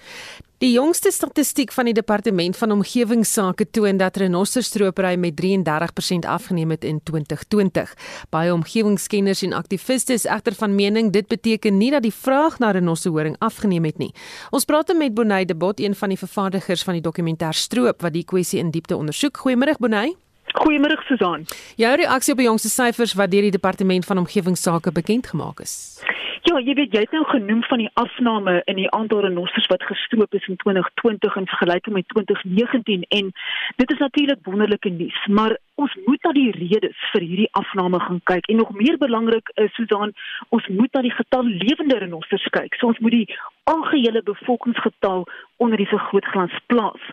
Die 0.60 0.74
jongste 0.74 1.08
statistiek 1.16 1.72
van 1.72 1.88
die 1.88 1.94
Departement 1.96 2.58
van 2.60 2.72
Omgewingsake 2.72 3.70
toon 3.72 3.98
dat 3.98 4.18
renosterstropery 4.20 5.16
met 5.16 5.40
33% 5.40 6.28
afgeneem 6.28 6.74
het 6.76 6.84
in 6.84 7.00
2020. 7.04 7.94
Baie 8.30 8.52
omgewingskenners 8.54 9.46
en 9.48 9.54
aktiviste 9.54 10.14
is 10.14 10.26
egter 10.28 10.58
van 10.60 10.76
mening 10.76 11.14
dit 11.16 11.28
beteken 11.32 11.78
nie 11.78 11.92
dat 11.96 12.04
die 12.04 12.12
vraag 12.12 12.60
na 12.60 12.74
renosterhoring 12.76 13.40
afgeneem 13.40 13.88
het 13.88 14.04
nie. 14.04 14.12
Ons 14.52 14.68
praat 14.68 14.92
met 14.92 15.14
Bonnie 15.14 15.46
de 15.46 15.56
Bot, 15.56 15.80
een 15.80 15.96
van 15.96 16.10
die 16.12 16.20
vervaardigers 16.20 16.84
van 16.84 17.00
die 17.00 17.08
dokumentêr 17.08 17.56
Stroop 17.56 18.02
wat 18.02 18.14
die 18.14 18.26
kwessie 18.28 18.60
in 18.60 18.76
diepte 18.76 19.00
ondersoek. 19.00 19.40
Goeiemôre 19.40 19.80
Bonnie. 19.80 20.18
Goeiemôre 20.60 21.00
Susan. 21.08 21.48
Jou 21.76 21.96
reaksie 21.96 22.36
op 22.36 22.44
die 22.44 22.52
jongste 22.52 22.70
syfers 22.70 23.16
wat 23.16 23.32
deur 23.32 23.48
die 23.48 23.56
departement 23.56 24.06
van 24.06 24.18
omgewingsake 24.18 24.92
bekend 24.92 25.28
gemaak 25.32 25.64
is. 25.64 26.04
Ja, 26.48 26.56
jy 26.64 26.74
weet 26.78 26.94
jy 26.96 27.02
het 27.04 27.12
nou 27.12 27.26
genoem 27.28 27.60
van 27.68 27.82
die 27.82 27.90
afname 28.00 28.62
in 28.72 28.78
die 28.80 28.90
aantal 28.96 29.26
renosters 29.26 29.66
wat 29.68 29.84
gestroop 29.84 30.34
is 30.38 30.46
in 30.48 30.56
2020 30.62 31.36
in 31.36 31.48
vergelyking 31.52 31.96
met 31.96 32.08
2019 32.14 33.04
en 33.18 33.32
dit 33.76 33.92
is 33.92 33.98
natuurlik 34.00 34.40
wonderlike 34.48 34.90
nuus, 34.90 35.18
maar 35.28 35.58
ons 35.76 35.96
moet 36.06 36.24
na 36.24 36.32
die 36.38 36.52
redes 36.56 37.02
vir 37.12 37.26
hierdie 37.26 37.50
afname 37.60 38.00
gaan 38.06 38.22
kyk 38.32 38.48
en 38.48 38.62
nog 38.62 38.72
meer 38.78 38.98
belangrik 39.02 39.52
is 39.56 39.74
Susan, 39.76 40.14
ons 40.56 40.68
moet 40.68 40.94
na 40.94 41.04
die 41.04 41.16
getal 41.18 41.44
lewende 41.44 42.00
renosters 42.06 42.48
kyk. 42.56 42.80
So 42.80 42.94
ons 42.94 43.04
moet 43.04 43.18
die 43.18 43.28
algehele 43.68 44.24
bevolkingsgetal 44.24 45.28
onder 45.58 45.78
die 45.78 45.92
vergrootglas 45.92 46.56
plaas. 46.72 47.12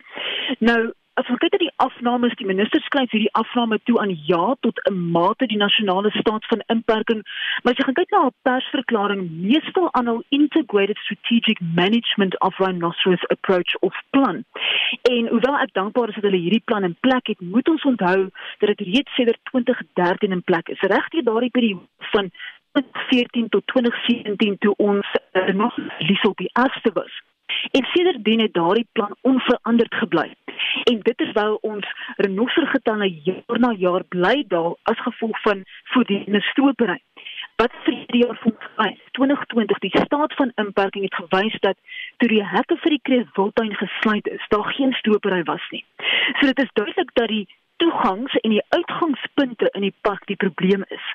Nou 0.58 0.92
As 1.16 1.28
ons 1.32 1.38
kyk 1.40 1.54
na 1.54 1.58
die 1.62 1.72
afnames, 1.80 2.34
die 2.36 2.44
minister 2.44 2.82
skryf 2.84 3.08
hierdie 3.14 3.32
afname 3.40 3.78
toe 3.88 3.94
aan 4.02 4.10
ja 4.28 4.54
tot 4.60 4.80
'n 4.90 4.96
mate 5.14 5.46
die 5.48 5.56
nasionale 5.56 6.10
staat 6.12 6.44
van 6.50 6.64
inperking, 6.74 7.22
maar 7.62 7.72
as 7.72 7.78
jy 7.80 7.94
kyk 7.98 8.10
na 8.12 8.20
'n 8.26 8.34
persverklaring, 8.48 9.22
meestal 9.48 9.88
aan 9.96 10.10
'n 10.10 10.24
integrated 10.28 10.98
strategic 11.04 11.58
management 11.60 12.36
of 12.40 12.58
rhinoceros 12.58 13.24
approach 13.28 13.72
of 13.80 13.94
plan. 14.10 14.44
En 15.08 15.22
hoewel 15.32 15.56
ek 15.64 15.72
dankbaar 15.72 16.08
is 16.08 16.14
dat 16.20 16.28
hulle 16.28 16.44
hierdie 16.44 16.66
plan 16.68 16.84
in 16.84 16.96
plek 17.00 17.26
het, 17.26 17.40
moet 17.40 17.68
ons 17.68 17.84
onthou 17.84 18.28
dat 18.58 18.76
dit 18.76 18.80
reeds 18.80 19.14
sedert 19.14 19.40
2013 19.42 20.32
in 20.32 20.42
plek 20.42 20.68
is. 20.68 20.80
Regtig 20.80 21.24
daardie 21.24 21.50
periode 21.50 21.88
van 22.12 22.30
2014 22.72 23.48
tot 23.48 23.66
2017 23.66 24.58
toe 24.58 24.74
ons 24.76 25.06
uh, 25.32 25.54
nog 25.54 25.76
lees 25.98 26.22
op 26.28 26.36
die 26.36 26.50
eerste 26.52 26.90
was. 26.92 27.22
En 27.70 27.84
sedertdien 27.92 28.40
het 28.40 28.52
daardie 28.52 28.88
plan 28.92 29.16
onveranderd 29.20 29.94
gebly. 29.94 30.34
En 30.84 31.00
dit 31.02 31.32
wel 31.32 31.54
ons 31.54 31.86
renostergetalle 32.16 33.20
jaar 33.22 33.58
na 33.58 33.72
jaar 33.78 34.04
bly 34.08 34.44
daal 34.48 34.78
as 34.82 35.00
gevolg 35.00 35.40
van 35.42 35.64
voortdurende 35.84 36.40
stropery. 36.40 37.00
Wat 37.56 37.72
vir 37.84 37.94
die 38.06 38.24
jaar 38.24 38.38
van 38.40 38.54
2020 39.10 39.78
die 39.78 40.00
staat 40.04 40.34
van 40.34 40.52
inperking 40.54 41.04
het 41.04 41.14
gewys 41.14 41.60
dat 41.60 41.76
toe 42.16 42.28
die 42.28 42.44
hekke 42.44 42.76
vir 42.76 42.96
die 42.96 43.04
Kreefwiltuin 43.08 43.74
gesluit 43.74 44.28
is, 44.28 44.48
daar 44.48 44.72
geen 44.78 44.92
stropery 44.92 45.42
was 45.42 45.70
nie. 45.70 45.84
So 46.40 46.46
dit 46.46 46.58
is 46.58 46.72
duidelik 46.72 47.14
dat 47.14 47.28
die 47.28 47.46
toegangs 47.76 48.34
en 48.40 48.50
die 48.50 48.64
uitgangspunte 48.68 49.68
in 49.72 49.80
die 49.80 49.94
park 50.00 50.26
die 50.26 50.36
probleem 50.36 50.84
is. 50.88 51.06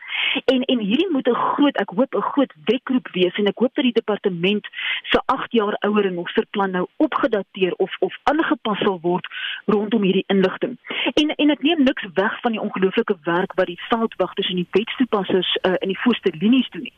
En 0.46 0.62
en 0.62 0.80
hierdie 0.80 1.12
moet 1.12 1.28
'n 1.28 1.36
groot, 1.36 1.76
ek 1.78 1.90
hoop 1.90 2.16
'n 2.16 2.22
groot 2.22 2.54
wekroep 2.66 3.08
wees 3.12 3.36
en 3.36 3.48
ek 3.48 3.60
hoop 3.60 3.74
dat 3.74 3.84
die 3.84 4.00
departement 4.00 4.68
se 5.04 5.22
8 5.26 5.52
jaar 5.52 5.76
ouer 5.80 6.06
en 6.06 6.16
hoofserplan 6.16 6.72
nou 6.72 6.88
opgedateer 6.98 7.74
of 7.74 7.96
of 8.00 8.18
aangepas 8.24 8.78
sal 8.78 9.00
word 9.02 9.28
rondom 9.66 10.02
hierdie 10.02 10.28
inligting. 10.28 10.78
En 11.14 11.36
en 11.36 11.50
ek 11.50 11.62
neem 11.62 11.84
niks 11.84 12.06
weg 12.14 12.40
van 12.42 12.52
die 12.52 12.62
ongelooflike 12.62 13.18
werk 13.24 13.54
wat 13.54 13.66
die 13.66 13.82
veldwagters 13.90 14.50
en 14.50 14.56
die 14.56 14.68
wetstoepassers 14.72 15.58
uh, 15.62 15.74
in 15.80 15.88
die 15.88 16.00
voorste 16.00 16.32
linies 16.40 16.70
doen 16.70 16.82
nie. 16.82 16.94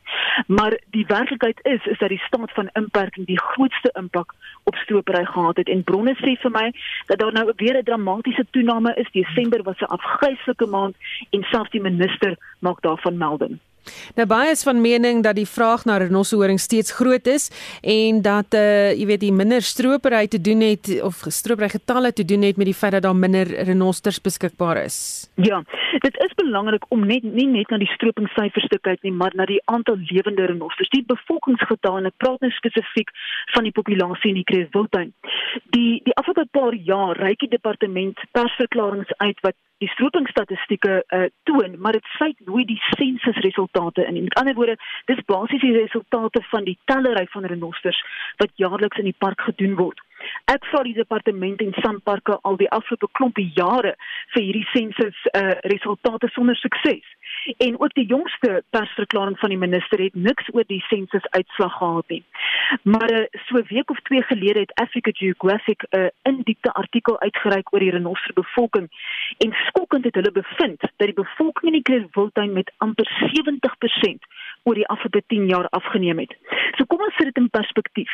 Maar 0.48 0.78
die 0.90 1.06
werklikheid 1.06 1.60
is 1.62 1.86
is 1.86 1.98
dat 1.98 2.10
die 2.10 2.22
staat 2.26 2.52
van 2.52 2.70
inperking 2.74 3.26
die 3.26 3.40
grootste 3.40 3.90
impak 3.94 4.34
op 4.64 4.76
stropery 4.76 5.26
gehad 5.26 5.58
het 5.58 5.70
en 5.70 5.84
bronne 5.84 6.16
sê 6.16 6.36
vir 6.42 6.52
my 6.52 6.72
dat 7.06 7.20
daar 7.20 7.34
nou 7.34 7.52
weer 7.56 7.78
'n 7.78 7.84
dramatiese 7.84 8.46
toename 8.52 8.94
is. 8.96 9.12
Desember 9.12 9.53
was 9.62 9.80
'n 9.80 9.86
afgryslike 9.86 10.66
maand 10.66 10.96
en 11.30 11.44
selfs 11.44 11.72
die 11.72 11.82
minister 11.82 12.38
maak 12.60 12.82
daarvan 12.82 13.18
melding. 13.18 13.60
Nou 14.16 14.28
baie 14.28 14.52
is 14.52 14.64
van 14.64 14.82
mening 14.82 15.24
dat 15.24 15.36
die 15.36 15.48
vraag 15.48 15.86
na 15.86 15.98
renosterhoring 15.98 16.60
steeds 16.60 16.92
groot 16.92 17.28
is 17.28 17.50
en 17.82 18.22
dat 18.22 18.54
uh 18.54 18.92
jy 18.94 19.06
weet 19.10 19.24
die 19.24 19.34
minder 19.34 19.62
stropery 19.62 20.28
te 20.28 20.42
doen 20.42 20.62
het 20.62 20.90
of 21.04 21.24
stropery 21.28 21.70
getalle 21.70 22.14
te 22.14 22.26
doen 22.26 22.42
het 22.42 22.58
met 22.58 22.70
die 22.70 22.78
feit 22.78 22.92
dat 22.92 23.04
daar 23.04 23.16
minder 23.16 23.48
renosters 23.66 24.22
beskikbaar 24.22 24.84
is. 24.84 25.30
Ja, 25.36 25.64
dit 26.00 26.18
is 26.26 26.34
belangrik 26.36 26.86
om 26.90 27.06
net 27.08 27.24
nie 27.24 27.48
net 27.48 27.70
na 27.70 27.78
die 27.78 27.92
stropingssyfers 27.96 28.68
te 28.68 28.80
kyk 28.82 29.02
nie, 29.04 29.12
maar 29.12 29.36
na 29.36 29.46
die 29.50 29.62
aantal 29.66 29.98
lewende 30.12 30.46
renosters. 30.46 30.90
Die 30.94 31.04
bevolkingsgetale, 31.08 32.08
ek 32.12 32.18
praat 32.24 32.42
nou 32.42 32.52
spesifiek 32.52 33.12
van 33.56 33.68
die 33.68 33.76
populasie 33.76 34.34
in 34.34 34.42
die 34.42 34.48
Kreefwiltuin. 34.52 35.14
Die 35.76 36.02
die 36.06 36.16
afgelope 36.16 36.50
paar 36.52 36.74
jaar 36.74 37.18
reik 37.18 37.40
die 37.44 37.52
departement 37.52 38.20
persverklaringe 38.32 39.18
uit 39.18 39.40
wat 39.42 39.58
die 39.84 39.90
stropingsstatistieke 39.92 41.04
uh, 41.04 41.26
toon, 41.50 41.76
maar 41.82 41.98
dit 41.98 42.06
sluit 42.16 42.38
nooit 42.46 42.68
die 42.70 42.80
sensusresultate 42.94 43.73
in 43.74 44.14
nie. 44.14 44.22
Met 44.22 44.34
ander 44.34 44.54
woorde, 44.54 44.78
dis 45.06 45.26
basies 45.26 45.62
die 45.62 45.78
resultate 45.78 46.42
van 46.50 46.64
die 46.64 46.78
tellery 46.86 47.26
van 47.30 47.46
renosters 47.46 48.04
wat 48.38 48.50
jaarliks 48.56 48.98
in 48.98 49.10
die 49.10 49.18
park 49.18 49.42
gedoen 49.42 49.76
word. 49.76 50.00
Ek 50.52 50.66
vra 50.72 50.84
die 50.84 50.96
departement 50.96 51.62
en 51.62 51.74
Sanparke 51.84 52.38
al 52.48 52.58
die 52.58 52.70
afgelope 52.70 53.10
klompie 53.12 53.50
jare 53.56 53.96
vir 54.36 54.44
hierdie 54.44 54.68
sensus 54.72 55.18
uh, 55.34 55.56
resultate 55.74 56.30
sonder 56.32 56.56
sukses. 56.56 57.04
En 57.58 57.80
ook 57.80 57.94
die 57.94 58.06
jongste 58.06 58.64
persverklaring 58.70 59.40
van 59.40 59.50
die 59.50 59.58
minister 59.58 60.00
het 60.00 60.16
niks 60.16 60.50
oor 60.54 60.64
die 60.68 60.84
sensus 60.88 61.30
uitslag 61.30 61.78
gehad 61.78 62.08
nie. 62.08 62.24
Maar 62.82 63.12
uh, 63.12 63.26
so 63.46 63.58
'n 63.58 63.66
week 63.68 63.90
of 63.90 64.00
twee 64.00 64.24
gelede 64.24 64.60
het 64.60 64.74
Africa 64.74 65.12
Geographic 65.14 65.84
'n 65.84 65.98
uh, 65.98 66.08
indiepte 66.22 66.72
artikel 66.72 67.20
uitgereik 67.20 67.74
oor 67.74 67.80
die 67.80 67.92
renoster 67.92 68.34
bevolking 68.34 68.88
en 69.38 69.52
skokkend 69.68 70.04
het 70.04 70.16
hulle 70.16 70.32
bevind 70.32 70.80
dat 70.80 71.08
die 71.08 71.14
bevolking 71.14 71.74
in 71.74 71.82
die 71.82 71.90
Kreefwiltuin 71.90 72.54
met 72.54 72.72
amper 72.78 73.08
70% 73.36 74.28
oor 74.64 74.74
die 74.74 74.88
afgelope 74.88 75.24
10 75.28 75.48
jaar 75.48 75.68
afgeneem 75.70 76.20
het. 76.20 76.36
So 76.78 76.86
kom 76.86 77.02
ons 77.02 77.16
sit 77.16 77.26
dit 77.26 77.38
in 77.38 77.50
perspektief. 77.50 78.12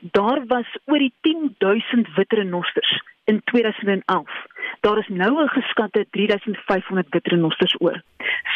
Daar 0.00 0.46
was 0.46 0.76
oor 0.84 0.98
die 0.98 1.12
10000 1.20 2.14
wit 2.14 2.32
renosters 2.32 3.02
in 3.24 3.40
2011. 3.44 4.30
Daar 4.80 4.98
is 4.98 5.08
nou 5.08 5.42
'n 5.42 5.48
geskatte 5.48 6.06
3500 6.10 7.06
wit 7.10 7.26
renosters 7.26 7.74
oor. 7.78 8.02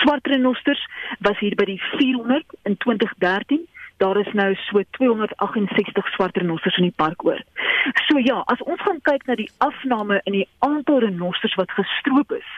Swart 0.01 0.27
renosters 0.27 0.87
was 1.21 1.39
hier 1.39 1.55
by 1.55 1.65
die 1.65 1.83
400 1.97 2.45
in 2.63 2.77
2013. 2.77 3.69
Daar 3.97 4.17
is 4.17 4.33
nou 4.33 4.55
so 4.55 4.83
268 4.91 6.07
swart 6.07 6.37
renosters 6.37 6.77
in 6.77 6.83
die 6.83 6.97
park 6.97 7.25
oor. 7.25 7.43
So 8.09 8.19
ja, 8.19 8.43
as 8.47 8.63
ons 8.63 8.81
gaan 8.81 9.01
kyk 9.03 9.27
na 9.27 9.35
die 9.35 9.51
afname 9.59 10.21
in 10.25 10.33
die 10.33 10.49
aantal 10.59 10.99
renosters 10.99 11.55
wat 11.55 11.71
gestroop 11.71 12.33
is, 12.33 12.49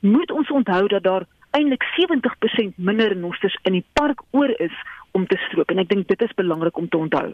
moet 0.00 0.30
ons 0.30 0.50
onthou 0.50 0.86
dat 0.86 1.02
daar 1.02 1.26
eintlik 1.50 1.84
70% 1.96 2.76
minder 2.76 3.08
renosters 3.08 3.58
in 3.62 3.72
die 3.72 3.84
park 3.92 4.22
oor 4.30 4.50
is 4.58 4.74
om 5.10 5.26
te 5.26 5.38
stroop 5.48 5.70
en 5.70 5.78
ek 5.78 5.88
dink 5.88 6.08
dit 6.08 6.22
is 6.22 6.34
belangrik 6.34 6.76
om 6.76 6.88
te 6.88 6.96
onthou. 6.96 7.32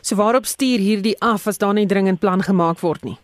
So 0.00 0.16
waarop 0.16 0.46
stuur 0.46 0.78
hierdie 0.78 1.16
af 1.20 1.46
as 1.46 1.58
daar 1.58 1.74
nie 1.74 1.86
dringend 1.86 2.20
plan 2.20 2.42
gemaak 2.42 2.80
word 2.80 3.04
nie? 3.04 3.16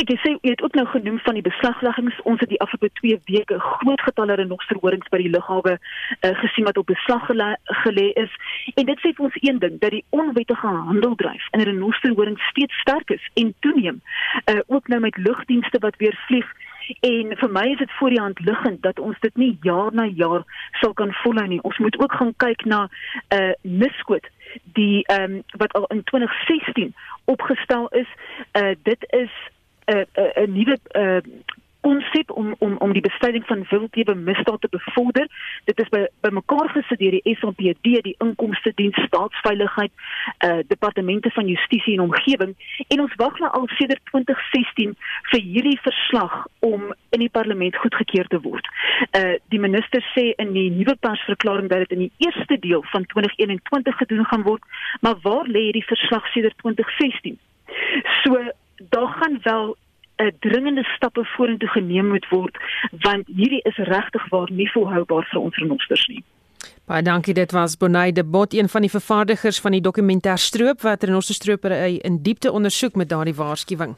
Kyk, 0.00 0.14
jy 0.14 0.20
sê 0.22 0.30
jy 0.40 0.52
het 0.54 0.62
ook 0.64 0.76
nou 0.78 0.86
genoem 0.88 1.18
van 1.20 1.36
die 1.36 1.44
beslagleggings. 1.44 2.20
Ons 2.24 2.40
het 2.40 2.48
die 2.48 2.60
afgelope 2.64 2.88
2 3.02 3.18
weke 3.26 3.58
groot 3.60 4.00
getalle 4.00 4.38
renosterhorings 4.40 5.10
by 5.12 5.18
die 5.20 5.28
lughawe 5.28 5.74
uh, 5.76 6.30
gesien 6.40 6.64
wat 6.64 6.80
op 6.80 6.88
beslag 6.88 7.26
gelê 7.82 8.06
is. 8.22 8.38
En 8.80 8.88
dit 8.88 9.02
sê 9.04 9.12
vir 9.12 9.26
ons 9.28 9.36
een 9.42 9.60
ding 9.60 9.76
dat 9.82 9.92
die 9.92 10.00
onwettige 10.16 10.72
handeldryf 10.88 11.50
in 11.52 11.66
renosterhorings 11.68 12.48
steeds 12.48 12.80
sterk 12.80 13.12
is 13.12 13.28
en 13.42 13.52
toeneem. 13.60 14.00
Uh, 14.48 14.64
ook 14.72 14.88
nou 14.88 15.02
met 15.04 15.20
lugdienste 15.20 15.82
wat 15.84 16.00
weer 16.00 16.16
vlieg 16.30 16.48
En 17.06 17.36
vir 17.38 17.50
my 17.54 17.66
is 17.70 17.78
dit 17.78 17.92
voor 18.00 18.10
die 18.10 18.18
hand 18.18 18.40
liggend 18.40 18.82
dat 18.82 18.98
ons 18.98 19.20
dit 19.20 19.36
nie 19.36 19.52
jaar 19.62 19.92
na 19.94 20.08
jaar 20.08 20.42
sal 20.80 20.96
kan 20.98 21.12
volhou 21.22 21.46
nie. 21.46 21.60
Ons 21.62 21.78
moet 21.78 22.00
ook 22.00 22.16
gaan 22.18 22.32
kyk 22.36 22.64
na 22.64 22.88
'n 22.88 23.36
uh, 23.36 23.52
miskoot 23.62 24.26
die 24.74 25.04
ehm 25.06 25.22
um, 25.22 25.42
wat 25.60 25.72
al 25.72 25.86
in 25.94 26.02
2016 26.04 26.94
opgestel 27.24 27.88
is. 27.88 28.08
Uh 28.58 28.74
dit 28.82 29.06
is 29.12 29.30
'n 29.90 30.06
uh, 30.22 30.30
'n 30.36 30.48
'n 30.48 30.52
nuwe 30.52 30.76
konsep 31.80 32.30
om 32.30 32.54
om 32.58 32.76
om 32.78 32.92
die 32.92 33.02
bestryding 33.02 33.46
van 33.46 33.64
wildlewe 33.68 34.14
misdaad 34.14 34.60
te 34.60 34.68
bevorder. 34.70 35.26
Dit 35.64 35.80
is 35.80 35.88
by 35.88 36.06
bymekaar 36.20 36.68
gesit 36.74 36.98
deur 36.98 37.16
die 37.16 37.36
SAPD, 37.36 37.90
die 38.04 38.14
Inkomste 38.18 38.72
Diens 38.74 39.00
Staatsveiligheid, 39.06 39.92
eh 40.38 40.50
uh, 40.50 40.58
departemente 40.66 41.30
van 41.30 41.46
Justisie 41.46 41.94
en 41.94 42.00
Omgewing 42.00 42.54
en 42.88 43.00
ons 43.00 43.14
wag 43.16 43.38
nou 43.38 43.50
al 43.52 43.68
sedert 43.78 44.04
2016 44.12 44.96
vir 45.32 45.40
hierdie 45.40 45.78
verslag 45.82 46.46
om 46.58 46.94
in 47.10 47.24
die 47.24 47.32
parlement 47.38 47.76
goedgekeur 47.76 48.26
te 48.26 48.40
word. 48.40 48.66
Eh 49.10 49.22
uh, 49.22 49.36
die 49.48 49.60
minister 49.60 50.04
sê 50.14 50.30
in 50.36 50.52
die 50.52 50.70
nuwe 50.70 50.96
persverklaring 51.00 51.68
dat 51.68 51.78
dit 51.78 51.98
in 51.98 52.04
die 52.06 52.12
eerste 52.26 52.58
deel 52.58 52.84
van 52.92 53.06
2021 53.06 53.96
gedoen 53.96 54.24
gaan 54.24 54.42
word, 54.42 54.62
maar 55.00 55.16
waar 55.22 55.46
lê 55.46 55.68
hierdie 55.70 55.86
verslag 55.92 56.26
sedert 56.32 56.58
2016? 56.58 57.38
So 58.22 58.36
daar 58.88 59.08
gaan 59.08 59.38
wel 59.42 59.76
'n 60.16 60.32
dringende 60.40 60.84
stappe 60.84 61.24
vorentoe 61.24 61.68
geneem 61.68 62.08
moet 62.08 62.28
word 62.28 62.56
want 62.90 63.26
hierdie 63.26 63.62
is 63.62 63.76
regtig 63.76 64.28
waar 64.28 64.48
nie 64.52 64.70
volhoubaar 64.70 65.26
vir 65.30 65.40
ons 65.40 65.56
renosters 65.56 66.06
nie. 66.06 66.22
Baie 66.84 67.02
dankie 67.02 67.34
dit 67.34 67.52
was 67.52 67.76
Bonay 67.76 68.12
de 68.12 68.24
Bot 68.24 68.54
een 68.54 68.68
van 68.68 68.80
die 68.80 68.90
vervaardigers 68.90 69.60
van 69.60 69.70
die 69.70 69.80
dokumentêr 69.80 70.38
stroop 70.38 70.80
wat 70.80 71.02
renosterstropery 71.02 71.96
in 72.02 72.22
diepte 72.22 72.52
ondersoek 72.52 72.94
met 72.94 73.08
daardie 73.08 73.34
waarskuwing. 73.34 73.96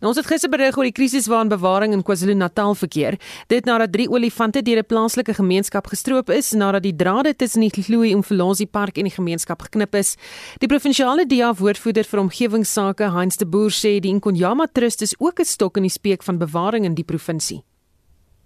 Nou, 0.00 0.14
ons 0.14 0.16
het 0.16 0.28
gister 0.30 0.48
berig 0.48 0.78
oor 0.78 0.86
die 0.88 0.94
krisis 0.96 1.26
waarin 1.28 1.50
bewaring 1.52 1.92
in 1.92 2.02
KwaZulu-Natal 2.02 2.72
verkeer. 2.74 3.18
Dit 3.52 3.66
nadat 3.68 3.92
drie 3.92 4.08
olifante 4.08 4.62
deur 4.64 4.80
'n 4.80 4.86
plaaslike 4.88 5.34
gemeenskap 5.34 5.86
gestroop 5.92 6.30
is 6.30 6.52
nadat 6.52 6.82
die 6.82 6.96
drade 6.96 7.36
tussen 7.36 7.60
die 7.60 7.70
Glooi 7.70 8.14
Umfolozi 8.14 8.66
Park 8.66 8.96
en 8.96 9.04
die 9.04 9.14
gemeenskap 9.14 9.60
geknip 9.62 9.94
is. 9.94 10.16
Die 10.58 10.68
provinsiale 10.68 11.26
DEA 11.26 11.52
woordvoerder 11.54 12.04
vir 12.04 12.20
omgewingsake, 12.20 13.12
Heinz 13.12 13.36
de 13.36 13.46
Boer, 13.46 13.70
sê 13.70 14.00
die 14.00 14.10
Inkonyama 14.10 14.66
Trust 14.72 15.02
is 15.02 15.14
ook 15.18 15.38
'n 15.40 15.44
stok 15.44 15.76
in 15.76 15.82
die 15.82 15.90
speek 15.90 16.22
van 16.22 16.38
bewaring 16.38 16.84
in 16.84 16.94
die 16.94 17.04
provinsie. 17.04 17.62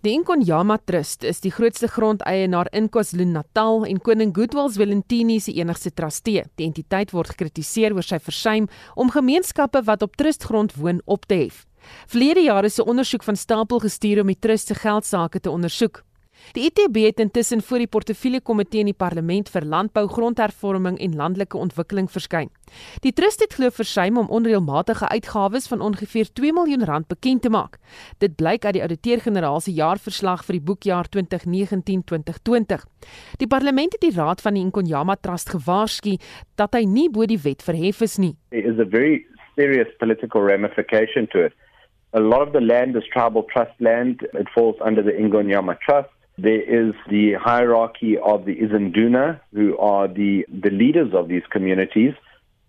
Die 0.04 0.12
Inkonyama 0.12 0.74
Trust 0.84 1.22
is 1.24 1.38
die 1.40 1.48
grootste 1.48 1.88
grondeienaar 1.88 2.68
in 2.76 2.90
KwaZulu-Natal 2.92 3.86
en 3.88 4.02
koning 4.04 4.34
Goodwills 4.36 4.76
Valentini 4.76 5.38
se 5.40 5.54
enigste 5.56 5.94
trustee. 5.96 6.42
Die 6.60 6.66
entiteit 6.68 7.14
word 7.16 7.30
gekritiseer 7.32 7.96
oor 7.96 8.04
sy 8.04 8.18
versuim 8.20 8.66
om 9.00 9.14
gemeenskappe 9.14 9.80
wat 9.88 10.04
op 10.04 10.18
trustgrond 10.20 10.76
woon 10.76 11.00
op 11.08 11.24
te 11.24 11.38
hef. 11.46 11.62
Verlede 12.04 12.44
jaar 12.44 12.68
is 12.68 12.76
'n 12.78 12.88
ondersoek 12.88 13.24
van 13.24 13.36
stapel 13.36 13.80
gestuur 13.80 14.20
om 14.20 14.26
die 14.26 14.38
trust 14.38 14.66
se 14.66 14.74
geldsaake 14.74 15.40
te 15.40 15.50
ondersoek. 15.50 16.04
Die 16.52 16.64
ITB 16.68 16.96
het 17.06 17.20
intussen 17.20 17.62
voor 17.62 17.78
die 17.78 17.86
portefeulje 17.86 18.40
komitee 18.40 18.80
in 18.84 18.90
die 18.90 18.96
parlement 18.96 19.48
vir 19.48 19.64
landbou, 19.64 20.04
grondhervorming 20.08 20.98
en 21.00 21.16
landelike 21.16 21.56
ontwikkeling 21.56 22.10
verskyn. 22.12 22.50
Die 23.00 23.12
trust 23.12 23.40
het 23.40 23.56
glo 23.56 23.72
versuim 23.72 24.18
om 24.20 24.28
onreëlmatige 24.28 25.08
uitgawes 25.08 25.68
van 25.68 25.80
ongeveer 25.80 26.32
2 26.32 26.52
miljoen 26.52 26.84
rand 26.84 27.08
bekend 27.08 27.42
te 27.42 27.50
maak. 27.50 27.78
Dit 28.18 28.36
blyk 28.36 28.64
uit 28.64 28.76
die 28.76 28.84
ouditeur-generaal 28.84 29.60
se 29.60 29.72
jaarverslag 29.72 30.44
vir 30.44 30.58
die 30.58 30.64
boekjaar 30.70 31.10
2019-2020. 31.16 32.86
Die 33.40 33.48
parlement 33.48 33.92
het 33.92 34.04
die 34.04 34.14
raad 34.14 34.40
van 34.44 34.54
die 34.54 34.64
Inkonyama 34.64 35.16
Trust 35.16 35.50
gewaarsku 35.54 36.18
dat 36.60 36.74
hy 36.76 36.84
nie 36.84 37.08
bo 37.10 37.26
die 37.26 37.40
wet 37.40 37.62
verhef 37.64 38.04
is 38.04 38.18
nie. 38.18 38.36
There 38.50 38.68
is 38.68 38.78
a 38.78 38.84
very 38.84 39.24
serious 39.56 39.88
political 39.98 40.42
ramification 40.42 41.26
to 41.32 41.46
it. 41.46 41.52
A 42.14 42.20
lot 42.20 42.46
of 42.46 42.52
the 42.52 42.60
land 42.60 42.94
is 42.94 43.02
tribal 43.12 43.42
trust 43.52 43.74
land. 43.80 44.22
It 44.34 44.46
falls 44.54 44.76
under 44.80 45.02
the 45.02 45.10
Ingonyama 45.10 45.80
Trust. 45.80 46.13
There 46.36 46.60
is 46.60 46.94
the 47.08 47.34
hierarchy 47.34 48.18
of 48.18 48.44
the 48.44 48.56
Izanduna, 48.56 49.40
who 49.52 49.78
are 49.78 50.08
the, 50.08 50.44
the 50.48 50.70
leaders 50.70 51.14
of 51.14 51.28
these 51.28 51.44
communities. 51.50 52.14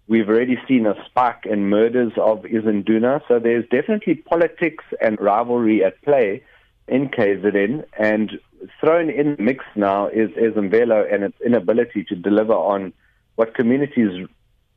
We've 0.08 0.30
already 0.30 0.58
seen 0.68 0.86
a 0.86 0.94
spike 1.08 1.46
in 1.46 1.68
murders 1.68 2.14
of 2.18 2.44
Izanduna, 2.44 3.22
so 3.28 3.40
there's 3.40 3.66
definitely 3.70 4.16
politics 4.16 4.84
and 5.02 5.20
rivalry 5.20 5.84
at 5.84 6.00
play 6.04 6.44
in 6.88 7.10
KZN. 7.10 7.86
And 7.98 8.40
thrown 8.80 9.10
in 9.10 9.36
the 9.36 9.42
mix 9.42 9.66
now 9.76 10.08
is 10.10 10.30
Ezambelo 10.32 11.12
and 11.12 11.24
its 11.24 11.42
inability 11.44 12.04
to 12.06 12.16
deliver 12.16 12.54
on 12.54 12.94
what 13.36 13.56
communities 13.56 14.28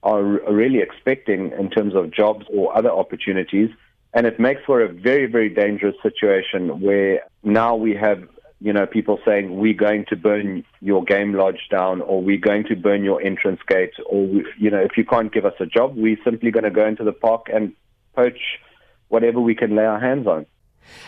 are 0.03 0.23
really 0.23 0.79
expecting 0.79 1.53
in 1.59 1.69
terms 1.69 1.95
of 1.95 2.11
jobs 2.11 2.47
or 2.51 2.75
other 2.77 2.91
opportunities. 2.91 3.69
And 4.15 4.27
it 4.27 4.41
makes 4.41 4.63
for 4.65 4.81
a 4.81 4.89
very, 4.89 5.27
very 5.27 5.51
dangerous 5.51 5.97
situation 6.03 6.81
where 6.81 7.21
now 7.43 7.77
we 7.77 7.95
have 7.95 8.27
you 8.61 8.73
know, 8.73 8.87
people 8.87 9.19
saying 9.25 9.57
we're 9.59 9.75
going 9.75 10.05
to 10.09 10.17
burn 10.17 10.65
your 10.81 11.05
game 11.05 11.33
lodge 11.35 11.69
down 11.71 12.01
or 12.01 12.21
we're 12.21 12.39
going 12.39 12.65
to 12.65 12.75
burn 12.75 13.05
your 13.05 13.23
entrance 13.23 13.61
gate 13.69 13.93
or, 14.07 14.27
you 14.59 14.71
know, 14.71 14.81
if 14.81 14.97
you 14.97 15.05
can't 15.05 15.33
give 15.33 15.45
us 15.45 15.55
a 15.61 15.67
job, 15.67 15.97
we're 15.97 16.19
simply 16.25 16.51
going 16.51 16.65
to 16.65 16.71
go 16.71 16.87
into 16.87 17.05
the 17.05 17.13
park 17.13 17.47
and 17.53 17.73
poach 18.15 18.59
whatever 19.09 19.41
we 19.41 19.55
can 19.55 19.77
lay 19.77 19.85
our 19.85 20.01
hands 20.01 20.27
on. 20.27 20.47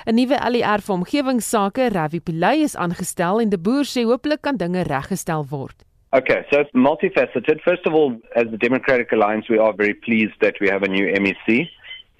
'n 0.06 0.16
Nuwe 0.16 0.36
LER 0.52 0.80
vir 0.84 0.94
omgewingsake, 0.94 1.92
Ravi 1.94 2.20
Pillay 2.20 2.64
is 2.66 2.76
aangestel 2.76 3.40
en 3.40 3.52
die 3.52 3.60
boer 3.68 3.86
sê 3.88 4.04
hopelik 4.04 4.42
kan 4.42 4.58
dinge 4.60 4.84
reggestel 4.84 5.46
word. 5.50 5.86
Okay, 6.12 6.44
so 6.50 6.60
it's 6.60 6.74
multifaceted. 6.74 7.62
First 7.62 7.86
of 7.86 7.94
all, 7.94 8.16
as 8.34 8.46
the 8.50 8.58
Democratic 8.58 9.12
Alliance, 9.12 9.48
we 9.48 9.58
are 9.58 9.72
very 9.72 9.94
pleased 9.94 10.34
that 10.40 10.56
we 10.60 10.68
have 10.68 10.82
a 10.82 10.88
new 10.88 11.06
MEC. 11.06 11.70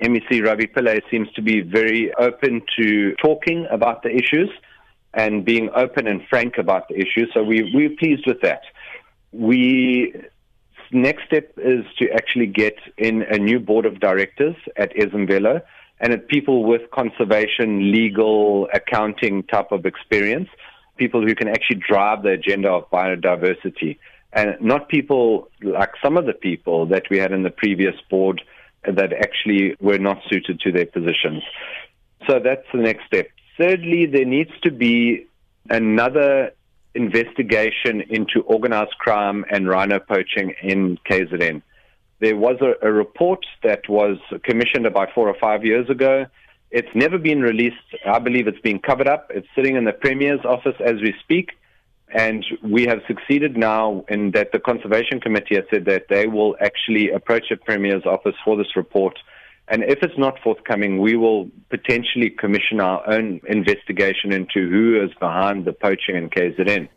MEC 0.00 0.40
Ravi 0.46 0.66
Pillay 0.68 1.00
seems 1.10 1.30
to 1.32 1.42
be 1.42 1.60
very 1.60 2.14
open 2.14 2.62
to 2.76 3.14
talking 3.16 3.66
about 3.70 4.02
the 4.02 4.14
issues. 4.14 4.50
And 5.14 5.44
being 5.44 5.70
open 5.74 6.06
and 6.06 6.22
frank 6.28 6.58
about 6.58 6.88
the 6.88 6.96
issue. 6.96 7.26
So 7.34 7.42
we, 7.42 7.70
we're 7.74 7.96
pleased 7.96 8.26
with 8.26 8.40
that. 8.42 8.62
We 9.32 10.14
next 10.92 11.24
step 11.26 11.52
is 11.56 11.84
to 11.98 12.10
actually 12.10 12.46
get 12.46 12.76
in 12.96 13.22
a 13.22 13.38
new 13.38 13.60
board 13.60 13.86
of 13.86 14.00
directors 14.00 14.56
at 14.76 14.94
Ezemvelo 14.94 15.62
and 16.00 16.12
at 16.12 16.28
people 16.28 16.64
with 16.64 16.90
conservation, 16.90 17.92
legal, 17.92 18.68
accounting 18.72 19.42
type 19.44 19.70
of 19.70 19.86
experience, 19.86 20.48
people 20.96 21.24
who 21.24 21.34
can 21.34 21.48
actually 21.48 21.80
drive 21.86 22.22
the 22.22 22.30
agenda 22.30 22.70
of 22.70 22.90
biodiversity 22.90 23.98
and 24.32 24.60
not 24.60 24.88
people 24.88 25.48
like 25.62 25.90
some 26.02 26.16
of 26.16 26.26
the 26.26 26.32
people 26.32 26.86
that 26.86 27.04
we 27.10 27.18
had 27.18 27.32
in 27.32 27.42
the 27.42 27.50
previous 27.50 27.94
board 28.08 28.42
that 28.84 29.12
actually 29.12 29.76
were 29.80 29.98
not 29.98 30.18
suited 30.28 30.60
to 30.60 30.72
their 30.72 30.86
positions. 30.86 31.42
So 32.28 32.38
that's 32.42 32.66
the 32.72 32.78
next 32.78 33.06
step. 33.06 33.28
Thirdly, 33.60 34.06
there 34.06 34.24
needs 34.24 34.52
to 34.62 34.70
be 34.70 35.26
another 35.68 36.52
investigation 36.94 38.00
into 38.08 38.40
organized 38.46 38.96
crime 38.98 39.44
and 39.50 39.68
rhino 39.68 39.98
poaching 39.98 40.54
in 40.62 40.96
KZN. 41.06 41.60
There 42.20 42.36
was 42.36 42.56
a, 42.62 42.88
a, 42.88 42.90
report 42.90 43.44
that 43.62 43.86
was 43.86 44.16
commissioned 44.44 44.86
about 44.86 45.08
four 45.14 45.28
or 45.28 45.36
five 45.38 45.62
years 45.62 45.90
ago. 45.90 46.24
It's 46.70 46.88
never 46.94 47.18
been 47.18 47.42
released. 47.42 47.76
I 48.06 48.18
believe 48.18 48.48
it's 48.48 48.60
been 48.60 48.78
covered 48.78 49.08
up. 49.08 49.30
It's 49.34 49.46
sitting 49.54 49.76
in 49.76 49.84
the 49.84 49.92
Premier's 49.92 50.44
office 50.46 50.76
as 50.82 50.94
we 51.02 51.14
speak. 51.22 51.50
And 52.08 52.42
we 52.62 52.86
have 52.86 53.00
succeeded 53.06 53.58
now 53.58 54.06
in 54.08 54.30
that 54.30 54.52
the 54.52 54.58
Conservation 54.58 55.20
Committee 55.20 55.56
has 55.56 55.64
said 55.70 55.84
that 55.84 56.06
they 56.08 56.26
will 56.26 56.56
actually 56.62 57.10
approach 57.10 57.50
the 57.50 57.56
Premier's 57.56 58.06
office 58.06 58.36
for 58.42 58.56
this 58.56 58.74
report. 58.74 59.18
And 59.70 59.84
if 59.84 60.02
it's 60.02 60.18
not 60.18 60.38
forthcoming, 60.42 60.98
we 60.98 61.16
will 61.16 61.48
potentially 61.70 62.28
commission 62.28 62.80
our 62.80 63.08
own 63.08 63.40
investigation 63.46 64.32
into 64.32 64.68
who 64.68 65.00
is 65.00 65.10
behind 65.20 65.64
the 65.64 65.72
poaching 65.72 66.16
in 66.16 66.28
KZN. 66.28 66.88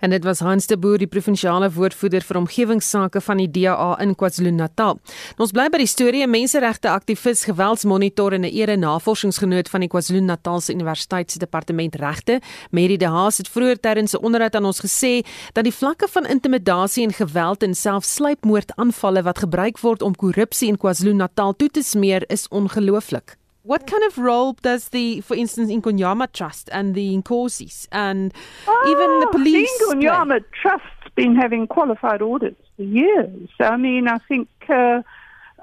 En 0.00 0.10
dit 0.10 0.24
was 0.24 0.40
Hans 0.40 0.66
de 0.66 0.76
Boer, 0.78 0.98
die 0.98 1.06
provinsiale 1.06 1.70
woordvoerder 1.70 2.22
vir 2.22 2.36
omgewingsake 2.36 3.20
van 3.20 3.36
die 3.36 3.50
DA 3.50 3.98
in 4.00 4.14
KwaZulu-Natal. 4.14 4.98
Ons 5.38 5.52
bly 5.52 5.68
by 5.68 5.78
die 5.78 5.86
storie 5.86 6.22
'n 6.26 6.30
menseregte 6.30 6.88
aktivis, 6.90 7.44
geweldsmonitor 7.44 8.32
en 8.32 8.44
'n 8.44 8.52
ere 8.52 8.76
navorsingsgenoot 8.76 9.68
van 9.68 9.80
die 9.80 9.88
KwaZulu-Natalse 9.88 10.72
Universiteit 10.72 11.30
se 11.30 11.38
departement 11.38 11.94
regte, 11.94 12.40
Mary 12.70 12.96
de 12.96 13.06
Haas 13.06 13.38
het 13.38 13.48
vroeër 13.48 13.80
tydens 13.80 14.14
'n 14.14 14.24
onderhoud 14.24 14.54
aan 14.54 14.64
ons 14.64 14.80
gesê 14.80 15.24
dat 15.52 15.64
die 15.64 15.74
vlakke 15.74 16.08
van 16.08 16.26
intimidasie 16.26 17.04
en 17.04 17.12
geweld 17.12 17.62
en 17.62 17.74
selfs 17.74 18.14
sluipmoordaanvalle 18.14 19.22
wat 19.22 19.38
gebruik 19.38 19.78
word 19.78 20.02
om 20.02 20.16
korrupsie 20.16 20.68
in 20.68 20.78
KwaZulu-Natal 20.78 21.56
toe 21.56 21.68
te 21.68 21.82
smeer 21.82 22.24
is 22.30 22.48
ongelooflik. 22.48 23.41
What 23.64 23.86
kind 23.86 24.02
of 24.04 24.18
role 24.18 24.54
does 24.54 24.88
the, 24.88 25.20
for 25.20 25.36
instance, 25.36 25.70
Inkonyama 25.70 26.32
Trust 26.32 26.68
and 26.72 26.94
the 26.94 27.16
Inkosis 27.16 27.86
and 27.92 28.34
oh, 28.66 28.84
even 28.88 29.20
the 29.20 29.26
police? 29.28 29.70
The 29.78 29.94
Inkonyama 29.94 30.40
play? 30.40 30.48
Trust's 30.60 31.14
been 31.14 31.36
having 31.36 31.66
qualified 31.66 32.22
audits 32.22 32.60
for 32.76 32.82
years. 32.82 33.48
I 33.60 33.76
mean, 33.76 34.08
I 34.08 34.18
think. 34.28 34.48
Uh, 34.68 35.02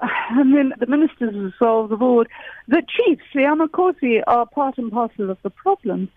I 0.02 0.42
mean, 0.44 0.72
the 0.78 0.86
ministers 0.86 1.34
as 1.34 1.52
well, 1.60 1.86
the 1.86 1.96
board, 1.96 2.28
the 2.68 2.82
chiefs, 2.88 3.22
the 3.34 3.42
Amakosi, 3.42 4.22
are 4.26 4.46
part 4.46 4.78
and 4.78 4.90
parcel 4.90 5.30
of 5.30 5.36
the 5.42 5.50
problem. 5.50 6.08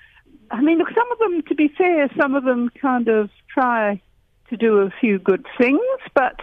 I 0.52 0.62
mean, 0.62 0.78
look, 0.78 0.88
some 0.96 1.12
of 1.12 1.20
them, 1.20 1.42
to 1.50 1.56
be 1.56 1.68
fair, 1.68 2.10
some 2.18 2.34
of 2.34 2.46
them 2.46 2.70
kind 2.82 3.10
of 3.10 3.30
try 3.54 4.02
to 4.50 4.58
do 4.58 4.78
a 4.78 4.90
few 5.02 5.20
good 5.20 5.46
things, 5.58 5.82
but 6.14 6.40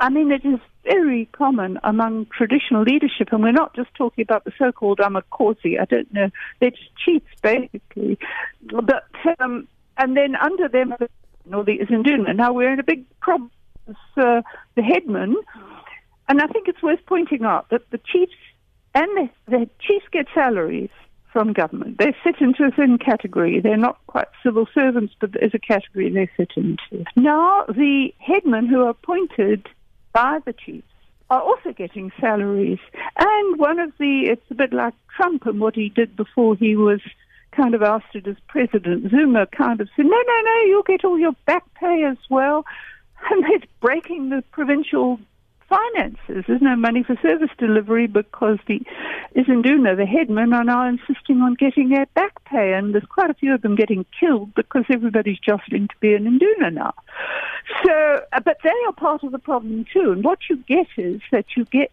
I 0.00 0.08
mean, 0.08 0.32
it 0.32 0.44
is 0.44 0.58
very 0.82 1.26
common 1.32 1.78
among 1.84 2.26
traditional 2.36 2.82
leadership, 2.82 3.28
and 3.32 3.42
we're 3.42 3.52
not 3.52 3.76
just 3.76 3.94
talking 3.94 4.22
about 4.22 4.44
the 4.44 4.52
so-called 4.58 4.98
Amakosi. 4.98 5.78
I 5.78 5.84
don't 5.84 6.12
know; 6.12 6.30
they're 6.58 6.70
just 6.70 6.96
chiefs, 7.04 7.26
basically. 7.42 8.18
But 8.62 9.04
um, 9.38 9.68
and 9.98 10.16
then 10.16 10.34
under 10.36 10.68
them, 10.68 10.94
all 11.52 11.64
the 11.64 11.78
Zinduna. 11.78 12.34
Now 12.34 12.52
we're 12.52 12.72
in 12.72 12.80
a 12.80 12.84
big 12.84 13.04
problem. 13.20 13.50
Uh, 14.16 14.42
the 14.76 14.82
headman, 14.82 15.34
and 16.28 16.40
I 16.40 16.46
think 16.46 16.68
it's 16.68 16.82
worth 16.82 17.00
pointing 17.06 17.44
out 17.44 17.70
that 17.70 17.90
the 17.90 17.98
chiefs 17.98 18.32
and 18.94 19.08
the, 19.16 19.30
the 19.48 19.70
chiefs 19.80 20.06
get 20.12 20.26
salaries 20.32 20.90
from 21.32 21.52
government. 21.52 21.98
They 21.98 22.14
sit 22.24 22.40
into 22.40 22.64
a 22.64 22.70
certain 22.76 22.98
category. 22.98 23.60
They're 23.60 23.76
not 23.76 23.98
quite 24.06 24.28
civil 24.44 24.66
servants, 24.72 25.14
but 25.20 25.32
there's 25.32 25.54
a 25.54 25.58
category 25.58 26.10
they 26.10 26.28
sit 26.36 26.52
into. 26.56 27.04
Now, 27.16 27.64
the 27.66 28.14
headmen 28.18 28.66
who 28.66 28.82
are 28.82 28.90
appointed 28.90 29.68
by 30.12 30.38
the 30.44 30.52
chiefs 30.52 30.86
are 31.30 31.40
also 31.40 31.72
getting 31.72 32.10
salaries. 32.20 32.80
And 33.16 33.58
one 33.58 33.78
of 33.78 33.92
the, 33.98 34.22
it's 34.26 34.50
a 34.50 34.54
bit 34.54 34.72
like 34.72 34.94
Trump 35.16 35.46
and 35.46 35.60
what 35.60 35.76
he 35.76 35.88
did 35.88 36.16
before 36.16 36.56
he 36.56 36.76
was 36.76 37.00
kind 37.52 37.74
of 37.74 37.82
ousted 37.82 38.26
as 38.26 38.36
president. 38.48 39.10
Zuma 39.10 39.46
kind 39.46 39.80
of 39.80 39.88
said, 39.96 40.06
no, 40.06 40.10
no, 40.10 40.40
no, 40.44 40.60
you'll 40.66 40.82
get 40.82 41.04
all 41.04 41.18
your 41.18 41.34
back 41.46 41.62
pay 41.74 42.04
as 42.04 42.18
well. 42.28 42.64
And 43.30 43.44
it's 43.48 43.66
breaking 43.80 44.30
the 44.30 44.42
provincial 44.50 45.20
finances. 45.70 46.44
There's 46.46 46.60
no 46.60 46.76
money 46.76 47.02
for 47.02 47.16
service 47.22 47.50
delivery 47.56 48.06
because 48.06 48.58
the 48.66 48.82
Isinduna, 49.36 49.96
the 49.96 50.04
headmen, 50.04 50.52
are 50.52 50.64
now 50.64 50.86
insisting 50.86 51.40
on 51.40 51.54
getting 51.54 51.88
their 51.88 52.06
back 52.14 52.44
pay, 52.44 52.74
and 52.74 52.92
there's 52.92 53.04
quite 53.04 53.30
a 53.30 53.34
few 53.34 53.54
of 53.54 53.62
them 53.62 53.76
getting 53.76 54.04
killed 54.18 54.54
because 54.54 54.84
everybody's 54.90 55.38
jostling 55.38 55.88
to 55.88 55.94
be 56.00 56.14
an 56.14 56.26
Induna 56.26 56.72
now. 56.72 56.94
So, 57.84 58.20
uh, 58.32 58.40
but 58.40 58.58
they 58.64 58.74
are 58.86 58.92
part 58.92 59.22
of 59.22 59.32
the 59.32 59.38
problem 59.38 59.86
too. 59.92 60.12
And 60.12 60.24
what 60.24 60.40
you 60.50 60.56
get 60.56 60.88
is 60.96 61.20
that 61.30 61.46
you 61.56 61.64
get 61.66 61.92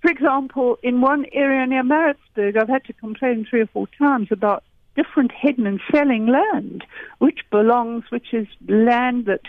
for 0.00 0.10
example, 0.12 0.78
in 0.82 1.00
one 1.00 1.26
area 1.32 1.66
near 1.66 1.82
Maritzburg, 1.82 2.56
I've 2.56 2.68
had 2.68 2.84
to 2.84 2.92
complain 2.92 3.44
three 3.44 3.62
or 3.62 3.66
four 3.66 3.88
times 3.98 4.28
about 4.30 4.62
different 4.94 5.32
headmen 5.32 5.80
selling 5.92 6.26
land, 6.26 6.84
which 7.18 7.40
belongs, 7.50 8.04
which 8.10 8.32
is 8.32 8.46
land 8.68 9.26
that 9.26 9.42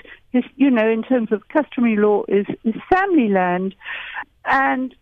you 0.56 0.70
know, 0.70 0.88
in 0.90 1.04
terms 1.04 1.32
of 1.32 1.48
customary 1.50 1.98
law, 1.98 2.24
is, 2.28 2.46
is 2.64 2.76
family 2.90 3.30
land. 3.30 3.76
And 4.46 4.96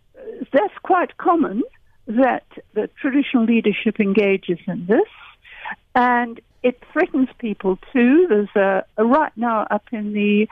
that's 0.52 0.74
quite 0.84 1.18
common 1.18 1.64
that 2.08 2.46
the 2.74 2.90
traditional 3.00 3.46
leadership 3.46 4.00
engages 4.00 4.60
in 4.68 4.86
this. 4.86 5.10
And 5.96 6.40
it 6.64 6.82
threatens 6.94 7.30
people 7.40 7.78
too. 7.94 8.26
There's 8.30 8.56
a, 8.56 8.86
a 8.98 9.06
right 9.06 9.32
now 9.36 9.68
up 9.70 9.86
in 9.92 10.14
the 10.14 10.48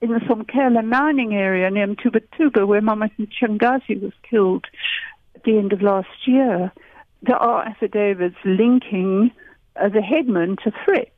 in 0.00 0.10
the 0.10 0.18
Somkela 0.20 0.84
mining 0.84 1.32
area 1.32 1.70
near 1.70 1.86
Mtubatuba 1.86 2.66
where 2.66 2.80
Mama 2.80 3.08
Changazi 3.40 4.02
was 4.02 4.12
killed 4.28 4.66
at 5.36 5.44
the 5.44 5.56
end 5.58 5.72
of 5.72 5.80
last 5.80 6.08
year 6.26 6.72
there 7.22 7.36
are 7.36 7.64
affidavits 7.64 8.36
linking 8.44 9.30
uh, 9.80 9.88
the 9.88 10.02
headman 10.02 10.56
to 10.64 10.72
threats. 10.84 11.10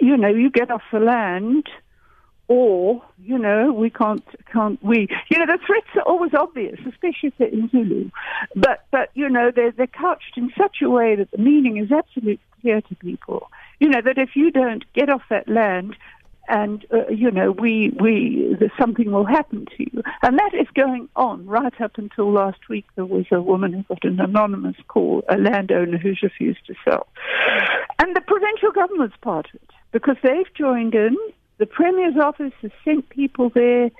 You 0.00 0.16
know, 0.16 0.28
you 0.28 0.50
get 0.50 0.70
off 0.70 0.82
the 0.92 0.98
land, 0.98 1.66
or 2.48 3.02
you 3.22 3.38
know, 3.38 3.72
we 3.72 3.90
can't 3.90 4.24
can't 4.52 4.82
we? 4.82 5.08
You 5.30 5.38
know, 5.38 5.46
the 5.46 5.58
threats 5.66 5.88
are 5.96 6.02
always 6.02 6.32
obvious, 6.34 6.78
especially 6.86 7.30
if 7.30 7.34
they're 7.38 7.48
in 7.48 7.68
Zulu. 7.70 8.10
But 8.54 8.84
but 8.90 9.10
you 9.14 9.28
know, 9.28 9.50
they're 9.54 9.72
they're 9.72 9.86
couched 9.86 10.36
in 10.36 10.52
such 10.56 10.76
a 10.82 10.90
way 10.90 11.16
that 11.16 11.30
the 11.30 11.38
meaning 11.38 11.76
is 11.78 11.90
absolutely 11.90 12.40
clear 12.60 12.80
to 12.80 12.94
people. 12.96 13.50
You 13.80 13.88
know 13.88 14.00
that 14.04 14.18
if 14.18 14.30
you 14.34 14.50
don't 14.50 14.84
get 14.94 15.10
off 15.10 15.22
that 15.28 15.48
land, 15.48 15.96
and 16.48 16.86
uh, 16.92 17.08
you 17.08 17.30
know 17.30 17.52
we 17.52 17.92
we 18.00 18.56
something 18.78 19.10
will 19.10 19.24
happen 19.24 19.66
to 19.76 19.82
you 19.82 20.02
and 20.22 20.38
that 20.38 20.52
is 20.54 20.66
going 20.74 21.08
on 21.16 21.44
right 21.46 21.80
up 21.80 21.98
until 21.98 22.32
last 22.32 22.68
week 22.68 22.86
there 22.94 23.04
was 23.04 23.24
a 23.32 23.40
woman 23.40 23.72
who 23.72 23.82
got 23.82 24.04
an 24.04 24.20
anonymous 24.20 24.76
call 24.88 25.24
a 25.28 25.36
landowner 25.36 25.98
who's 25.98 26.20
refused 26.22 26.64
to 26.66 26.74
sell 26.84 27.06
and 27.98 28.14
the 28.14 28.20
provincial 28.20 28.70
government's 28.72 29.16
part 29.20 29.46
of 29.46 29.54
it 29.56 29.70
because 29.92 30.16
they've 30.22 30.52
joined 30.54 30.94
in 30.94 31.16
the 31.58 31.66
premier's 31.66 32.16
office 32.16 32.52
has 32.62 32.70
sent 32.84 33.08
people 33.08 33.50
there 33.50 33.90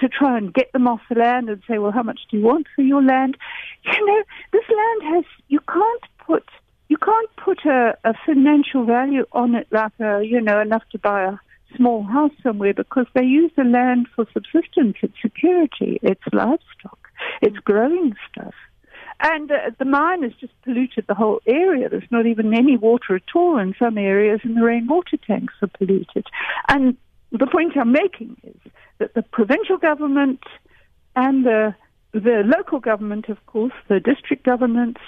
to 0.00 0.08
try 0.08 0.38
and 0.38 0.54
get 0.54 0.72
them 0.72 0.86
off 0.86 1.00
the 1.08 1.18
land 1.18 1.48
and 1.48 1.62
say 1.68 1.78
well 1.78 1.92
how 1.92 2.02
much 2.02 2.20
do 2.30 2.36
you 2.36 2.44
want 2.44 2.66
for 2.74 2.82
your 2.82 3.02
land 3.02 3.36
you 3.84 4.06
know 4.06 4.22
this 4.52 4.64
land 4.68 5.14
has 5.14 5.24
you 5.48 5.60
can't 5.60 6.04
put 6.24 6.44
you 6.88 6.96
can't 6.96 7.36
put 7.36 7.64
a, 7.66 7.96
a 8.04 8.14
financial 8.24 8.84
value 8.84 9.26
on 9.32 9.54
it 9.54 9.66
like 9.70 9.92
a, 10.00 10.22
you 10.22 10.40
know 10.40 10.60
enough 10.60 10.84
to 10.92 10.98
buy 10.98 11.24
a 11.24 11.38
small 11.76 12.02
house 12.02 12.32
somewhere 12.42 12.74
because 12.74 13.06
they 13.14 13.24
use 13.24 13.52
the 13.56 13.64
land 13.64 14.06
for 14.14 14.26
subsistence, 14.32 14.96
it's 15.02 15.20
security, 15.20 15.98
it's 16.02 16.22
livestock, 16.32 16.98
it's 17.42 17.58
growing 17.58 18.14
stuff. 18.30 18.54
And 19.20 19.50
uh, 19.50 19.70
the 19.78 19.84
mine 19.84 20.22
has 20.22 20.32
just 20.40 20.52
polluted 20.62 21.06
the 21.08 21.14
whole 21.14 21.40
area. 21.46 21.88
There's 21.88 22.10
not 22.10 22.26
even 22.26 22.54
any 22.54 22.76
water 22.76 23.16
at 23.16 23.34
all 23.34 23.58
in 23.58 23.74
some 23.78 23.98
areas, 23.98 24.40
and 24.44 24.56
the 24.56 24.62
rainwater 24.62 25.16
tanks 25.16 25.54
are 25.60 25.68
polluted. 25.68 26.26
And 26.68 26.96
the 27.32 27.46
point 27.46 27.76
I'm 27.76 27.92
making 27.92 28.36
is 28.44 28.72
that 28.98 29.14
the 29.14 29.22
provincial 29.22 29.76
government 29.76 30.42
and 31.16 31.44
the 31.44 31.74
the 32.12 32.42
local 32.44 32.80
government, 32.80 33.28
of 33.28 33.44
course, 33.46 33.74
the 33.88 34.00
district 34.00 34.44
governments, 34.44 35.00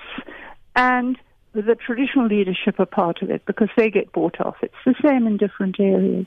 and 0.76 1.16
the 1.52 1.74
traditional 1.74 2.26
leadership 2.26 2.78
are 2.78 2.86
part 2.86 3.22
of 3.22 3.30
it 3.30 3.44
because 3.46 3.68
they 3.76 3.90
get 3.90 4.12
bought 4.12 4.40
off. 4.40 4.56
It's 4.62 4.74
the 4.84 4.94
same 5.02 5.26
in 5.26 5.36
different 5.36 5.80
areas. 5.80 6.26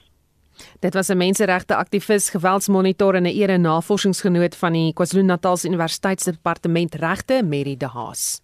Dit 0.80 0.93
was 0.93 1.10
'n 1.10 1.18
menseregte 1.18 1.76
aktivis, 1.76 2.30
geweldsmonitor 2.30 3.16
en 3.16 3.24
'n 3.24 3.36
ere 3.36 3.58
navorsingsgenoot 3.58 4.56
van 4.56 4.74
die 4.74 4.93
KwaZulu-Natal 4.93 5.58
Universiteitsdepartement 5.64 6.95
Regte, 6.95 7.43
Mary 7.43 7.78
De 7.78 7.88
Haas. 7.88 8.41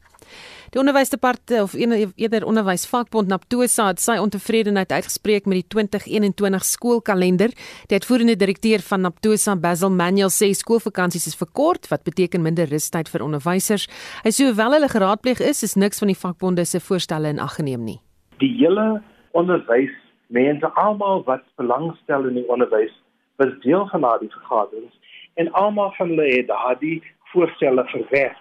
Die 0.70 0.80
onderwysdepartement 0.80 1.62
of 1.62 1.74
eerder 2.16 2.46
onderwysvakbond 2.46 3.28
Naptosa 3.28 3.88
het 3.88 4.02
sy 4.02 4.20
ontevredenheid 4.22 4.92
uitgespreek 4.92 5.48
met 5.50 5.64
die 5.64 5.68
2021 5.68 6.66
skoolkalender. 6.66 7.54
Die 7.90 7.98
uitvoerende 7.98 8.36
direkteur 8.38 8.84
van 8.86 9.02
Naptosa, 9.02 9.56
Basil 9.56 9.90
Manuel, 9.92 10.30
sê 10.30 10.52
skoolvakansies 10.54 11.26
is 11.32 11.40
verkort, 11.40 11.90
wat 11.90 12.06
beteken 12.06 12.46
minder 12.46 12.70
rustyd 12.70 13.10
vir 13.10 13.26
onderwysers. 13.26 13.88
Hy 14.24 14.34
sê 14.36 14.46
hoewel 14.46 14.78
hulle 14.78 14.92
geraadpleeg 14.92 15.42
is, 15.42 15.64
is 15.66 15.74
niks 15.74 16.04
van 16.04 16.14
die 16.14 16.20
vakbonde 16.20 16.66
se 16.66 16.80
voorstelle 16.80 17.34
in 17.34 17.42
ag 17.42 17.58
geneem 17.58 17.88
nie. 17.88 17.98
Die 18.38 18.54
hele 18.62 19.02
onderwys 19.34 19.96
mense 20.30 20.68
almal 20.74 21.24
wat 21.24 21.44
belangstel 21.56 22.28
in 22.30 22.38
die 22.38 22.48
onderwys 22.48 22.94
was 23.42 23.54
deel 23.64 23.88
van 23.88 24.02
daardie 24.06 24.32
vergaderings 24.32 25.16
en 25.42 25.52
almal 25.52 25.92
van 25.98 26.12
hulle 26.14 26.28
het 26.32 26.48
daardie 26.48 27.04
voorstelle 27.32 27.86
verwerp. 27.86 28.38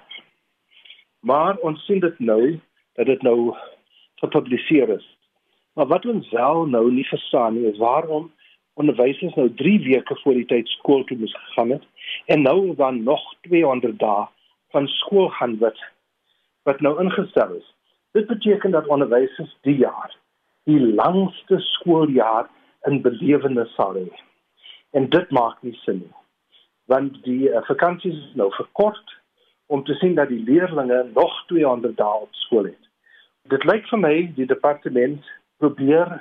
Maar 1.21 1.57
ons 1.57 1.85
sien 1.85 2.01
dit 2.01 2.19
nou 2.19 2.59
dat 2.93 3.07
dit 3.07 3.23
nou 3.23 3.55
gepubliseer 4.15 4.89
is. 4.89 5.07
Maar 5.73 5.87
wat 5.87 6.07
ons 6.07 6.31
wel 6.31 6.67
nou 6.67 6.93
nie 6.93 7.07
verstaan 7.07 7.55
nie 7.55 7.71
is 7.73 7.79
waarom 7.79 8.33
onderwysers 8.75 9.35
nou 9.35 9.49
3 9.55 9.79
weke 9.89 10.17
voor 10.23 10.35
die 10.35 10.47
tyd 10.47 10.69
skool 10.69 11.05
toe 11.05 11.17
moes 11.19 11.35
gegaan 11.35 11.71
het 11.71 11.85
en 12.27 12.43
nou 12.43 12.75
dan 12.77 13.03
nog 13.03 13.23
200 13.49 13.99
dae 13.99 14.27
van 14.71 14.87
skool 14.87 15.29
gaan 15.29 15.59
wat 15.59 15.79
wat 16.63 16.81
nou 16.81 16.99
ingestel 17.01 17.55
is. 17.55 17.75
Dit 18.13 18.27
beteken 18.27 18.71
dat 18.71 18.87
onderwysers 18.87 19.57
die 19.63 19.77
jaar 19.77 20.17
die 20.69 20.79
langste 20.79 21.59
skooljaar 21.73 22.49
in 22.89 23.03
belewenis 23.03 23.73
sal 23.75 23.97
hê. 23.97 24.07
En 24.97 25.09
dit 25.11 25.31
maak 25.35 25.63
nie 25.65 25.77
sin 25.85 26.03
nie 26.05 26.15
want 26.89 27.19
die 27.25 27.51
uh, 27.51 27.61
vakansies 27.69 28.17
is 28.17 28.37
nou 28.41 28.49
verkort 28.57 29.17
om 29.67 29.85
te 29.85 29.95
sien 30.01 30.15
dat 30.17 30.31
die 30.33 30.41
leerders 30.45 31.13
nog 31.13 31.35
200 31.47 31.97
dae 31.97 32.21
op 32.25 32.35
skool 32.45 32.71
het. 32.71 32.85
Dit 33.53 33.65
lyk 33.69 33.85
vir 33.91 34.01
my 34.01 34.15
die 34.37 34.47
departement 34.49 35.27
probeer 35.61 36.15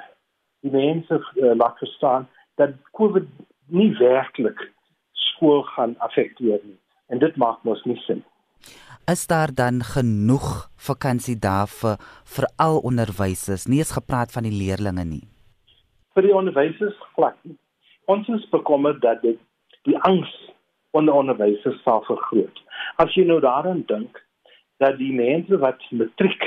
die 0.66 0.74
mense 0.74 1.22
uh, 1.22 1.54
laat 1.56 1.80
verstaan 1.80 2.28
dat 2.60 2.76
COVID 3.00 3.30
nie 3.72 3.94
werklik 4.00 4.60
skool 5.30 5.64
gaan 5.76 5.96
affekteer 6.04 6.60
nie 6.64 6.80
en 7.08 7.24
dit 7.24 7.40
maak 7.40 7.64
mos 7.64 7.84
nie 7.88 8.00
sin. 8.04 8.24
Is 9.12 9.28
daar 9.28 9.54
dan 9.56 9.84
genoeg 9.84 10.70
vakansie 10.76 11.40
daar 11.40 11.68
vir 11.68 11.94
vir 12.36 12.46
al 12.56 12.80
onderwysers? 12.90 13.66
Nie 13.66 13.78
eens 13.80 13.94
gepraat 13.98 14.32
van 14.32 14.44
die 14.44 14.58
leerders 14.62 15.06
nie. 15.12 15.22
Vir 16.14 16.28
die 16.28 16.34
onderwysers 16.36 16.98
glad. 17.16 17.38
Ons 18.06 18.28
is 18.28 18.50
bekommerd 18.50 19.00
dat 19.02 19.22
dit 19.22 19.40
die 19.88 19.96
angs 20.10 20.34
onder 20.92 21.14
onderwysers 21.14 21.80
sal 21.86 22.04
vergroot. 22.10 22.60
As 23.00 23.16
jy 23.16 23.24
nou 23.30 23.40
daaraan 23.40 23.86
dink 23.94 24.20
dat 24.84 25.00
die 25.00 25.14
mense 25.16 25.62
wat 25.64 25.88
matriek 25.92 26.44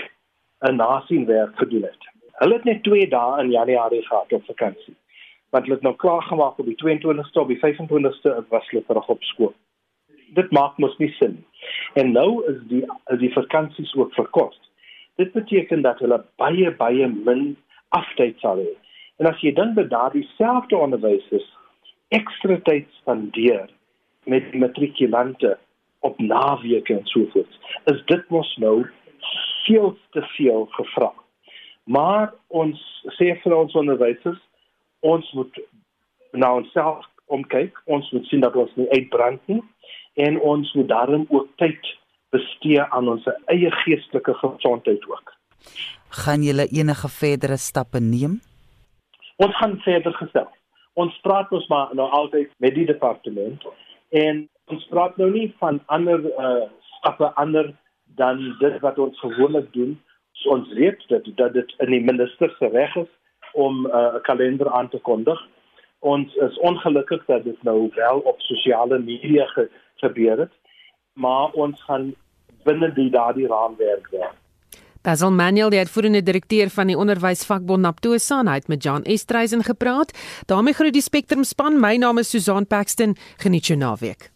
'n 0.68 0.76
nasienwerk 0.76 1.56
gedoen 1.56 1.88
het. 1.88 2.12
Hulle 2.44 2.60
het 2.60 2.64
net 2.64 2.82
2 2.82 3.08
dae 3.08 3.40
in 3.40 3.50
Januarie 3.56 4.04
gehad 4.06 4.32
op 4.32 4.44
vakansie. 4.44 4.96
Want 5.50 5.64
hulle 5.64 5.80
het 5.80 5.88
nou 5.88 5.96
klaar 5.96 6.22
gemaak 6.22 6.58
op 6.58 6.66
die 6.66 6.76
22ste 6.84 7.40
of 7.40 7.48
die 7.48 7.62
25ste 7.64 8.44
was 8.48 8.68
hulle 8.68 8.84
terug 8.84 9.08
op 9.08 9.22
skool. 9.22 9.54
Dit 10.36 10.50
maak 10.54 10.78
mos 10.78 10.96
nie 10.98 11.10
sin. 11.18 11.38
En 11.98 12.12
nou 12.12 12.42
is 12.50 12.60
die 12.70 12.84
is 13.12 13.18
die 13.22 13.32
vakansies 13.34 13.94
ook 13.98 14.14
verkort. 14.14 14.58
Dit 15.20 15.32
beteken 15.32 15.82
dat 15.82 15.98
hulle 15.98 16.22
baie 16.40 16.70
baie 16.78 17.08
min 17.08 17.56
aftyd 17.96 18.38
sal 18.40 18.62
hê. 18.62 18.70
En 19.20 19.28
as 19.28 19.40
jy 19.44 19.52
dink 19.56 19.76
dat 19.76 19.90
daardie 19.90 20.26
selfde 20.36 20.78
onderwysers 20.78 21.48
ekstra 22.14 22.58
tyd 22.66 22.86
spandeer 23.00 23.68
met 24.30 24.54
matrikulante 24.54 25.56
op 26.06 26.18
naweke 26.18 26.94
en 26.94 27.06
so 27.06 27.26
voort. 27.34 27.58
Is 27.92 28.00
dit 28.06 28.30
mos 28.30 28.50
nou 28.62 28.86
veel 29.66 29.96
te 30.10 30.22
veel 30.36 30.66
gevra. 30.76 31.12
Maar 31.84 32.32
ons 32.48 32.80
sê 33.18 33.34
vir 33.42 33.56
ons 33.56 33.74
onderwysers, 33.76 34.40
ons 35.00 35.32
moet 35.36 35.60
nou 36.32 36.52
onsself 36.62 37.06
omkyk, 37.30 37.76
ons 37.86 38.08
moet 38.14 38.26
sien 38.30 38.42
dat 38.42 38.56
ons 38.58 38.72
nie 38.78 38.88
uitbrand 38.94 39.52
nie 39.52 39.60
en 40.14 40.40
ons 40.40 40.72
moet 40.72 40.88
daarom 40.88 41.26
ook 41.28 41.48
tyd 41.56 41.98
bestee 42.30 42.82
aan 42.82 43.08
ons 43.08 43.26
eie 43.46 43.70
geestelike 43.70 44.34
gesondheid 44.34 45.06
ook. 45.08 45.34
Gaan 46.08 46.42
julle 46.42 46.66
enige 46.66 47.08
verdere 47.08 47.56
stappe 47.56 48.00
neem? 48.00 48.40
Ons 49.36 49.56
gaan 49.56 49.78
verder 49.80 50.12
gestel. 50.12 50.48
Ons 50.94 51.18
praat 51.22 51.50
ons 51.50 51.66
maar 51.68 51.94
nou 51.94 52.08
altyd 52.10 52.50
met 52.58 52.74
die 52.74 52.86
departement 52.86 53.62
En 54.10 54.42
ons 54.70 54.86
praat 54.90 55.16
nou 55.16 55.30
nie 55.30 55.48
van 55.62 55.80
ander 55.86 56.26
uh 56.38 56.66
stappe 57.00 57.30
ander 57.40 57.70
dan 58.18 58.40
dit 58.58 58.74
wat 58.84 58.98
ons 58.98 59.18
gewoonlik 59.20 59.72
doen. 59.72 59.94
So 60.32 60.50
ons 60.50 60.72
weet 60.76 61.00
dat 61.08 61.24
dat 61.36 61.54
dit 61.54 61.74
in 61.78 61.94
die 61.94 62.02
minister 62.04 62.50
se 62.58 62.68
reg 62.68 62.96
is 62.96 63.08
om 63.52 63.86
uh, 63.86 63.92
'n 63.92 64.16
uh, 64.16 64.22
kalender 64.22 64.68
aan 64.70 64.88
te 64.88 64.98
kondig. 64.98 65.40
Ons 65.98 66.34
is 66.34 66.58
ongelukkig 66.58 67.24
dat 67.26 67.44
dit 67.44 67.62
nou 67.62 67.90
wel 67.94 68.18
op 68.18 68.40
sosiale 68.40 68.98
media 68.98 69.46
ge 69.46 69.70
gebeur 70.00 70.38
het, 70.46 70.52
maar 71.12 71.52
ons 71.52 71.82
gaan 71.88 72.14
binne 72.64 72.92
die 72.94 73.10
daardie 73.10 73.46
raamwerk 73.46 74.08
werk. 74.10 74.36
Basil 75.00 75.32
Manuel, 75.32 75.70
die 75.72 75.78
uitvoerende 75.80 76.22
direkteur 76.22 76.68
van 76.70 76.90
die 76.92 76.96
onderwysvakbond 76.96 77.80
Naptosa, 77.86 78.42
het 78.52 78.68
met 78.68 78.82
Jan 78.82 79.02
Estreisen 79.02 79.64
gepraat. 79.64 80.12
daarmee 80.46 80.74
groet 80.74 80.92
die 80.92 81.02
Spectrum 81.02 81.44
span. 81.44 81.80
My 81.80 81.96
naam 81.96 82.18
is 82.18 82.30
Susan 82.30 82.66
Paxton. 82.66 83.16
Geniet 83.36 83.66
jou 83.66 83.78
naweek. 83.78 84.30